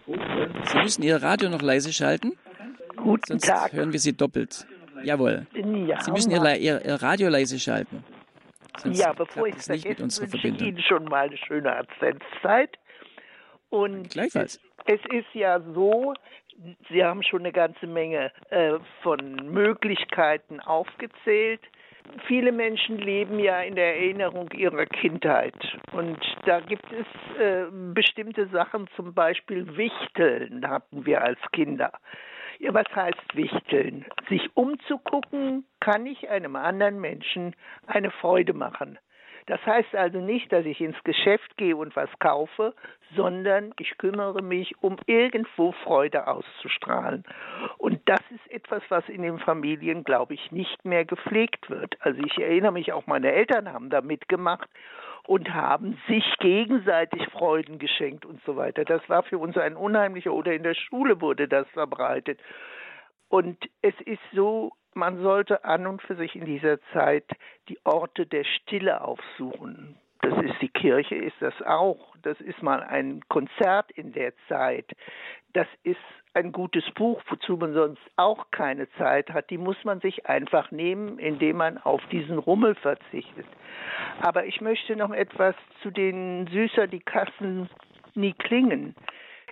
Sie 0.07 0.79
müssen 0.79 1.03
Ihr 1.03 1.17
Radio 1.23 1.49
noch 1.51 1.63
leise 1.63 1.93
schalten. 1.93 2.33
Guten 3.03 3.23
Sonst 3.27 3.47
Tag. 3.47 3.73
hören 3.73 3.93
wir 3.93 4.01
Sie 4.01 4.17
doppelt. 4.17 4.67
Jawohl. 5.03 5.47
Ja, 5.87 6.01
Sie 6.01 6.11
müssen 6.11 6.31
Ihr, 6.31 6.57
Ihr, 6.57 6.85
Ihr 6.85 6.95
Radio 7.03 7.29
leise 7.29 7.59
schalten. 7.59 8.05
Sonst 8.79 8.99
ja, 8.99 9.13
bevor 9.13 9.47
ich 9.47 9.57
es 9.57 9.67
vergesse, 9.67 10.23
wünsche 10.23 10.49
ich 10.49 10.61
Ihnen 10.61 10.83
schon 10.83 11.05
mal 11.05 11.27
eine 11.27 11.37
schöne 11.37 11.75
Adventszeit. 11.75 12.79
Und 13.71 14.11
Gleichfalls. 14.11 14.61
Es, 14.87 15.01
es 15.01 15.19
ist 15.19 15.35
ja 15.35 15.61
so, 15.75 16.15
Sie 16.91 17.05
haben 17.05 17.23
schon 17.23 17.41
eine 17.41 17.53
ganze 17.53 17.87
Menge 17.87 18.33
äh, 18.51 18.79
von 19.03 19.37
Möglichkeiten 19.51 20.61
aufgezählt. 20.61 21.61
Viele 22.27 22.53
Menschen 22.53 22.99
leben 22.99 23.39
ja 23.39 23.61
in 23.61 23.75
der 23.75 23.97
Erinnerung 23.97 24.51
ihrer 24.53 24.87
Kindheit. 24.87 25.55
Und 25.93 26.19
da 26.47 26.61
gibt 26.61 26.87
es 26.91 27.41
äh, 27.41 27.67
bestimmte 27.93 28.49
Sachen, 28.49 28.89
zum 28.97 29.13
Beispiel 29.13 29.77
Wichteln 29.77 30.67
hatten 30.67 31.05
wir 31.05 31.23
als 31.23 31.39
Kinder. 31.53 31.93
Ja, 32.59 32.75
was 32.75 32.87
heißt 32.95 33.37
wichteln? 33.37 34.05
Sich 34.29 34.51
umzugucken, 34.55 35.65
kann 35.79 36.07
ich 36.07 36.29
einem 36.29 36.57
anderen 36.57 37.01
Menschen 37.01 37.55
eine 37.87 38.11
Freude 38.11 38.53
machen. 38.53 38.99
Das 39.49 39.65
heißt 39.65 39.95
also 39.95 40.19
nicht, 40.19 40.53
dass 40.53 40.67
ich 40.67 40.79
ins 40.79 41.03
Geschäft 41.05 41.57
gehe 41.57 41.75
und 41.75 41.97
was 41.97 42.11
kaufe, 42.19 42.75
sondern 43.17 43.73
ich 43.79 43.97
kümmere 43.97 44.43
mich, 44.43 44.75
um 44.83 44.99
irgendwo 45.07 45.73
Freude 45.73 46.27
auszustrahlen. 46.27 47.25
Und 47.79 47.99
das 48.05 48.21
ist 48.31 48.53
etwas, 48.53 48.83
was 48.91 49.09
in 49.09 49.23
den 49.23 49.39
Familien, 49.39 50.05
glaube 50.05 50.35
ich, 50.35 50.53
nicht 50.53 50.85
mehr 50.85 51.07
gepflegt 51.07 51.71
wird. 51.71 51.97
Also 52.01 52.21
ich 52.23 52.37
erinnere 52.39 52.73
mich 52.73 52.93
auch, 52.93 53.07
meine 53.07 53.33
Eltern 53.33 53.73
haben 53.73 53.89
da 53.89 54.03
mitgemacht 54.03 54.69
und 55.27 55.55
haben 55.55 55.99
sich 56.09 56.25
gegenseitig 56.41 57.27
Freuden 57.31 57.79
geschenkt 57.79 58.27
und 58.27 58.43
so 58.45 58.57
weiter. 58.57 58.85
Das 58.85 59.01
war 59.09 59.23
für 59.23 59.39
uns 59.39 59.57
ein 59.57 59.77
unheimlicher, 59.77 60.35
oder 60.35 60.53
in 60.53 60.63
der 60.63 60.75
Schule 60.75 61.23
wurde 61.23 61.49
das 61.49 61.67
verbreitet. 61.71 62.39
Und 63.31 63.57
es 63.81 63.95
ist 64.05 64.21
so, 64.35 64.73
man 64.95 65.23
sollte 65.23 65.65
an 65.65 65.87
und 65.87 66.03
für 66.03 66.17
sich 66.17 66.35
in 66.37 66.45
dieser 66.45 66.81
Zeit 66.93 67.25
die 67.69 67.79
Orte 67.85 68.27
der 68.27 68.45
Stille 68.45 69.01
aufsuchen. 69.01 69.97
Das 70.21 70.37
ist 70.43 70.61
die 70.61 70.69
Kirche, 70.69 71.15
ist 71.15 71.37
das 71.41 71.55
auch. 71.63 72.15
Das 72.23 72.41
ist 72.41 72.63
mal 72.63 72.83
ein 72.83 73.23
Konzert 73.29 73.91
in 73.93 74.13
der 74.13 74.33
Zeit. 74.49 74.87
Das 75.53 75.69
ist 75.85 76.01
ein 76.35 76.53
gutes 76.53 76.85
Buch, 76.95 77.23
wozu 77.29 77.57
man 77.57 77.73
sonst 77.73 78.03
auch 78.17 78.51
keine 78.51 78.91
Zeit 78.93 79.31
hat. 79.31 79.51
Die 79.51 79.59
muss 79.59 79.77
man 79.85 80.01
sich 80.01 80.27
einfach 80.27 80.71
nehmen, 80.71 81.19
indem 81.19 81.59
man 81.59 81.79
auf 81.79 82.05
diesen 82.11 82.39
Rummel 82.39 82.75
verzichtet. 82.75 83.47
Aber 84.21 84.45
ich 84.47 84.61
möchte 84.61 84.97
noch 84.97 85.13
etwas 85.13 85.55
zu 85.83 85.91
den 85.91 86.49
Süßer, 86.49 86.89
die 86.89 87.01
Kassen 87.01 87.71
nie 88.15 88.33
klingen. 88.33 88.95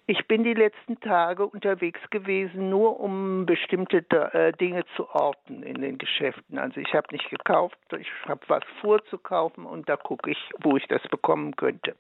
Ich 0.09 0.29
bin 0.29 0.45
die 0.45 0.55
letzten 0.55 1.01
Tage 1.01 1.45
unterwegs 1.45 1.99
gewesen, 2.11 2.71
nur 2.71 3.01
um 3.01 3.45
bestimmte 3.45 3.99
äh, 4.33 4.53
Dinge 4.53 4.85
zu 4.95 5.09
orten 5.11 5.65
in 5.65 5.81
den 5.81 5.99
Geschäften. 5.99 6.59
Also 6.59 6.81
ich 6.81 6.95
habe 6.95 7.09
nicht 7.11 7.29
gekauft, 7.29 7.77
ich 7.99 8.09
habe 8.25 8.41
was 8.47 8.63
vorzukaufen 8.81 9.67
und 9.67 9.89
da 9.89 9.97
gucke 9.97 10.31
ich, 10.31 10.39
wo 10.63 10.77
ich 10.77 10.87
das 10.87 11.03
bekommen 11.09 11.57
könnte. 11.57 11.97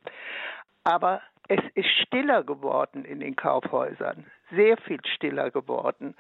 Aber 0.84 1.20
es 1.48 1.60
ist 1.74 1.88
stiller 2.02 2.44
geworden 2.44 3.04
in 3.04 3.18
den 3.18 3.34
Kaufhäusern, 3.34 4.24
sehr 4.52 4.76
viel 4.76 5.00
stiller 5.16 5.50
geworden. 5.50 6.14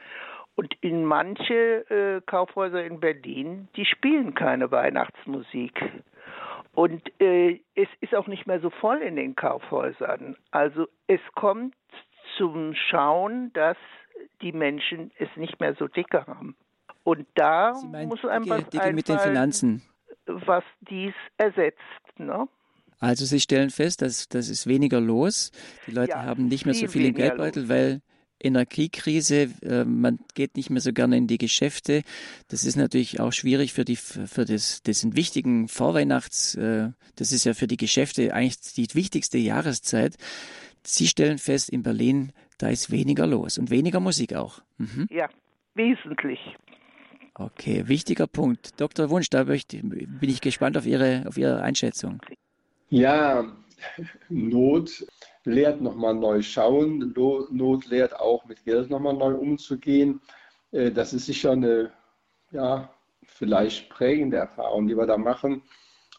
Und 0.56 0.74
in 0.80 1.04
manche 1.04 1.88
äh, 1.88 2.20
Kaufhäuser 2.26 2.82
in 2.82 2.98
Berlin, 2.98 3.68
die 3.76 3.84
spielen 3.84 4.34
keine 4.34 4.72
Weihnachtsmusik. 4.72 5.80
Und 6.76 7.02
äh, 7.20 7.58
es 7.74 7.88
ist 8.02 8.14
auch 8.14 8.26
nicht 8.26 8.46
mehr 8.46 8.60
so 8.60 8.68
voll 8.68 8.98
in 8.98 9.16
den 9.16 9.34
Kaufhäusern. 9.34 10.36
Also 10.50 10.86
es 11.06 11.20
kommt 11.34 11.74
zum 12.36 12.74
Schauen, 12.74 13.50
dass 13.54 13.78
die 14.42 14.52
Menschen 14.52 15.10
es 15.18 15.28
nicht 15.36 15.58
mehr 15.58 15.74
so 15.74 15.88
dicke 15.88 16.26
haben. 16.26 16.54
Und 17.02 17.26
da 17.34 17.72
muss 18.06 18.22
einfach 18.26 18.58
dicke, 18.58 18.70
dicke 18.70 18.92
mit 18.92 19.08
den 19.08 19.18
Finanzen. 19.18 19.82
was 20.26 20.64
dies 20.82 21.14
ersetzt. 21.38 21.80
Ne? 22.18 22.46
Also 23.00 23.24
Sie 23.24 23.40
stellen 23.40 23.70
fest, 23.70 24.02
dass 24.02 24.28
das 24.28 24.50
ist 24.50 24.66
weniger 24.66 25.00
los. 25.00 25.52
Die 25.86 25.92
Leute 25.92 26.10
ja, 26.10 26.24
haben 26.24 26.48
nicht 26.48 26.66
mehr 26.66 26.74
so 26.74 26.88
viel 26.88 27.06
im 27.06 27.14
Geldbeutel, 27.14 27.62
los. 27.62 27.70
weil 27.70 28.00
Energiekrise, 28.46 29.50
äh, 29.62 29.84
man 29.84 30.18
geht 30.34 30.56
nicht 30.56 30.70
mehr 30.70 30.80
so 30.80 30.92
gerne 30.92 31.16
in 31.16 31.26
die 31.26 31.38
Geschäfte. 31.38 32.02
Das 32.48 32.64
ist 32.64 32.76
natürlich 32.76 33.20
auch 33.20 33.32
schwierig 33.32 33.72
für 33.72 33.84
die 33.84 33.96
für 33.96 34.44
das 34.44 34.82
diesen 34.82 35.16
wichtigen 35.16 35.68
Vorweihnachts. 35.68 36.54
Äh, 36.54 36.90
das 37.16 37.32
ist 37.32 37.44
ja 37.44 37.54
für 37.54 37.66
die 37.66 37.76
Geschäfte 37.76 38.32
eigentlich 38.32 38.58
die 38.74 38.88
wichtigste 38.94 39.38
Jahreszeit. 39.38 40.16
Sie 40.82 41.08
stellen 41.08 41.38
fest, 41.38 41.68
in 41.68 41.82
Berlin 41.82 42.32
da 42.58 42.68
ist 42.68 42.90
weniger 42.90 43.26
los 43.26 43.58
und 43.58 43.70
weniger 43.70 44.00
Musik 44.00 44.34
auch. 44.34 44.62
Mhm. 44.78 45.06
Ja, 45.10 45.28
wesentlich. 45.74 46.38
Okay, 47.34 47.86
wichtiger 47.86 48.26
Punkt. 48.26 48.80
Dr. 48.80 49.10
Wunsch, 49.10 49.28
da 49.28 49.44
möchte, 49.44 49.78
bin 49.82 50.30
ich 50.30 50.40
gespannt 50.40 50.78
auf 50.78 50.86
Ihre, 50.86 51.24
auf 51.26 51.36
Ihre 51.36 51.60
Einschätzung. 51.60 52.22
Ja, 52.88 53.44
Not 54.30 55.04
lehrt 55.46 55.80
nochmal 55.80 56.14
neu 56.14 56.42
schauen, 56.42 57.14
Not 57.50 57.86
lehrt 57.86 58.18
auch 58.18 58.44
mit 58.44 58.64
Geld 58.64 58.90
nochmal 58.90 59.14
neu 59.14 59.34
umzugehen. 59.34 60.20
Äh, 60.72 60.90
das 60.90 61.14
ist 61.14 61.26
sicher 61.26 61.52
eine, 61.52 61.92
ja, 62.50 62.90
vielleicht 63.24 63.88
prägende 63.88 64.36
Erfahrung, 64.36 64.88
die 64.88 64.96
wir 64.96 65.06
da 65.06 65.16
machen. 65.16 65.62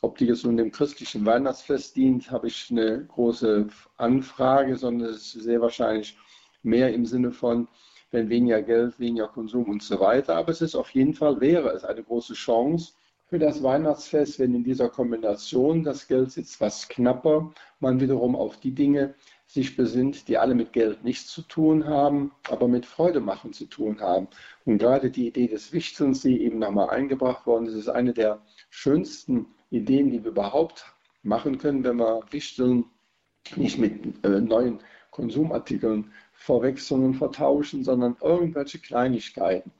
Ob 0.01 0.17
die 0.17 0.25
jetzt 0.25 0.45
nun 0.45 0.57
dem 0.57 0.71
christlichen 0.71 1.25
Weihnachtsfest 1.25 1.95
dient, 1.95 2.31
habe 2.31 2.47
ich 2.47 2.67
eine 2.71 3.05
große 3.05 3.67
Anfrage, 3.97 4.75
sondern 4.77 5.09
es 5.09 5.35
ist 5.35 5.43
sehr 5.43 5.59
wahrscheinlich 5.61 6.17
mehr 6.63 6.93
im 6.93 7.05
Sinne 7.05 7.31
von, 7.31 7.67
wenn 8.11 8.29
weniger 8.29 8.61
Geld, 8.61 8.99
weniger 8.99 9.27
Konsum 9.27 9.65
und 9.69 9.83
so 9.83 9.99
weiter. 9.99 10.35
Aber 10.35 10.49
es 10.49 10.61
ist 10.61 10.75
auf 10.75 10.91
jeden 10.91 11.13
Fall, 11.13 11.41
wäre 11.41 11.69
es 11.71 11.83
eine 11.83 12.03
große 12.03 12.33
Chance 12.33 12.93
für 13.27 13.39
das 13.39 13.61
Weihnachtsfest, 13.61 14.39
wenn 14.39 14.55
in 14.55 14.63
dieser 14.63 14.89
Kombination 14.89 15.83
das 15.83 16.07
Geld 16.07 16.31
sitzt, 16.31 16.61
was 16.61 16.87
knapper, 16.87 17.51
man 17.79 17.99
wiederum 17.99 18.35
auf 18.35 18.57
die 18.59 18.73
Dinge 18.73 19.15
sich 19.45 19.75
besinnt, 19.75 20.27
die 20.27 20.37
alle 20.37 20.55
mit 20.55 20.73
Geld 20.73 21.03
nichts 21.03 21.27
zu 21.27 21.41
tun 21.41 21.85
haben, 21.85 22.31
aber 22.49 22.67
mit 22.67 22.85
Freude 22.85 23.19
machen 23.19 23.53
zu 23.53 23.65
tun 23.65 24.01
haben. 24.01 24.27
Und 24.65 24.77
gerade 24.77 25.09
die 25.09 25.27
Idee 25.27 25.47
des 25.47 25.71
Wichtelns, 25.73 26.21
die 26.21 26.41
eben 26.41 26.59
nochmal 26.59 26.89
eingebracht 26.89 27.45
worden 27.45 27.65
ist, 27.67 27.75
ist 27.75 27.89
eine 27.89 28.13
der 28.13 28.41
schönsten 28.69 29.47
Ideen, 29.71 30.09
die 30.09 30.23
wir 30.23 30.31
überhaupt 30.31 30.85
machen 31.23 31.57
können, 31.57 31.83
wenn 31.83 31.97
wir 31.97 32.21
Wichteln 32.31 32.85
nicht 33.55 33.77
mit 33.77 34.23
äh, 34.25 34.41
neuen 34.41 34.79
Konsumartikeln 35.11 36.11
verwechseln 36.33 37.03
und 37.03 37.13
vertauschen, 37.15 37.83
sondern 37.83 38.17
irgendwelche 38.21 38.79
Kleinigkeiten. 38.79 39.71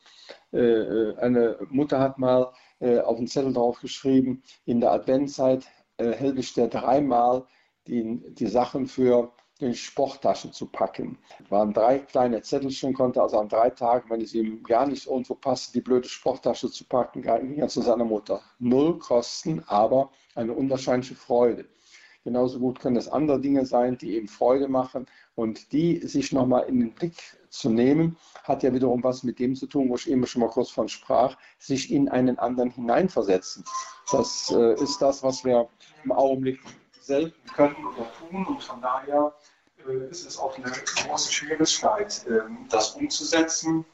Äh, 0.52 0.60
äh 0.60 1.18
eine 1.18 1.58
Mutter 1.70 2.00
hat 2.00 2.18
mal 2.18 2.54
äh, 2.80 3.00
auf 3.00 3.18
den 3.18 3.28
Zettel 3.28 3.54
drauf 3.54 3.80
geschrieben, 3.80 4.44
in 4.66 4.82
der 4.82 4.92
Adventzeit 4.92 5.68
äh, 5.98 6.34
der 6.56 6.68
dreimal 6.68 7.46
die, 7.88 8.22
die 8.34 8.48
Sachen 8.48 8.88
für 8.88 9.32
in 9.60 9.74
Sporttasche 9.74 10.52
zu 10.52 10.68
packen. 10.68 11.18
Waren 11.50 11.74
drei 11.74 12.00
kleine 12.00 12.42
Zettelchen, 12.42 12.94
konnte 12.94 13.22
also 13.22 13.40
an 13.40 13.50
drei 13.50 13.72
Tagen, 13.72 14.10
wenn 14.10 14.22
es 14.22 14.34
ihm 14.34 14.62
gar 14.64 14.86
nicht 14.86 15.08
irgendwo 15.08 15.34
passte, 15.34 15.74
die 15.74 15.82
blöde 15.82 16.08
Sporttasche 16.08 16.70
zu 16.70 16.86
packen, 16.86 17.24
ging 17.24 17.58
er 17.58 17.68
zu 17.68 17.82
seiner 17.82 18.06
Mutter. 18.06 18.42
Null 18.60 19.00
Kosten, 19.00 19.64
aber 19.68 20.12
eine 20.36 20.54
unwahrscheinliche 20.54 21.16
Freude. 21.16 21.66
Genauso 22.28 22.60
gut 22.60 22.82
können 22.82 22.98
es 22.98 23.08
andere 23.08 23.40
Dinge 23.40 23.66
sein, 23.66 23.98
die 23.98 24.16
eben 24.18 24.28
Freude 24.28 24.68
machen 24.68 25.06
und 25.36 25.72
die 25.72 26.06
sich 26.06 26.34
nochmal 26.34 26.64
in 26.68 26.82
den 26.82 26.92
Blick 26.92 27.16
zu 27.48 27.70
nehmen, 27.70 28.18
hat 28.44 28.64
ja 28.64 28.74
wiederum 28.74 29.02
was 29.02 29.24
mit 29.24 29.40
dem 29.40 29.56
zu 29.56 29.66
tun, 29.66 29.88
wo 29.88 29.96
ich 29.96 30.10
eben 30.10 30.28
schon 30.28 30.42
mal 30.42 30.50
kurz 30.50 30.70
von 30.70 30.90
sprach, 30.90 31.38
sich 31.58 31.90
in 31.90 32.10
einen 32.10 32.38
anderen 32.38 32.70
hineinversetzen. 32.70 33.64
Das 34.12 34.54
äh, 34.54 34.74
ist 34.74 35.02
das, 35.02 35.24
was 35.24 35.46
wir 35.46 35.70
im 36.04 36.12
Augenblick 36.12 36.60
selten 37.00 37.50
können 37.56 37.78
oder 37.96 38.12
tun 38.20 38.46
und 38.46 38.62
von 38.62 38.82
daher 38.82 39.34
äh, 39.88 40.10
ist 40.10 40.28
es 40.28 40.38
auch 40.38 40.54
eine 40.58 40.70
große 40.70 41.32
Schwierigkeit, 41.32 42.26
äh, 42.28 42.42
das 42.68 42.92
umzusetzen. 42.96 43.86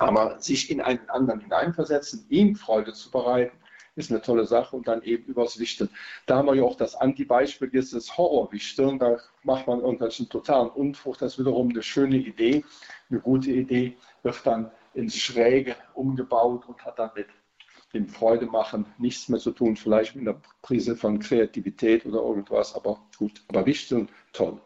Aber 0.00 0.40
sich 0.40 0.72
in 0.72 0.80
einen 0.80 1.08
anderen 1.08 1.38
hineinversetzen, 1.38 2.26
ihm 2.30 2.56
Freude 2.56 2.92
zu 2.92 3.12
bereiten, 3.12 3.56
ist 3.96 4.10
eine 4.10 4.20
tolle 4.20 4.46
Sache 4.46 4.76
und 4.76 4.86
dann 4.86 5.02
eben 5.02 5.24
übers 5.24 5.58
Wichteln. 5.58 5.90
Da 6.26 6.36
haben 6.36 6.46
wir 6.46 6.54
ja 6.54 6.62
auch 6.62 6.76
das 6.76 6.94
Anti-Beispiel, 6.94 7.70
jetzt 7.72 7.94
das 7.94 8.16
Horrorwichteln, 8.16 8.98
da 8.98 9.18
macht 9.42 9.66
man 9.66 9.80
irgendwelchen 9.80 10.28
totalen 10.28 10.68
Unfug, 10.68 11.18
das 11.18 11.32
ist 11.32 11.38
wiederum 11.38 11.70
eine 11.70 11.82
schöne 11.82 12.16
Idee, 12.16 12.64
eine 13.10 13.20
gute 13.20 13.50
Idee, 13.50 13.96
wird 14.22 14.40
dann 14.44 14.70
ins 14.94 15.16
Schräge 15.16 15.76
umgebaut 15.94 16.68
und 16.68 16.84
hat 16.84 16.98
dann 16.98 17.10
mit 17.14 17.26
dem 17.94 18.08
Freude 18.08 18.46
machen 18.46 18.86
nichts 18.98 19.28
mehr 19.28 19.40
zu 19.40 19.52
tun, 19.52 19.76
vielleicht 19.76 20.16
mit 20.16 20.28
einer 20.28 20.40
Prise 20.62 20.96
von 20.96 21.18
Kreativität 21.18 22.04
oder 22.04 22.20
irgendwas, 22.20 22.74
aber 22.74 23.00
gut, 23.18 23.42
aber 23.48 23.64
Wichteln, 23.64 24.08
toll. 24.32 24.60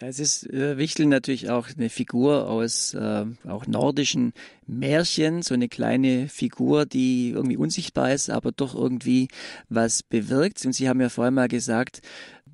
Ja, 0.00 0.06
es 0.06 0.20
ist 0.20 0.48
äh, 0.50 0.78
Wichtel 0.78 1.06
natürlich 1.06 1.50
auch 1.50 1.68
eine 1.76 1.90
Figur 1.90 2.48
aus 2.48 2.94
äh, 2.94 3.26
auch 3.48 3.66
nordischen 3.66 4.32
Märchen, 4.66 5.42
so 5.42 5.54
eine 5.54 5.68
kleine 5.68 6.28
Figur, 6.28 6.86
die 6.86 7.30
irgendwie 7.30 7.56
unsichtbar 7.56 8.12
ist, 8.12 8.30
aber 8.30 8.52
doch 8.52 8.76
irgendwie 8.76 9.26
was 9.68 10.04
bewirkt. 10.04 10.64
Und 10.64 10.72
Sie 10.72 10.88
haben 10.88 11.00
ja 11.00 11.08
vorhin 11.08 11.34
mal 11.34 11.48
gesagt, 11.48 12.00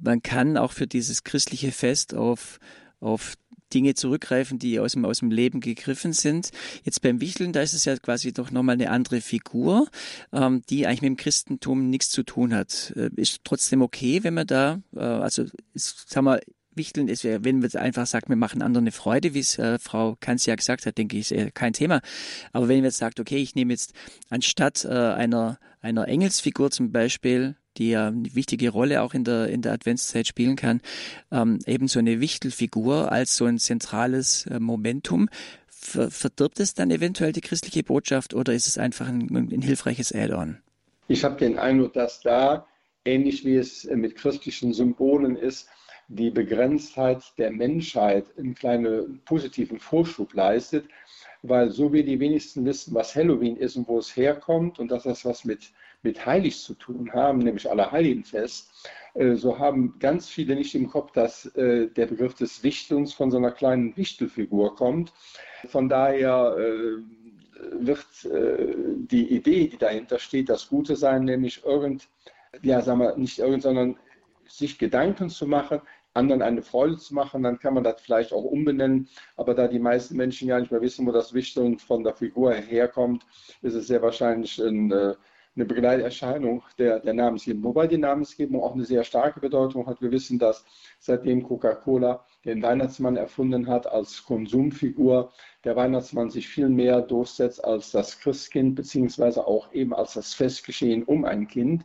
man 0.00 0.22
kann 0.22 0.56
auch 0.56 0.72
für 0.72 0.86
dieses 0.86 1.22
christliche 1.22 1.70
Fest 1.70 2.14
auf 2.14 2.58
auf 3.00 3.34
Dinge 3.74 3.94
zurückgreifen, 3.94 4.58
die 4.58 4.78
aus 4.80 4.92
dem, 4.92 5.04
aus 5.04 5.18
dem 5.18 5.30
Leben 5.30 5.60
gegriffen 5.60 6.14
sind. 6.14 6.50
Jetzt 6.84 7.02
beim 7.02 7.20
Wichteln, 7.20 7.52
da 7.52 7.60
ist 7.60 7.74
es 7.74 7.84
ja 7.84 7.96
quasi 7.96 8.32
doch 8.32 8.50
nochmal 8.52 8.74
eine 8.74 8.90
andere 8.90 9.20
Figur, 9.20 9.88
ähm, 10.32 10.62
die 10.70 10.86
eigentlich 10.86 11.02
mit 11.02 11.08
dem 11.10 11.16
Christentum 11.16 11.90
nichts 11.90 12.08
zu 12.08 12.22
tun 12.22 12.54
hat. 12.54 12.94
Äh, 12.96 13.10
ist 13.16 13.40
trotzdem 13.44 13.82
okay, 13.82 14.22
wenn 14.22 14.34
man 14.34 14.46
da, 14.46 14.80
äh, 14.96 15.00
also 15.00 15.44
ist, 15.74 16.08
sagen 16.08 16.26
wir, 16.26 16.40
Wichteln 16.76 17.08
ist, 17.08 17.24
wenn 17.24 17.60
man 17.60 17.70
einfach 17.76 18.06
sagt, 18.06 18.28
wir 18.28 18.36
machen 18.36 18.62
anderen 18.62 18.84
eine 18.84 18.92
Freude, 18.92 19.34
wie 19.34 19.40
es 19.40 19.58
äh, 19.58 19.78
Frau 19.78 20.16
Kanz 20.20 20.46
ja 20.46 20.54
gesagt 20.54 20.86
hat, 20.86 20.98
denke 20.98 21.16
ich, 21.16 21.30
ist 21.30 21.32
äh, 21.32 21.50
kein 21.52 21.72
Thema. 21.72 22.00
Aber 22.52 22.68
wenn 22.68 22.78
man 22.78 22.84
jetzt 22.86 22.98
sagt, 22.98 23.20
okay, 23.20 23.38
ich 23.38 23.54
nehme 23.54 23.72
jetzt 23.72 23.92
anstatt 24.30 24.84
äh, 24.84 24.88
einer, 24.88 25.58
einer 25.80 26.08
Engelsfigur 26.08 26.70
zum 26.70 26.92
Beispiel, 26.92 27.56
die 27.76 27.90
ja 27.90 28.08
eine 28.08 28.34
wichtige 28.34 28.70
Rolle 28.70 29.02
auch 29.02 29.14
in 29.14 29.24
der, 29.24 29.48
in 29.48 29.62
der 29.62 29.72
Adventszeit 29.72 30.26
spielen 30.26 30.56
kann, 30.56 30.80
ähm, 31.30 31.58
eben 31.66 31.88
so 31.88 31.98
eine 31.98 32.20
Wichtelfigur 32.20 33.10
als 33.10 33.36
so 33.36 33.46
ein 33.46 33.58
zentrales 33.58 34.46
äh, 34.46 34.60
Momentum. 34.60 35.28
Ver 35.68 36.10
verdirbt 36.10 36.60
es 36.60 36.74
dann 36.74 36.90
eventuell 36.90 37.32
die 37.32 37.40
christliche 37.40 37.82
Botschaft 37.82 38.32
oder 38.32 38.54
ist 38.54 38.66
es 38.66 38.78
einfach 38.78 39.08
ein, 39.08 39.28
ein 39.30 39.62
hilfreiches 39.62 40.12
Add-on? 40.12 40.58
Ich 41.08 41.24
habe 41.24 41.36
den 41.36 41.58
Eindruck, 41.58 41.92
dass 41.92 42.20
da, 42.20 42.66
ähnlich 43.04 43.44
wie 43.44 43.56
es 43.56 43.84
mit 43.84 44.16
christlichen 44.16 44.72
Symbolen 44.72 45.36
ist, 45.36 45.68
die 46.08 46.30
Begrenztheit 46.30 47.22
der 47.38 47.50
Menschheit 47.50 48.26
einen 48.38 48.54
kleinen 48.54 49.20
positiven 49.24 49.78
Vorschub 49.78 50.34
leistet, 50.34 50.86
weil 51.42 51.70
so 51.70 51.92
wie 51.92 52.04
die 52.04 52.20
wenigsten 52.20 52.64
wissen, 52.64 52.94
was 52.94 53.14
Halloween 53.14 53.56
ist 53.56 53.76
und 53.76 53.88
wo 53.88 53.98
es 53.98 54.16
herkommt 54.16 54.78
und 54.78 54.90
dass 54.90 55.04
das 55.04 55.24
was 55.24 55.44
mit, 55.44 55.72
mit 56.02 56.24
Heilig 56.24 56.60
zu 56.60 56.74
tun 56.74 57.12
haben, 57.12 57.38
nämlich 57.38 57.70
Allerheiligenfest, 57.70 58.70
äh, 59.14 59.34
so 59.34 59.58
haben 59.58 59.98
ganz 59.98 60.28
viele 60.28 60.56
nicht 60.56 60.74
im 60.74 60.88
Kopf, 60.88 61.12
dass 61.12 61.46
äh, 61.56 61.88
der 61.88 62.06
Begriff 62.06 62.34
des 62.34 62.62
Wichtelns 62.62 63.14
von 63.14 63.30
so 63.30 63.38
einer 63.38 63.52
kleinen 63.52 63.96
Wichtelfigur 63.96 64.74
kommt. 64.76 65.12
Von 65.68 65.88
daher 65.88 66.56
äh, 66.58 67.02
wird 67.72 68.06
die 68.24 69.34
Idee, 69.34 69.68
die 69.68 69.78
dahinter 69.78 70.18
steht, 70.18 70.50
das 70.50 70.68
Gute 70.68 70.96
sein, 70.96 71.24
nämlich 71.24 71.64
irgend, 71.64 72.08
ja, 72.62 72.82
sagen 72.82 72.98
wir, 72.98 73.16
nicht 73.16 73.38
irgend, 73.38 73.62
sondern 73.62 73.96
sich 74.48 74.78
Gedanken 74.78 75.30
zu 75.30 75.46
machen, 75.46 75.80
anderen 76.14 76.42
eine 76.42 76.62
Freude 76.62 76.96
zu 76.96 77.14
machen, 77.14 77.42
dann 77.42 77.58
kann 77.58 77.74
man 77.74 77.84
das 77.84 78.00
vielleicht 78.00 78.32
auch 78.32 78.44
umbenennen. 78.44 79.08
Aber 79.36 79.54
da 79.54 79.68
die 79.68 79.80
meisten 79.80 80.16
Menschen 80.16 80.48
ja 80.48 80.58
nicht 80.58 80.70
mehr 80.70 80.80
wissen, 80.80 81.06
wo 81.06 81.12
das 81.12 81.34
Wichteln 81.34 81.78
von 81.78 82.04
der 82.04 82.14
Figur 82.14 82.54
herkommt, 82.54 83.26
ist 83.62 83.74
es 83.74 83.88
sehr 83.88 84.00
wahrscheinlich 84.00 84.58
ein, 84.58 84.90
äh, 84.92 85.14
eine 85.56 85.64
Begleiterscheinung 85.66 86.62
der, 86.78 87.00
der 87.00 87.14
Namensgebung. 87.14 87.64
Wobei 87.64 87.86
die 87.86 87.98
Namensgebung 87.98 88.62
auch 88.62 88.74
eine 88.74 88.84
sehr 88.84 89.04
starke 89.04 89.40
Bedeutung 89.40 89.86
hat. 89.86 90.00
Wir 90.00 90.10
wissen, 90.10 90.38
dass 90.38 90.64
seitdem 90.98 91.42
Coca-Cola 91.42 92.24
den 92.44 92.62
Weihnachtsmann 92.62 93.16
erfunden 93.16 93.68
hat 93.68 93.86
als 93.86 94.24
Konsumfigur, 94.24 95.32
der 95.64 95.76
Weihnachtsmann 95.76 96.30
sich 96.30 96.48
viel 96.48 96.68
mehr 96.68 97.00
durchsetzt 97.02 97.64
als 97.64 97.92
das 97.92 98.18
Christkind, 98.18 98.74
beziehungsweise 98.74 99.46
auch 99.46 99.72
eben 99.72 99.94
als 99.94 100.14
das 100.14 100.34
Festgeschehen 100.34 101.04
um 101.04 101.24
ein 101.24 101.46
Kind. 101.46 101.84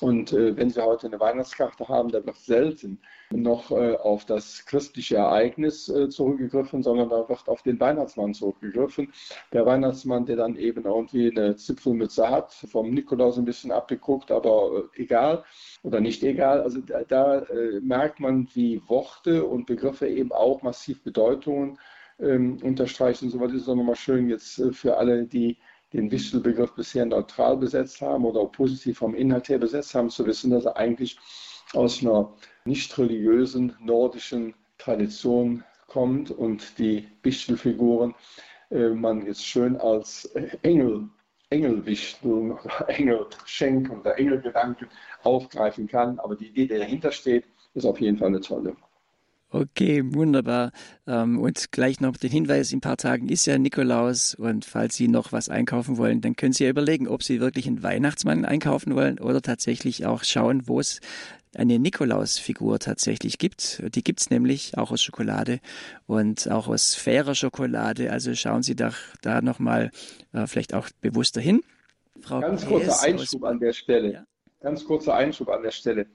Und 0.00 0.32
äh, 0.32 0.56
wenn 0.56 0.70
Sie 0.70 0.82
heute 0.82 1.06
eine 1.06 1.18
Weihnachtskarte 1.18 1.88
haben, 1.88 2.10
da 2.10 2.24
wird 2.24 2.36
selten 2.36 2.98
noch 3.30 3.70
äh, 3.70 3.96
auf 3.96 4.24
das 4.24 4.64
christliche 4.66 5.16
Ereignis 5.16 5.88
äh, 5.88 6.08
zurückgegriffen, 6.08 6.82
sondern 6.82 7.08
da 7.08 7.28
wird 7.28 7.48
auf 7.48 7.62
den 7.62 7.80
Weihnachtsmann 7.80 8.34
zurückgegriffen. 8.34 9.12
Der 9.52 9.64
Weihnachtsmann, 9.66 10.26
der 10.26 10.36
dann 10.36 10.56
eben 10.56 10.84
irgendwie 10.84 11.30
eine 11.30 11.56
Zipfelmütze 11.56 12.28
hat, 12.28 12.52
vom 12.52 12.90
Nikolaus 12.90 13.38
ein 13.38 13.44
bisschen 13.44 13.72
abgeguckt, 13.72 14.30
aber 14.30 14.88
äh, 14.94 15.02
egal 15.02 15.44
oder 15.82 16.00
nicht 16.00 16.22
egal. 16.22 16.60
Also 16.60 16.80
da, 16.80 17.02
da 17.04 17.38
äh, 17.38 17.80
merkt 17.80 18.20
man, 18.20 18.48
wie 18.54 18.82
Worte 18.88 19.44
und 19.44 19.66
Begriffe 19.66 20.08
eben 20.08 20.32
auch 20.32 20.62
massiv 20.62 21.02
Bedeutungen 21.02 21.78
ähm, 22.18 22.58
unterstreichen. 22.62 23.30
So 23.30 23.40
was 23.40 23.52
ist 23.52 23.68
auch 23.68 23.74
nochmal 23.74 23.96
schön 23.96 24.28
jetzt 24.28 24.58
äh, 24.58 24.72
für 24.72 24.96
alle, 24.96 25.24
die 25.24 25.56
den 25.96 26.10
Wichtelbegriff 26.10 26.74
bisher 26.74 27.06
neutral 27.06 27.56
besetzt 27.56 28.00
haben 28.02 28.24
oder 28.24 28.40
auch 28.40 28.52
positiv 28.52 28.98
vom 28.98 29.14
Inhalt 29.14 29.48
her 29.48 29.58
besetzt 29.58 29.94
haben, 29.94 30.10
zu 30.10 30.26
wissen, 30.26 30.50
dass 30.50 30.66
er 30.66 30.76
eigentlich 30.76 31.18
aus 31.72 32.02
einer 32.02 32.32
nicht 32.64 32.96
religiösen 32.98 33.74
nordischen 33.80 34.54
Tradition 34.78 35.64
kommt 35.86 36.30
und 36.30 36.78
die 36.78 37.08
Wichtelfiguren 37.22 38.14
äh, 38.70 38.90
man 38.90 39.24
jetzt 39.24 39.44
schön 39.44 39.76
als 39.76 40.26
Engel, 40.62 41.08
Engelwichteln 41.50 42.52
oder 42.52 42.88
Engelschenk 42.88 43.90
oder 43.90 44.18
Engelgedanken 44.18 44.88
aufgreifen 45.22 45.86
kann. 45.86 46.18
Aber 46.18 46.36
die 46.36 46.48
Idee, 46.48 46.66
die 46.66 46.78
dahinter 46.78 47.12
steht, 47.12 47.44
ist 47.74 47.86
auf 47.86 48.00
jeden 48.00 48.18
Fall 48.18 48.28
eine 48.28 48.40
tolle. 48.40 48.76
Okay, 49.48 50.02
wunderbar. 50.04 50.72
Ähm, 51.06 51.38
und 51.38 51.70
gleich 51.70 52.00
noch 52.00 52.16
den 52.16 52.30
Hinweis, 52.30 52.72
in 52.72 52.78
ein 52.78 52.80
paar 52.80 52.96
Tagen 52.96 53.28
ist 53.28 53.46
ja 53.46 53.58
Nikolaus 53.58 54.34
und 54.34 54.64
falls 54.64 54.96
Sie 54.96 55.06
noch 55.06 55.30
was 55.30 55.48
einkaufen 55.48 55.98
wollen, 55.98 56.20
dann 56.20 56.34
können 56.34 56.52
Sie 56.52 56.64
ja 56.64 56.70
überlegen, 56.70 57.06
ob 57.06 57.22
Sie 57.22 57.40
wirklich 57.40 57.66
einen 57.68 57.82
Weihnachtsmann 57.82 58.44
einkaufen 58.44 58.94
wollen 58.96 59.20
oder 59.20 59.40
tatsächlich 59.42 60.04
auch 60.04 60.24
schauen, 60.24 60.66
wo 60.66 60.80
es 60.80 61.00
eine 61.56 61.78
Nikolausfigur 61.78 62.80
tatsächlich 62.80 63.38
gibt. 63.38 63.82
Die 63.94 64.02
gibt's 64.02 64.30
nämlich 64.30 64.76
auch 64.76 64.90
aus 64.90 65.02
Schokolade 65.02 65.60
und 66.06 66.50
auch 66.50 66.66
aus 66.68 66.94
fairer 66.94 67.34
Schokolade. 67.34 68.10
Also 68.10 68.34
schauen 68.34 68.62
Sie 68.62 68.74
doch 68.74 68.96
da 69.22 69.40
nochmal 69.42 69.90
äh, 70.32 70.46
vielleicht 70.46 70.74
auch 70.74 70.88
bewusster 71.00 71.40
hin. 71.40 71.62
Frau 72.20 72.40
Ganz 72.40 72.66
kurzer 72.66 73.00
Einschub 73.02 73.44
an 73.44 73.60
der 73.60 73.72
Stelle. 73.72 74.12
Ja? 74.12 74.26
Ganz 74.60 74.84
kurzer 74.84 75.14
Einschub 75.14 75.48
an 75.48 75.62
der 75.62 75.70
Stelle. 75.70 76.06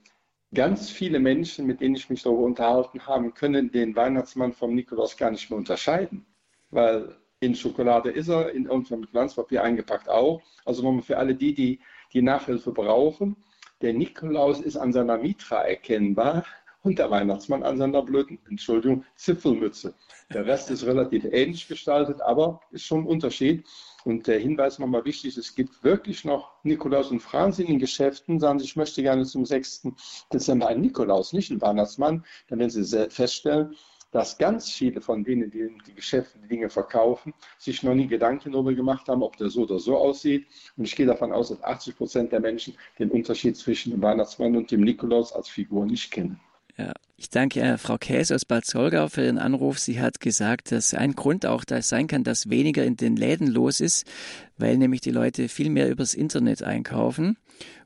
Ganz 0.54 0.90
viele 0.90 1.18
Menschen, 1.18 1.66
mit 1.66 1.80
denen 1.80 1.94
ich 1.94 2.10
mich 2.10 2.22
darüber 2.22 2.42
unterhalten 2.42 3.06
habe, 3.06 3.30
können 3.30 3.70
den 3.72 3.96
Weihnachtsmann 3.96 4.52
vom 4.52 4.74
Nikolaus 4.74 5.16
gar 5.16 5.30
nicht 5.30 5.48
mehr 5.48 5.58
unterscheiden, 5.58 6.26
weil 6.70 7.16
in 7.40 7.54
Schokolade 7.54 8.10
ist 8.10 8.28
er, 8.28 8.52
in 8.52 8.66
irgendeinem 8.66 9.06
Glanzpapier 9.10 9.64
eingepackt 9.64 10.08
auch. 10.08 10.42
Also 10.64 11.00
für 11.00 11.16
alle 11.16 11.34
die, 11.34 11.54
die 11.54 11.80
die 12.12 12.22
Nachhilfe 12.22 12.70
brauchen. 12.70 13.36
Der 13.80 13.94
Nikolaus 13.94 14.60
ist 14.60 14.76
an 14.76 14.92
seiner 14.92 15.18
Mitra 15.18 15.62
erkennbar 15.62 16.44
und 16.82 16.98
der 16.98 17.10
Weihnachtsmann 17.10 17.62
an 17.62 17.78
seiner 17.78 18.02
blöden, 18.02 18.38
Entschuldigung, 18.48 19.04
Zipfelmütze. 19.16 19.94
Der 20.32 20.46
Rest 20.46 20.70
ist 20.70 20.84
relativ 20.84 21.24
ähnlich 21.24 21.66
gestaltet, 21.66 22.20
aber 22.20 22.60
ist 22.70 22.84
schon 22.84 23.00
ein 23.00 23.06
Unterschied. 23.06 23.64
Und 24.04 24.26
der 24.26 24.38
Hinweis 24.38 24.78
nochmal 24.78 25.04
wichtig, 25.04 25.36
es 25.36 25.54
gibt 25.54 25.84
wirklich 25.84 26.24
noch 26.24 26.52
Nikolaus 26.64 27.10
und 27.10 27.20
Franz 27.20 27.58
in 27.58 27.66
den 27.66 27.78
Geschäften, 27.78 28.40
sagen 28.40 28.58
sie, 28.58 28.64
ich 28.64 28.76
möchte 28.76 29.02
gerne 29.02 29.24
zum 29.24 29.46
6. 29.46 29.88
Dezember 30.32 30.68
einen 30.68 30.80
Nikolaus, 30.80 31.32
nicht 31.32 31.50
einen 31.50 31.60
Weihnachtsmann. 31.60 32.24
Dann 32.48 32.58
werden 32.58 32.70
sie 32.70 33.10
feststellen, 33.10 33.76
dass 34.12 34.36
ganz 34.36 34.70
viele 34.70 35.00
von 35.00 35.24
denen, 35.24 35.50
die 35.50 35.74
die 35.86 35.94
Geschäfte 35.94 36.38
die 36.38 36.48
Dinge 36.48 36.68
verkaufen, 36.68 37.32
sich 37.58 37.82
noch 37.82 37.94
nie 37.94 38.06
Gedanken 38.06 38.52
darüber 38.52 38.74
gemacht 38.74 39.08
haben, 39.08 39.22
ob 39.22 39.36
der 39.38 39.48
so 39.48 39.62
oder 39.62 39.78
so 39.78 39.96
aussieht. 39.96 40.46
Und 40.76 40.84
ich 40.84 40.94
gehe 40.94 41.06
davon 41.06 41.32
aus, 41.32 41.48
dass 41.48 41.62
80 41.62 41.96
Prozent 41.96 42.32
der 42.32 42.40
Menschen 42.40 42.74
den 42.98 43.10
Unterschied 43.10 43.56
zwischen 43.56 43.90
dem 43.90 44.02
Weihnachtsmann 44.02 44.56
und 44.56 44.70
dem 44.70 44.82
Nikolaus 44.82 45.32
als 45.32 45.48
Figur 45.48 45.86
nicht 45.86 46.10
kennen. 46.10 46.38
Ja, 46.76 46.92
ich 47.22 47.30
danke 47.30 47.60
äh, 47.60 47.78
Frau 47.78 47.98
Käse 47.98 48.34
aus 48.34 48.44
Bad 48.44 48.64
Solgau 48.66 49.08
für 49.08 49.22
Ihren 49.22 49.38
Anruf. 49.38 49.78
Sie 49.78 50.00
hat 50.00 50.18
gesagt, 50.18 50.72
dass 50.72 50.92
ein 50.92 51.12
Grund 51.12 51.46
auch 51.46 51.64
da 51.64 51.80
sein 51.80 52.08
kann, 52.08 52.24
dass 52.24 52.50
weniger 52.50 52.84
in 52.84 52.96
den 52.96 53.14
Läden 53.14 53.46
los 53.46 53.78
ist, 53.78 54.06
weil 54.58 54.76
nämlich 54.76 55.02
die 55.02 55.12
Leute 55.12 55.48
viel 55.48 55.70
mehr 55.70 55.88
übers 55.88 56.14
Internet 56.14 56.64
einkaufen. 56.64 57.38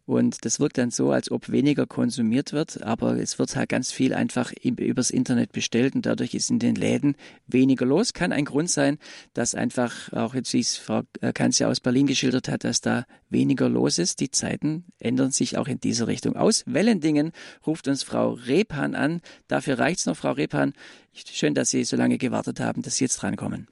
Und 0.06 0.44
das 0.44 0.60
wirkt 0.60 0.78
dann 0.78 0.92
so, 0.92 1.10
als 1.10 1.32
ob 1.32 1.50
weniger 1.50 1.84
konsumiert 1.84 2.52
wird, 2.52 2.80
aber 2.82 3.16
es 3.16 3.40
wird 3.40 3.56
halt 3.56 3.68
ganz 3.68 3.90
viel 3.90 4.14
einfach 4.14 4.52
übers 4.62 5.10
Internet 5.10 5.50
bestellt 5.50 5.96
und 5.96 6.06
dadurch 6.06 6.32
ist 6.32 6.48
in 6.48 6.60
den 6.60 6.76
Läden 6.76 7.16
weniger 7.48 7.84
los. 7.84 8.12
Kann 8.12 8.32
ein 8.32 8.44
Grund 8.44 8.70
sein, 8.70 8.98
dass 9.34 9.56
einfach 9.56 10.12
auch 10.12 10.34
jetzt, 10.34 10.52
wie 10.52 10.60
es 10.60 10.76
Frau 10.76 11.02
äh, 11.20 11.32
Kanz 11.32 11.58
ja 11.58 11.68
aus 11.68 11.80
Berlin 11.80 12.06
geschildert 12.06 12.48
hat, 12.48 12.62
dass 12.62 12.80
da 12.80 13.04
weniger 13.30 13.68
los 13.68 13.98
ist. 13.98 14.20
Die 14.20 14.30
Zeiten 14.30 14.84
ändern 15.00 15.32
sich 15.32 15.58
auch 15.58 15.66
in 15.66 15.80
diese 15.80 16.06
Richtung 16.06 16.36
aus. 16.36 16.62
Wellendingen 16.66 17.32
ruft 17.66 17.88
uns 17.88 18.04
Frau 18.04 18.30
Repan 18.30 18.94
an. 18.94 19.20
Dafür 19.48 19.80
reicht's 19.80 20.06
noch, 20.06 20.16
Frau 20.16 20.30
Repan. 20.30 20.72
Schön, 21.12 21.54
dass 21.54 21.70
Sie 21.70 21.82
so 21.82 21.96
lange 21.96 22.18
gewartet 22.18 22.60
haben, 22.60 22.82
dass 22.82 22.96
Sie 22.96 23.04
jetzt 23.04 23.16
drankommen. 23.16 23.66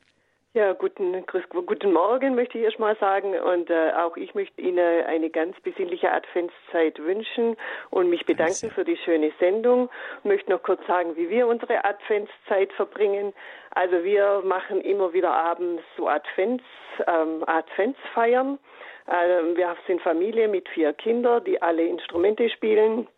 Ja, 0.57 0.73
guten, 0.73 1.27
guten 1.67 1.93
Morgen 1.93 2.37
möchte 2.37 2.59
ich 2.59 2.63
erstmal 2.63 2.95
sagen 2.99 3.37
und 3.37 3.71
äh, 3.71 3.91
auch 3.97 4.17
ich 4.17 4.37
möchte 4.37 4.61
Ihnen 4.61 5.05
eine 5.05 5.29
ganz 5.29 5.59
besinnliche 5.63 6.13
Adventszeit 6.13 6.97
wünschen 7.01 7.57
und 7.91 8.09
mich 8.09 8.25
bedanken 8.25 8.71
für 8.71 8.85
die 8.85 8.97
schöne 8.99 9.33
Sendung. 9.41 9.91
Ich 10.21 10.25
möchte 10.25 10.53
noch 10.53 10.63
kurz 10.63 10.81
sagen, 10.87 11.17
wie 11.17 11.29
wir 11.29 11.49
unsere 11.49 11.85
Adventszeit 11.85 12.73
verbringen. 12.75 13.33
Also 13.73 14.05
wir 14.05 14.43
machen 14.45 14.81
immer 14.81 15.13
wieder 15.13 15.33
abends 15.33 15.83
so 15.97 16.07
Advents, 16.07 16.63
ähm, 17.05 17.43
Adventsfeiern. 17.49 18.61
Äh, 19.09 19.57
wir 19.57 19.77
sind 19.89 20.03
Familie 20.03 20.47
mit 20.47 20.69
vier 20.69 20.93
Kindern, 20.93 21.43
die 21.43 21.61
alle 21.61 21.85
Instrumente 21.85 22.49
spielen. 22.49 23.09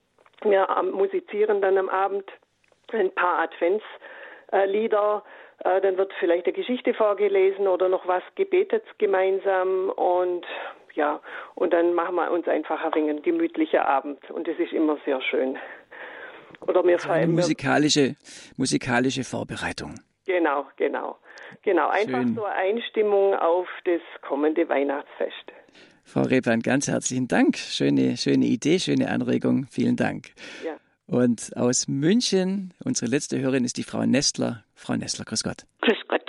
Wir 0.41 0.67
musizieren 0.91 1.61
dann 1.61 1.77
am 1.77 1.91
Abend 1.91 2.33
ein 2.93 3.11
paar 3.11 3.41
Adventslieder. 3.41 5.23
Äh, 5.23 5.46
äh, 5.65 5.81
dann 5.81 5.97
wird 5.97 6.13
vielleicht 6.21 6.47
eine 6.47 6.53
Geschichte 6.53 6.95
vorgelesen 6.95 7.67
oder 7.69 7.89
noch 7.89 8.07
was 8.07 8.23
gebetet 8.35 8.85
gemeinsam 8.99 9.91
und 9.91 10.47
ja, 10.95 11.21
und 11.55 11.73
dann 11.73 11.93
machen 11.95 12.15
wir 12.15 12.31
uns 12.31 12.49
einfach 12.49 12.83
ein 12.83 12.95
wenig 12.95 13.11
einen 13.11 13.23
gemütlichen 13.23 13.81
Abend 13.81 14.31
und 14.31 14.49
das 14.49 14.59
ist 14.59 14.73
immer 14.73 14.99
sehr 15.05 15.21
schön. 15.21 15.59
Oder 16.61 16.85
wir 16.85 16.95
also 16.95 17.11
eine 17.11 17.27
musikalische, 17.27 18.17
musikalische 18.57 19.25
Vorbereitung. 19.25 19.95
Genau, 20.27 20.67
genau. 20.77 21.19
Genau, 21.63 21.89
einfach 21.89 22.23
Schön. 22.23 22.35
so 22.35 22.45
Einstimmung 22.45 23.35
auf 23.35 23.69
das 23.85 24.01
kommende 24.23 24.69
Weihnachtsfest. 24.69 25.53
Frau 26.05 26.23
Repan, 26.23 26.61
ganz 26.61 26.89
herzlichen 26.89 27.29
Dank. 27.29 27.57
Schöne, 27.57 28.17
schöne 28.17 28.47
Idee, 28.47 28.79
schöne 28.79 29.09
Anregung. 29.11 29.67
Vielen 29.71 29.97
Dank. 29.97 30.27
Ja. 30.65 30.77
Und 31.07 31.57
aus 31.57 31.87
München, 31.87 32.75
unsere 32.85 33.11
letzte 33.11 33.39
Hörerin 33.39 33.65
ist 33.65 33.77
die 33.77 33.85
Frau 33.85 34.05
Nestler. 34.05 34.65
Frau 34.75 34.95
Nestler, 34.97 35.25
grüß 35.25 35.45
Gott. 35.45 35.65
Grüß 35.81 35.99
Gott. 36.09 36.23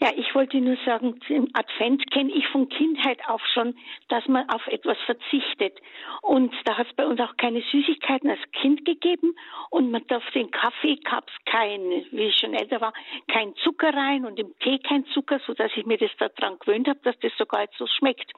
Ja, 0.00 0.10
ich 0.16 0.32
wollte 0.34 0.60
nur 0.60 0.76
sagen, 0.86 1.18
im 1.28 1.48
Advent 1.54 2.08
kenne 2.12 2.32
ich 2.32 2.46
von 2.48 2.68
Kindheit 2.68 3.18
auch 3.28 3.40
schon, 3.52 3.74
dass 4.08 4.26
man 4.28 4.48
auf 4.48 4.64
etwas 4.68 4.96
verzichtet. 5.06 5.76
Und 6.22 6.54
da 6.64 6.78
hat 6.78 6.86
es 6.88 6.94
bei 6.94 7.04
uns 7.04 7.20
auch 7.20 7.36
keine 7.36 7.62
Süßigkeiten 7.72 8.30
als 8.30 8.40
Kind 8.52 8.84
gegeben. 8.84 9.34
Und 9.70 9.90
man 9.90 10.06
darf 10.06 10.22
den 10.34 10.50
Kaffee 10.52 10.96
gab 10.96 11.28
es 11.28 11.52
kein, 11.52 11.80
wie 12.12 12.28
ich 12.28 12.36
schon 12.38 12.54
älter 12.54 12.80
war, 12.80 12.92
kein 13.26 13.54
Zucker 13.56 13.92
rein 13.92 14.24
und 14.24 14.38
im 14.38 14.56
Tee 14.60 14.78
kein 14.78 15.04
Zucker, 15.06 15.40
so 15.46 15.54
dass 15.54 15.72
ich 15.76 15.84
mir 15.84 15.98
das 15.98 16.10
daran 16.18 16.58
gewöhnt 16.60 16.86
habe, 16.86 17.00
dass 17.02 17.18
das 17.18 17.32
sogar 17.36 17.62
jetzt 17.62 17.78
so 17.78 17.86
schmeckt. 17.86 18.32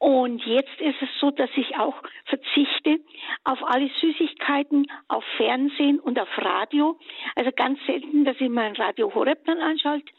Und 0.00 0.42
jetzt 0.46 0.80
ist 0.80 0.96
es 1.02 1.10
so, 1.20 1.30
dass 1.30 1.50
ich 1.56 1.76
auch 1.76 1.94
verzichte 2.24 3.00
auf 3.44 3.62
alle 3.62 3.90
Süßigkeiten, 4.00 4.90
auf 5.08 5.22
Fernsehen 5.36 6.00
und 6.00 6.18
auf 6.18 6.28
Radio. 6.38 6.98
Also 7.36 7.50
ganz 7.54 7.78
selten, 7.84 8.24
dass 8.24 8.40
ich 8.40 8.48
mein 8.48 8.74
Radio 8.76 9.14
Horeb 9.14 9.44
dann 9.44 9.58
anschalte. 9.58 10.10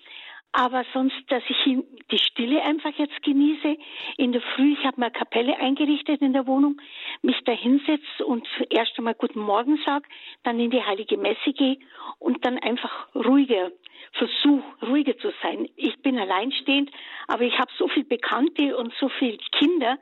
Aber 0.52 0.86
sonst, 0.94 1.20
dass 1.30 1.42
ich 1.48 1.80
die 2.12 2.18
Stille 2.20 2.62
einfach 2.62 2.92
jetzt 2.98 3.24
genieße. 3.24 3.76
In 4.18 4.34
der 4.34 4.42
Früh, 4.54 4.74
ich 4.74 4.86
habe 4.86 5.00
mal 5.00 5.10
Kapelle 5.10 5.58
eingerichtet 5.58 6.22
in 6.22 6.34
der 6.34 6.46
Wohnung, 6.46 6.80
mich 7.24 7.42
da 7.46 7.52
hinsetze 7.52 8.24
und 8.24 8.48
erst 8.70 8.96
einmal 9.00 9.16
Guten 9.16 9.40
Morgen 9.40 9.80
sag, 9.84 10.08
dann 10.44 10.60
in 10.60 10.70
die 10.70 10.84
Heilige 10.84 11.18
Messe 11.18 11.54
gehe 11.54 11.80
und 12.20 12.46
dann 12.46 12.60
einfach 12.60 13.08
ruhiger 13.16 13.72
versuche, 14.14 14.64
ruhiger 14.86 15.18
zu 15.18 15.32
sein. 15.42 15.68
Ich 15.76 16.02
bin 16.02 16.18
alleinstehend, 16.20 16.92
aber 17.28 17.44
ich 17.44 17.58
habe 17.58 17.72
so 17.78 17.88
viele 17.88 18.06
Bekannte 18.06 18.76
und 18.78 18.94
so 19.00 19.10
viele 19.10 19.38
Kinder, 19.58 19.98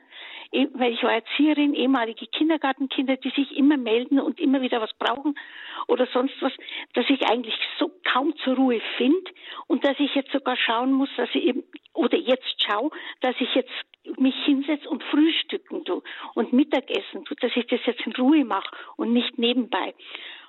weil 0.72 0.92
ich 0.92 1.02
war 1.02 1.12
Erzieherin, 1.12 1.74
ehemalige 1.74 2.26
Kindergartenkinder, 2.26 3.16
die 3.16 3.30
sich 3.30 3.56
immer 3.56 3.76
melden 3.76 4.18
und 4.18 4.40
immer 4.40 4.60
wieder 4.62 4.80
was 4.80 4.92
brauchen 4.98 5.38
oder 5.86 6.06
sonst 6.12 6.34
was, 6.40 6.52
dass 6.94 7.08
ich 7.08 7.24
eigentlich 7.28 7.54
so 7.78 7.92
kaum 8.12 8.36
zur 8.38 8.56
Ruhe 8.56 8.80
finde 8.96 9.30
und 9.68 9.84
dass 9.84 9.98
ich 10.00 10.14
jetzt 10.14 10.32
sogar 10.32 10.56
schauen 10.56 10.92
muss, 10.92 11.10
dass 11.16 11.28
ich 11.34 11.44
eben, 11.44 11.62
oder 11.94 12.18
jetzt 12.18 12.64
schaue, 12.64 12.90
dass 13.20 13.36
ich 13.38 13.54
jetzt 13.54 13.70
mich 14.18 14.34
hinsetze 14.44 14.88
und 14.88 15.04
frühstücken 15.04 15.84
tue 15.84 16.02
und 16.34 16.52
Mittagessen 16.52 17.24
tue, 17.24 17.36
dass 17.40 17.54
ich 17.54 17.66
das 17.66 17.80
jetzt 17.86 18.04
in 18.04 18.12
Ruhe 18.12 18.44
mache 18.44 18.74
und 18.96 19.12
nicht 19.12 19.38
nebenbei. 19.38 19.94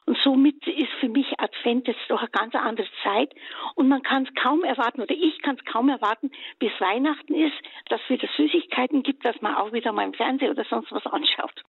Und 0.06 0.18
somit 0.24 0.66
ist 0.68 0.92
für 1.00 1.10
mich 1.10 1.28
Advent 1.40 1.88
jetzt 1.88 2.10
doch 2.10 2.20
eine 2.20 2.30
ganz 2.30 2.56
andere 2.56 2.88
Zeit. 3.04 3.34
Und 3.76 3.88
man 3.88 4.02
kann 4.02 4.24
es 4.24 4.34
kaum 4.42 4.64
erwarten, 4.64 5.02
oder 5.02 5.14
ich 5.14 5.42
kann 5.42 5.56
es 5.56 5.66
kaum 5.66 5.90
erwarten, 5.90 6.32
bis 6.60 6.72
Weihnachten 6.80 7.36
ist, 7.36 7.56
dass 7.90 8.02
es 8.04 8.10
wieder 8.10 8.28
Süßigkeiten 8.36 9.04
gibt, 9.04 9.24
dass 9.26 9.42
man 9.42 9.56
auch 9.56 9.72
wieder 9.74 9.92
mal 9.92 10.06
im 10.06 10.14
Fernsehen 10.14 10.52
oder 10.52 10.66
sonst 10.66 10.92
was 10.92 11.06
anschaut. 11.06 11.64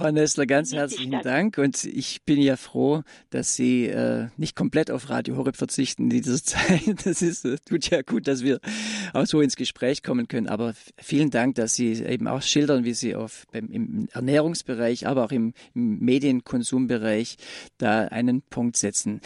Frau 0.00 0.12
Nessler, 0.12 0.46
ganz 0.46 0.72
herzlichen 0.72 1.20
Dank 1.20 1.58
und 1.58 1.84
ich 1.84 2.22
bin 2.22 2.40
ja 2.40 2.56
froh, 2.56 3.02
dass 3.28 3.54
Sie 3.54 3.84
äh, 3.86 4.28
nicht 4.38 4.56
komplett 4.56 4.90
auf 4.90 5.10
Radio 5.10 5.36
Horeb 5.36 5.56
verzichten 5.58 6.04
in 6.04 6.22
dieser 6.22 6.36
Zeit. 6.42 7.04
Das 7.04 7.20
ist, 7.20 7.44
das 7.44 7.60
tut 7.60 7.90
ja 7.90 8.00
gut, 8.00 8.26
dass 8.26 8.42
wir 8.42 8.60
auch 9.12 9.26
so 9.26 9.42
ins 9.42 9.56
Gespräch 9.56 10.02
kommen 10.02 10.26
können. 10.26 10.46
Aber 10.46 10.72
vielen 10.96 11.28
Dank, 11.28 11.56
dass 11.56 11.74
Sie 11.74 11.92
eben 11.92 12.28
auch 12.28 12.40
schildern, 12.40 12.84
wie 12.84 12.94
Sie 12.94 13.14
auf, 13.14 13.46
beim, 13.52 13.68
im 13.70 14.08
Ernährungsbereich, 14.12 15.06
aber 15.06 15.22
auch 15.22 15.32
im, 15.32 15.52
im 15.74 15.98
Medienkonsumbereich 15.98 17.36
da 17.76 18.04
einen 18.04 18.40
Punkt 18.40 18.78
setzen. 18.78 19.20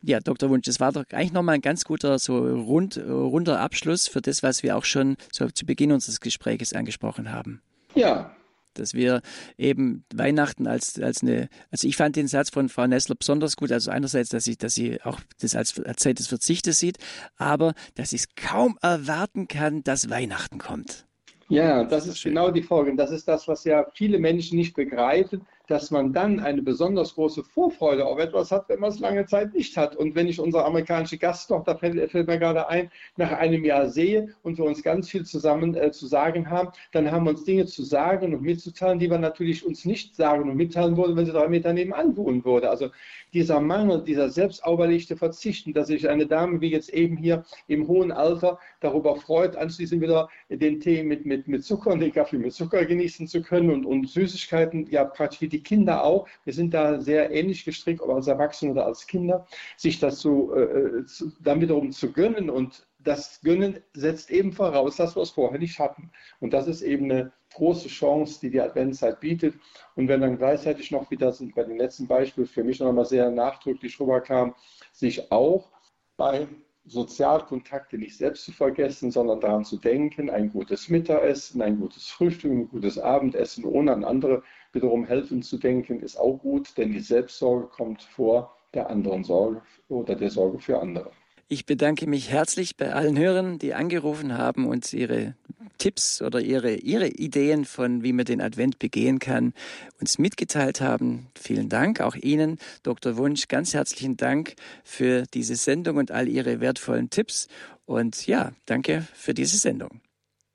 Ja, 0.00 0.20
Dr. 0.20 0.48
Wunsch, 0.48 0.64
das 0.64 0.80
war 0.80 0.92
doch 0.92 1.04
eigentlich 1.12 1.34
nochmal 1.34 1.56
ein 1.56 1.60
ganz 1.60 1.84
guter, 1.84 2.18
so 2.18 2.38
rund, 2.38 2.96
runder 2.96 3.60
Abschluss 3.60 4.08
für 4.08 4.22
das, 4.22 4.42
was 4.42 4.62
wir 4.62 4.78
auch 4.78 4.86
schon 4.86 5.18
so 5.30 5.50
zu 5.50 5.66
Beginn 5.66 5.92
unseres 5.92 6.20
Gesprächs 6.20 6.72
angesprochen 6.72 7.30
haben. 7.30 7.60
Ja, 7.94 8.34
dass 8.74 8.94
wir 8.94 9.22
eben 9.58 10.04
Weihnachten 10.14 10.66
als, 10.66 11.00
als 11.00 11.22
eine, 11.22 11.48
also 11.70 11.86
ich 11.86 11.96
fand 11.96 12.16
den 12.16 12.28
Satz 12.28 12.50
von 12.50 12.68
Frau 12.68 12.86
Nessler 12.86 13.16
besonders 13.16 13.56
gut, 13.56 13.72
also 13.72 13.90
einerseits, 13.90 14.30
dass 14.30 14.44
sie, 14.44 14.56
dass 14.56 14.74
sie 14.74 15.00
auch 15.02 15.20
das 15.40 15.54
als, 15.54 15.78
als 15.80 16.02
Zeit 16.02 16.18
des 16.18 16.28
Verzichtes 16.28 16.78
sieht, 16.78 16.98
aber 17.36 17.74
dass 17.94 18.10
sie 18.10 18.16
es 18.16 18.34
kaum 18.34 18.78
erwarten 18.82 19.48
kann, 19.48 19.82
dass 19.82 20.10
Weihnachten 20.10 20.58
kommt. 20.58 21.06
Ja, 21.48 21.82
das, 21.82 21.90
das 21.90 22.06
ist, 22.06 22.14
ist 22.16 22.22
genau 22.22 22.50
die 22.50 22.62
Folge. 22.62 22.94
Das 22.94 23.10
ist 23.10 23.26
das, 23.26 23.48
was 23.48 23.64
ja 23.64 23.86
viele 23.94 24.18
Menschen 24.18 24.56
nicht 24.56 24.74
begreifen, 24.74 25.46
dass 25.70 25.92
man 25.92 26.12
dann 26.12 26.40
eine 26.40 26.62
besonders 26.62 27.14
große 27.14 27.44
Vorfreude 27.44 28.04
auf 28.04 28.18
etwas 28.18 28.50
hat, 28.50 28.68
wenn 28.68 28.80
man 28.80 28.90
es 28.90 28.98
lange 28.98 29.24
Zeit 29.26 29.54
nicht 29.54 29.76
hat. 29.76 29.94
Und 29.94 30.16
wenn 30.16 30.26
ich 30.26 30.40
unsere 30.40 30.64
amerikanische 30.64 31.16
Gasttochter, 31.16 31.78
fällt, 31.78 32.10
fällt 32.10 32.26
mir 32.26 32.40
gerade 32.40 32.68
ein, 32.68 32.90
nach 33.16 33.30
einem 33.30 33.64
Jahr 33.64 33.88
sehe 33.88 34.34
und 34.42 34.58
wir 34.58 34.64
uns 34.64 34.82
ganz 34.82 35.08
viel 35.08 35.24
zusammen 35.24 35.76
äh, 35.76 35.92
zu 35.92 36.08
sagen 36.08 36.50
haben, 36.50 36.70
dann 36.90 37.12
haben 37.12 37.24
wir 37.24 37.30
uns 37.30 37.44
Dinge 37.44 37.66
zu 37.66 37.84
sagen 37.84 38.34
und 38.34 38.42
mitzuteilen, 38.42 38.98
die 38.98 39.08
wir 39.08 39.18
natürlich 39.18 39.64
uns 39.64 39.84
nicht 39.84 40.16
sagen 40.16 40.50
und 40.50 40.56
mitteilen 40.56 40.96
würden, 40.96 41.16
wenn 41.16 41.26
sie 41.26 41.32
drei 41.32 41.46
Meter 41.46 41.72
nebenan 41.72 42.16
wohnen 42.16 42.44
würde. 42.44 42.68
Also 42.68 42.90
dieser 43.32 43.60
Mangel, 43.60 44.02
dieser 44.02 44.28
selbstauferlegte 44.28 45.16
Verzichten, 45.16 45.72
dass 45.72 45.88
sich 45.88 46.08
eine 46.08 46.26
Dame 46.26 46.60
wie 46.60 46.70
jetzt 46.70 46.90
eben 46.90 47.16
hier 47.16 47.44
im 47.68 47.86
hohen 47.88 48.12
Alter 48.12 48.58
darüber 48.80 49.16
freut, 49.16 49.56
anschließend 49.56 50.00
wieder 50.00 50.28
den 50.48 50.80
Tee 50.80 51.02
mit, 51.02 51.24
mit, 51.24 51.48
mit 51.48 51.64
Zucker 51.64 51.90
und 51.90 52.00
den 52.00 52.12
Kaffee 52.12 52.38
mit 52.38 52.52
Zucker 52.52 52.84
genießen 52.84 53.26
zu 53.26 53.42
können 53.42 53.70
und, 53.70 53.84
und 53.84 54.08
Süßigkeiten, 54.08 54.86
ja 54.90 55.04
praktisch 55.04 55.40
wie 55.40 55.48
die 55.48 55.62
Kinder 55.62 56.04
auch, 56.04 56.28
wir 56.44 56.52
sind 56.52 56.74
da 56.74 57.00
sehr 57.00 57.30
ähnlich 57.30 57.64
gestrickt, 57.64 58.00
ob 58.00 58.10
als 58.10 58.26
Erwachsene 58.26 58.72
oder 58.72 58.86
als 58.86 59.06
Kinder, 59.06 59.46
sich 59.76 59.98
das 59.98 60.20
so, 60.20 60.54
äh, 60.54 61.04
zu, 61.04 61.32
dann 61.40 61.60
wiederum 61.60 61.92
zu 61.92 62.12
gönnen 62.12 62.50
und 62.50 62.86
das 63.02 63.40
Gönnen 63.42 63.78
setzt 63.94 64.30
eben 64.30 64.52
voraus, 64.52 64.96
dass 64.96 65.16
wir 65.16 65.22
es 65.22 65.30
vorher 65.30 65.58
nicht 65.58 65.78
hatten. 65.78 66.10
Und 66.38 66.52
das 66.52 66.66
ist 66.66 66.82
eben 66.82 67.10
eine 67.10 67.32
große 67.54 67.88
Chance, 67.88 68.40
die 68.40 68.50
die 68.50 68.60
Adventszeit 68.60 69.20
bietet. 69.20 69.54
Und 69.96 70.08
wenn 70.08 70.20
dann 70.20 70.38
gleichzeitig 70.38 70.90
noch, 70.90 71.10
wie 71.10 71.16
das 71.16 71.42
bei 71.54 71.64
den 71.64 71.76
letzten 71.76 72.06
Beispielen 72.06 72.46
für 72.46 72.64
mich 72.64 72.80
noch 72.80 72.88
einmal 72.88 73.04
sehr 73.04 73.30
nachdrücklich 73.30 73.98
rüberkam, 74.00 74.54
sich 74.92 75.30
auch 75.32 75.68
bei 76.16 76.46
Sozialkontakte 76.86 77.98
nicht 77.98 78.16
selbst 78.16 78.44
zu 78.44 78.52
vergessen, 78.52 79.10
sondern 79.10 79.40
daran 79.40 79.64
zu 79.64 79.76
denken, 79.76 80.30
ein 80.30 80.50
gutes 80.50 80.88
Mittagessen, 80.88 81.62
ein 81.62 81.78
gutes 81.78 82.08
Frühstück, 82.08 82.50
ein 82.50 82.68
gutes 82.68 82.98
Abendessen, 82.98 83.64
ohne 83.64 83.92
an 83.92 84.04
andere 84.04 84.42
wiederum 84.72 85.04
helfen 85.04 85.42
zu 85.42 85.58
denken, 85.58 86.00
ist 86.00 86.16
auch 86.16 86.38
gut, 86.38 86.76
denn 86.76 86.92
die 86.92 87.00
Selbstsorge 87.00 87.66
kommt 87.66 88.02
vor 88.02 88.56
der 88.74 88.88
anderen 88.88 89.24
Sorge 89.24 89.62
oder 89.88 90.14
der 90.14 90.30
Sorge 90.30 90.58
für 90.58 90.80
andere. 90.80 91.10
Ich 91.48 91.66
bedanke 91.66 92.06
mich 92.06 92.30
herzlich 92.30 92.76
bei 92.76 92.92
allen 92.92 93.18
Hörern, 93.18 93.58
die 93.58 93.74
angerufen 93.74 94.38
haben 94.38 94.66
und 94.66 94.92
ihre 94.92 95.34
Tipps 95.80 96.22
oder 96.22 96.40
ihre, 96.40 96.74
ihre 96.74 97.08
Ideen 97.08 97.64
von, 97.64 98.04
wie 98.04 98.12
man 98.12 98.26
den 98.26 98.40
Advent 98.40 98.78
begehen 98.78 99.18
kann, 99.18 99.54
uns 100.00 100.18
mitgeteilt 100.18 100.80
haben. 100.80 101.26
Vielen 101.34 101.68
Dank. 101.68 102.00
Auch 102.00 102.14
Ihnen, 102.14 102.58
Dr. 102.84 103.16
Wunsch, 103.16 103.48
ganz 103.48 103.74
herzlichen 103.74 104.16
Dank 104.16 104.54
für 104.84 105.24
diese 105.34 105.56
Sendung 105.56 105.96
und 105.96 106.12
all 106.12 106.28
Ihre 106.28 106.60
wertvollen 106.60 107.10
Tipps. 107.10 107.48
Und 107.86 108.26
ja, 108.28 108.52
danke 108.66 109.08
für 109.14 109.34
diese 109.34 109.56
Sendung. 109.56 110.00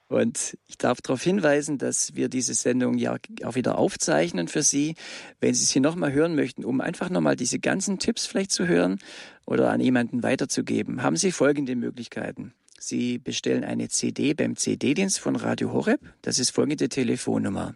Und 0.07 0.57
ich 0.67 0.77
darf 0.77 1.01
darauf 1.01 1.23
hinweisen, 1.23 1.79
dass 1.79 2.15
wir 2.15 2.29
diese 2.29 2.53
Sendung 2.53 2.97
ja 2.97 3.17
auch 3.43 3.55
wieder 3.55 3.79
aufzeichnen 3.79 4.47
für 4.47 4.61
Sie. 4.61 4.95
Wenn 5.39 5.55
Sie 5.55 5.65
sie 5.65 5.79
nochmal 5.79 6.13
hören 6.13 6.35
möchten, 6.35 6.63
um 6.63 6.79
einfach 6.79 7.09
nochmal 7.09 7.35
diese 7.35 7.57
ganzen 7.57 7.97
Tipps 7.97 8.27
vielleicht 8.27 8.51
zu 8.51 8.67
hören 8.67 8.99
oder 9.47 9.71
an 9.71 9.81
jemanden 9.81 10.21
weiterzugeben, 10.21 11.01
haben 11.01 11.17
Sie 11.17 11.31
folgende 11.31 11.75
Möglichkeiten. 11.75 12.53
Sie 12.87 13.17
bestellen 13.17 13.63
eine 13.63 13.89
CD 13.89 14.35
beim 14.35 14.55
CD-Dienst 14.55 15.19
von 15.19 15.35
Radio 15.35 15.73
Horeb. 15.73 16.01
Das 16.21 16.37
ist 16.37 16.51
folgende 16.51 16.87
Telefonnummer 16.87 17.73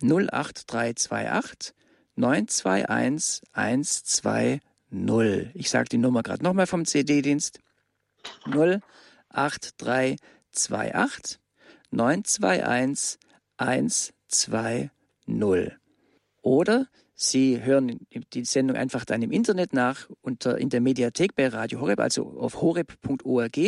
08328 0.00 1.74
921 2.14 3.42
120. 3.50 4.60
Ich 5.54 5.70
sage 5.70 5.88
die 5.88 5.98
Nummer 5.98 6.22
gerade 6.22 6.44
nochmal 6.44 6.68
vom 6.68 6.84
CD-Dienst 6.84 7.58
08328 8.44 11.40
921 11.90 13.18
120. 13.56 14.90
Oder 16.42 16.86
Sie 17.14 17.62
hören 17.62 18.00
die 18.32 18.44
Sendung 18.44 18.76
einfach 18.76 19.04
dann 19.04 19.22
im 19.22 19.30
Internet 19.30 19.72
nach 19.72 20.08
unter 20.20 20.58
in 20.58 20.68
der 20.68 20.80
Mediathek 20.80 21.36
bei 21.36 21.48
Radio 21.48 21.80
Horeb, 21.80 22.00
also 22.00 22.24
auf 22.38 22.60
horeb.org. 22.60 23.58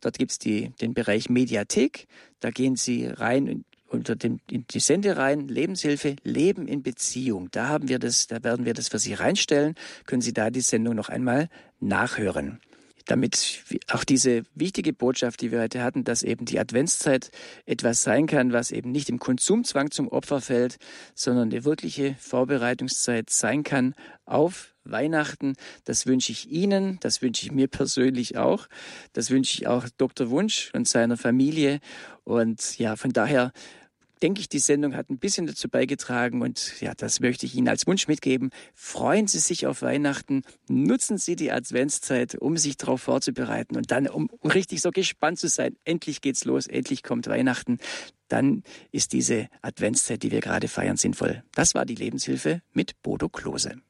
Dort 0.00 0.18
gibt 0.18 0.32
es 0.32 0.38
den 0.38 0.94
Bereich 0.94 1.30
Mediathek. 1.30 2.08
Da 2.40 2.50
gehen 2.50 2.76
Sie 2.76 3.06
rein 3.06 3.64
unter 3.88 4.16
dem, 4.16 4.40
in 4.50 4.66
die 4.68 4.80
Sendereien 4.80 5.48
Lebenshilfe, 5.48 6.16
Leben 6.22 6.66
in 6.66 6.82
Beziehung. 6.82 7.50
Da 7.50 7.68
haben 7.68 7.88
wir 7.88 7.98
das, 7.98 8.26
da 8.26 8.42
werden 8.42 8.66
wir 8.66 8.74
das 8.74 8.88
für 8.88 8.98
Sie 8.98 9.14
reinstellen. 9.14 9.74
Können 10.04 10.22
Sie 10.22 10.32
da 10.32 10.50
die 10.50 10.60
Sendung 10.60 10.94
noch 10.94 11.08
einmal 11.08 11.48
nachhören 11.80 12.60
damit 13.08 13.64
auch 13.90 14.04
diese 14.04 14.44
wichtige 14.54 14.92
Botschaft, 14.92 15.40
die 15.40 15.50
wir 15.50 15.60
heute 15.60 15.82
hatten, 15.82 16.04
dass 16.04 16.22
eben 16.22 16.44
die 16.44 16.60
Adventszeit 16.60 17.30
etwas 17.66 18.02
sein 18.02 18.26
kann, 18.26 18.52
was 18.52 18.70
eben 18.70 18.92
nicht 18.92 19.08
im 19.08 19.18
Konsumzwang 19.18 19.90
zum 19.90 20.08
Opfer 20.08 20.40
fällt, 20.40 20.76
sondern 21.14 21.50
eine 21.50 21.64
wirkliche 21.64 22.14
Vorbereitungszeit 22.20 23.30
sein 23.30 23.62
kann 23.62 23.94
auf 24.26 24.74
Weihnachten. 24.84 25.54
Das 25.84 26.06
wünsche 26.06 26.32
ich 26.32 26.50
Ihnen, 26.50 26.98
das 27.00 27.22
wünsche 27.22 27.46
ich 27.46 27.52
mir 27.52 27.68
persönlich 27.68 28.36
auch, 28.36 28.68
das 29.12 29.30
wünsche 29.30 29.54
ich 29.54 29.66
auch 29.66 29.86
Dr. 29.96 30.30
Wunsch 30.30 30.70
und 30.74 30.86
seiner 30.86 31.16
Familie. 31.16 31.80
Und 32.24 32.78
ja, 32.78 32.96
von 32.96 33.12
daher 33.12 33.52
denke 34.22 34.40
ich, 34.40 34.48
die 34.48 34.58
Sendung 34.58 34.94
hat 34.94 35.10
ein 35.10 35.18
bisschen 35.18 35.46
dazu 35.46 35.68
beigetragen 35.68 36.42
und 36.42 36.80
ja, 36.80 36.94
das 36.94 37.20
möchte 37.20 37.46
ich 37.46 37.54
Ihnen 37.54 37.68
als 37.68 37.86
Wunsch 37.86 38.08
mitgeben. 38.08 38.50
Freuen 38.74 39.26
Sie 39.26 39.38
sich 39.38 39.66
auf 39.66 39.82
Weihnachten, 39.82 40.42
nutzen 40.68 41.18
Sie 41.18 41.36
die 41.36 41.52
Adventszeit, 41.52 42.34
um 42.34 42.56
sich 42.56 42.76
darauf 42.76 43.02
vorzubereiten 43.02 43.76
und 43.76 43.90
dann, 43.90 44.08
um 44.08 44.30
richtig 44.44 44.80
so 44.80 44.90
gespannt 44.90 45.38
zu 45.38 45.48
sein. 45.48 45.76
Endlich 45.84 46.20
geht's 46.20 46.44
los, 46.44 46.66
endlich 46.66 47.02
kommt 47.02 47.26
Weihnachten. 47.26 47.78
Dann 48.28 48.62
ist 48.92 49.12
diese 49.12 49.48
Adventszeit, 49.62 50.22
die 50.22 50.30
wir 50.30 50.40
gerade 50.40 50.68
feiern, 50.68 50.96
sinnvoll. 50.96 51.42
Das 51.54 51.74
war 51.74 51.86
die 51.86 51.94
Lebenshilfe 51.94 52.62
mit 52.72 53.00
Bodo 53.02 53.28
Klose. 53.28 53.80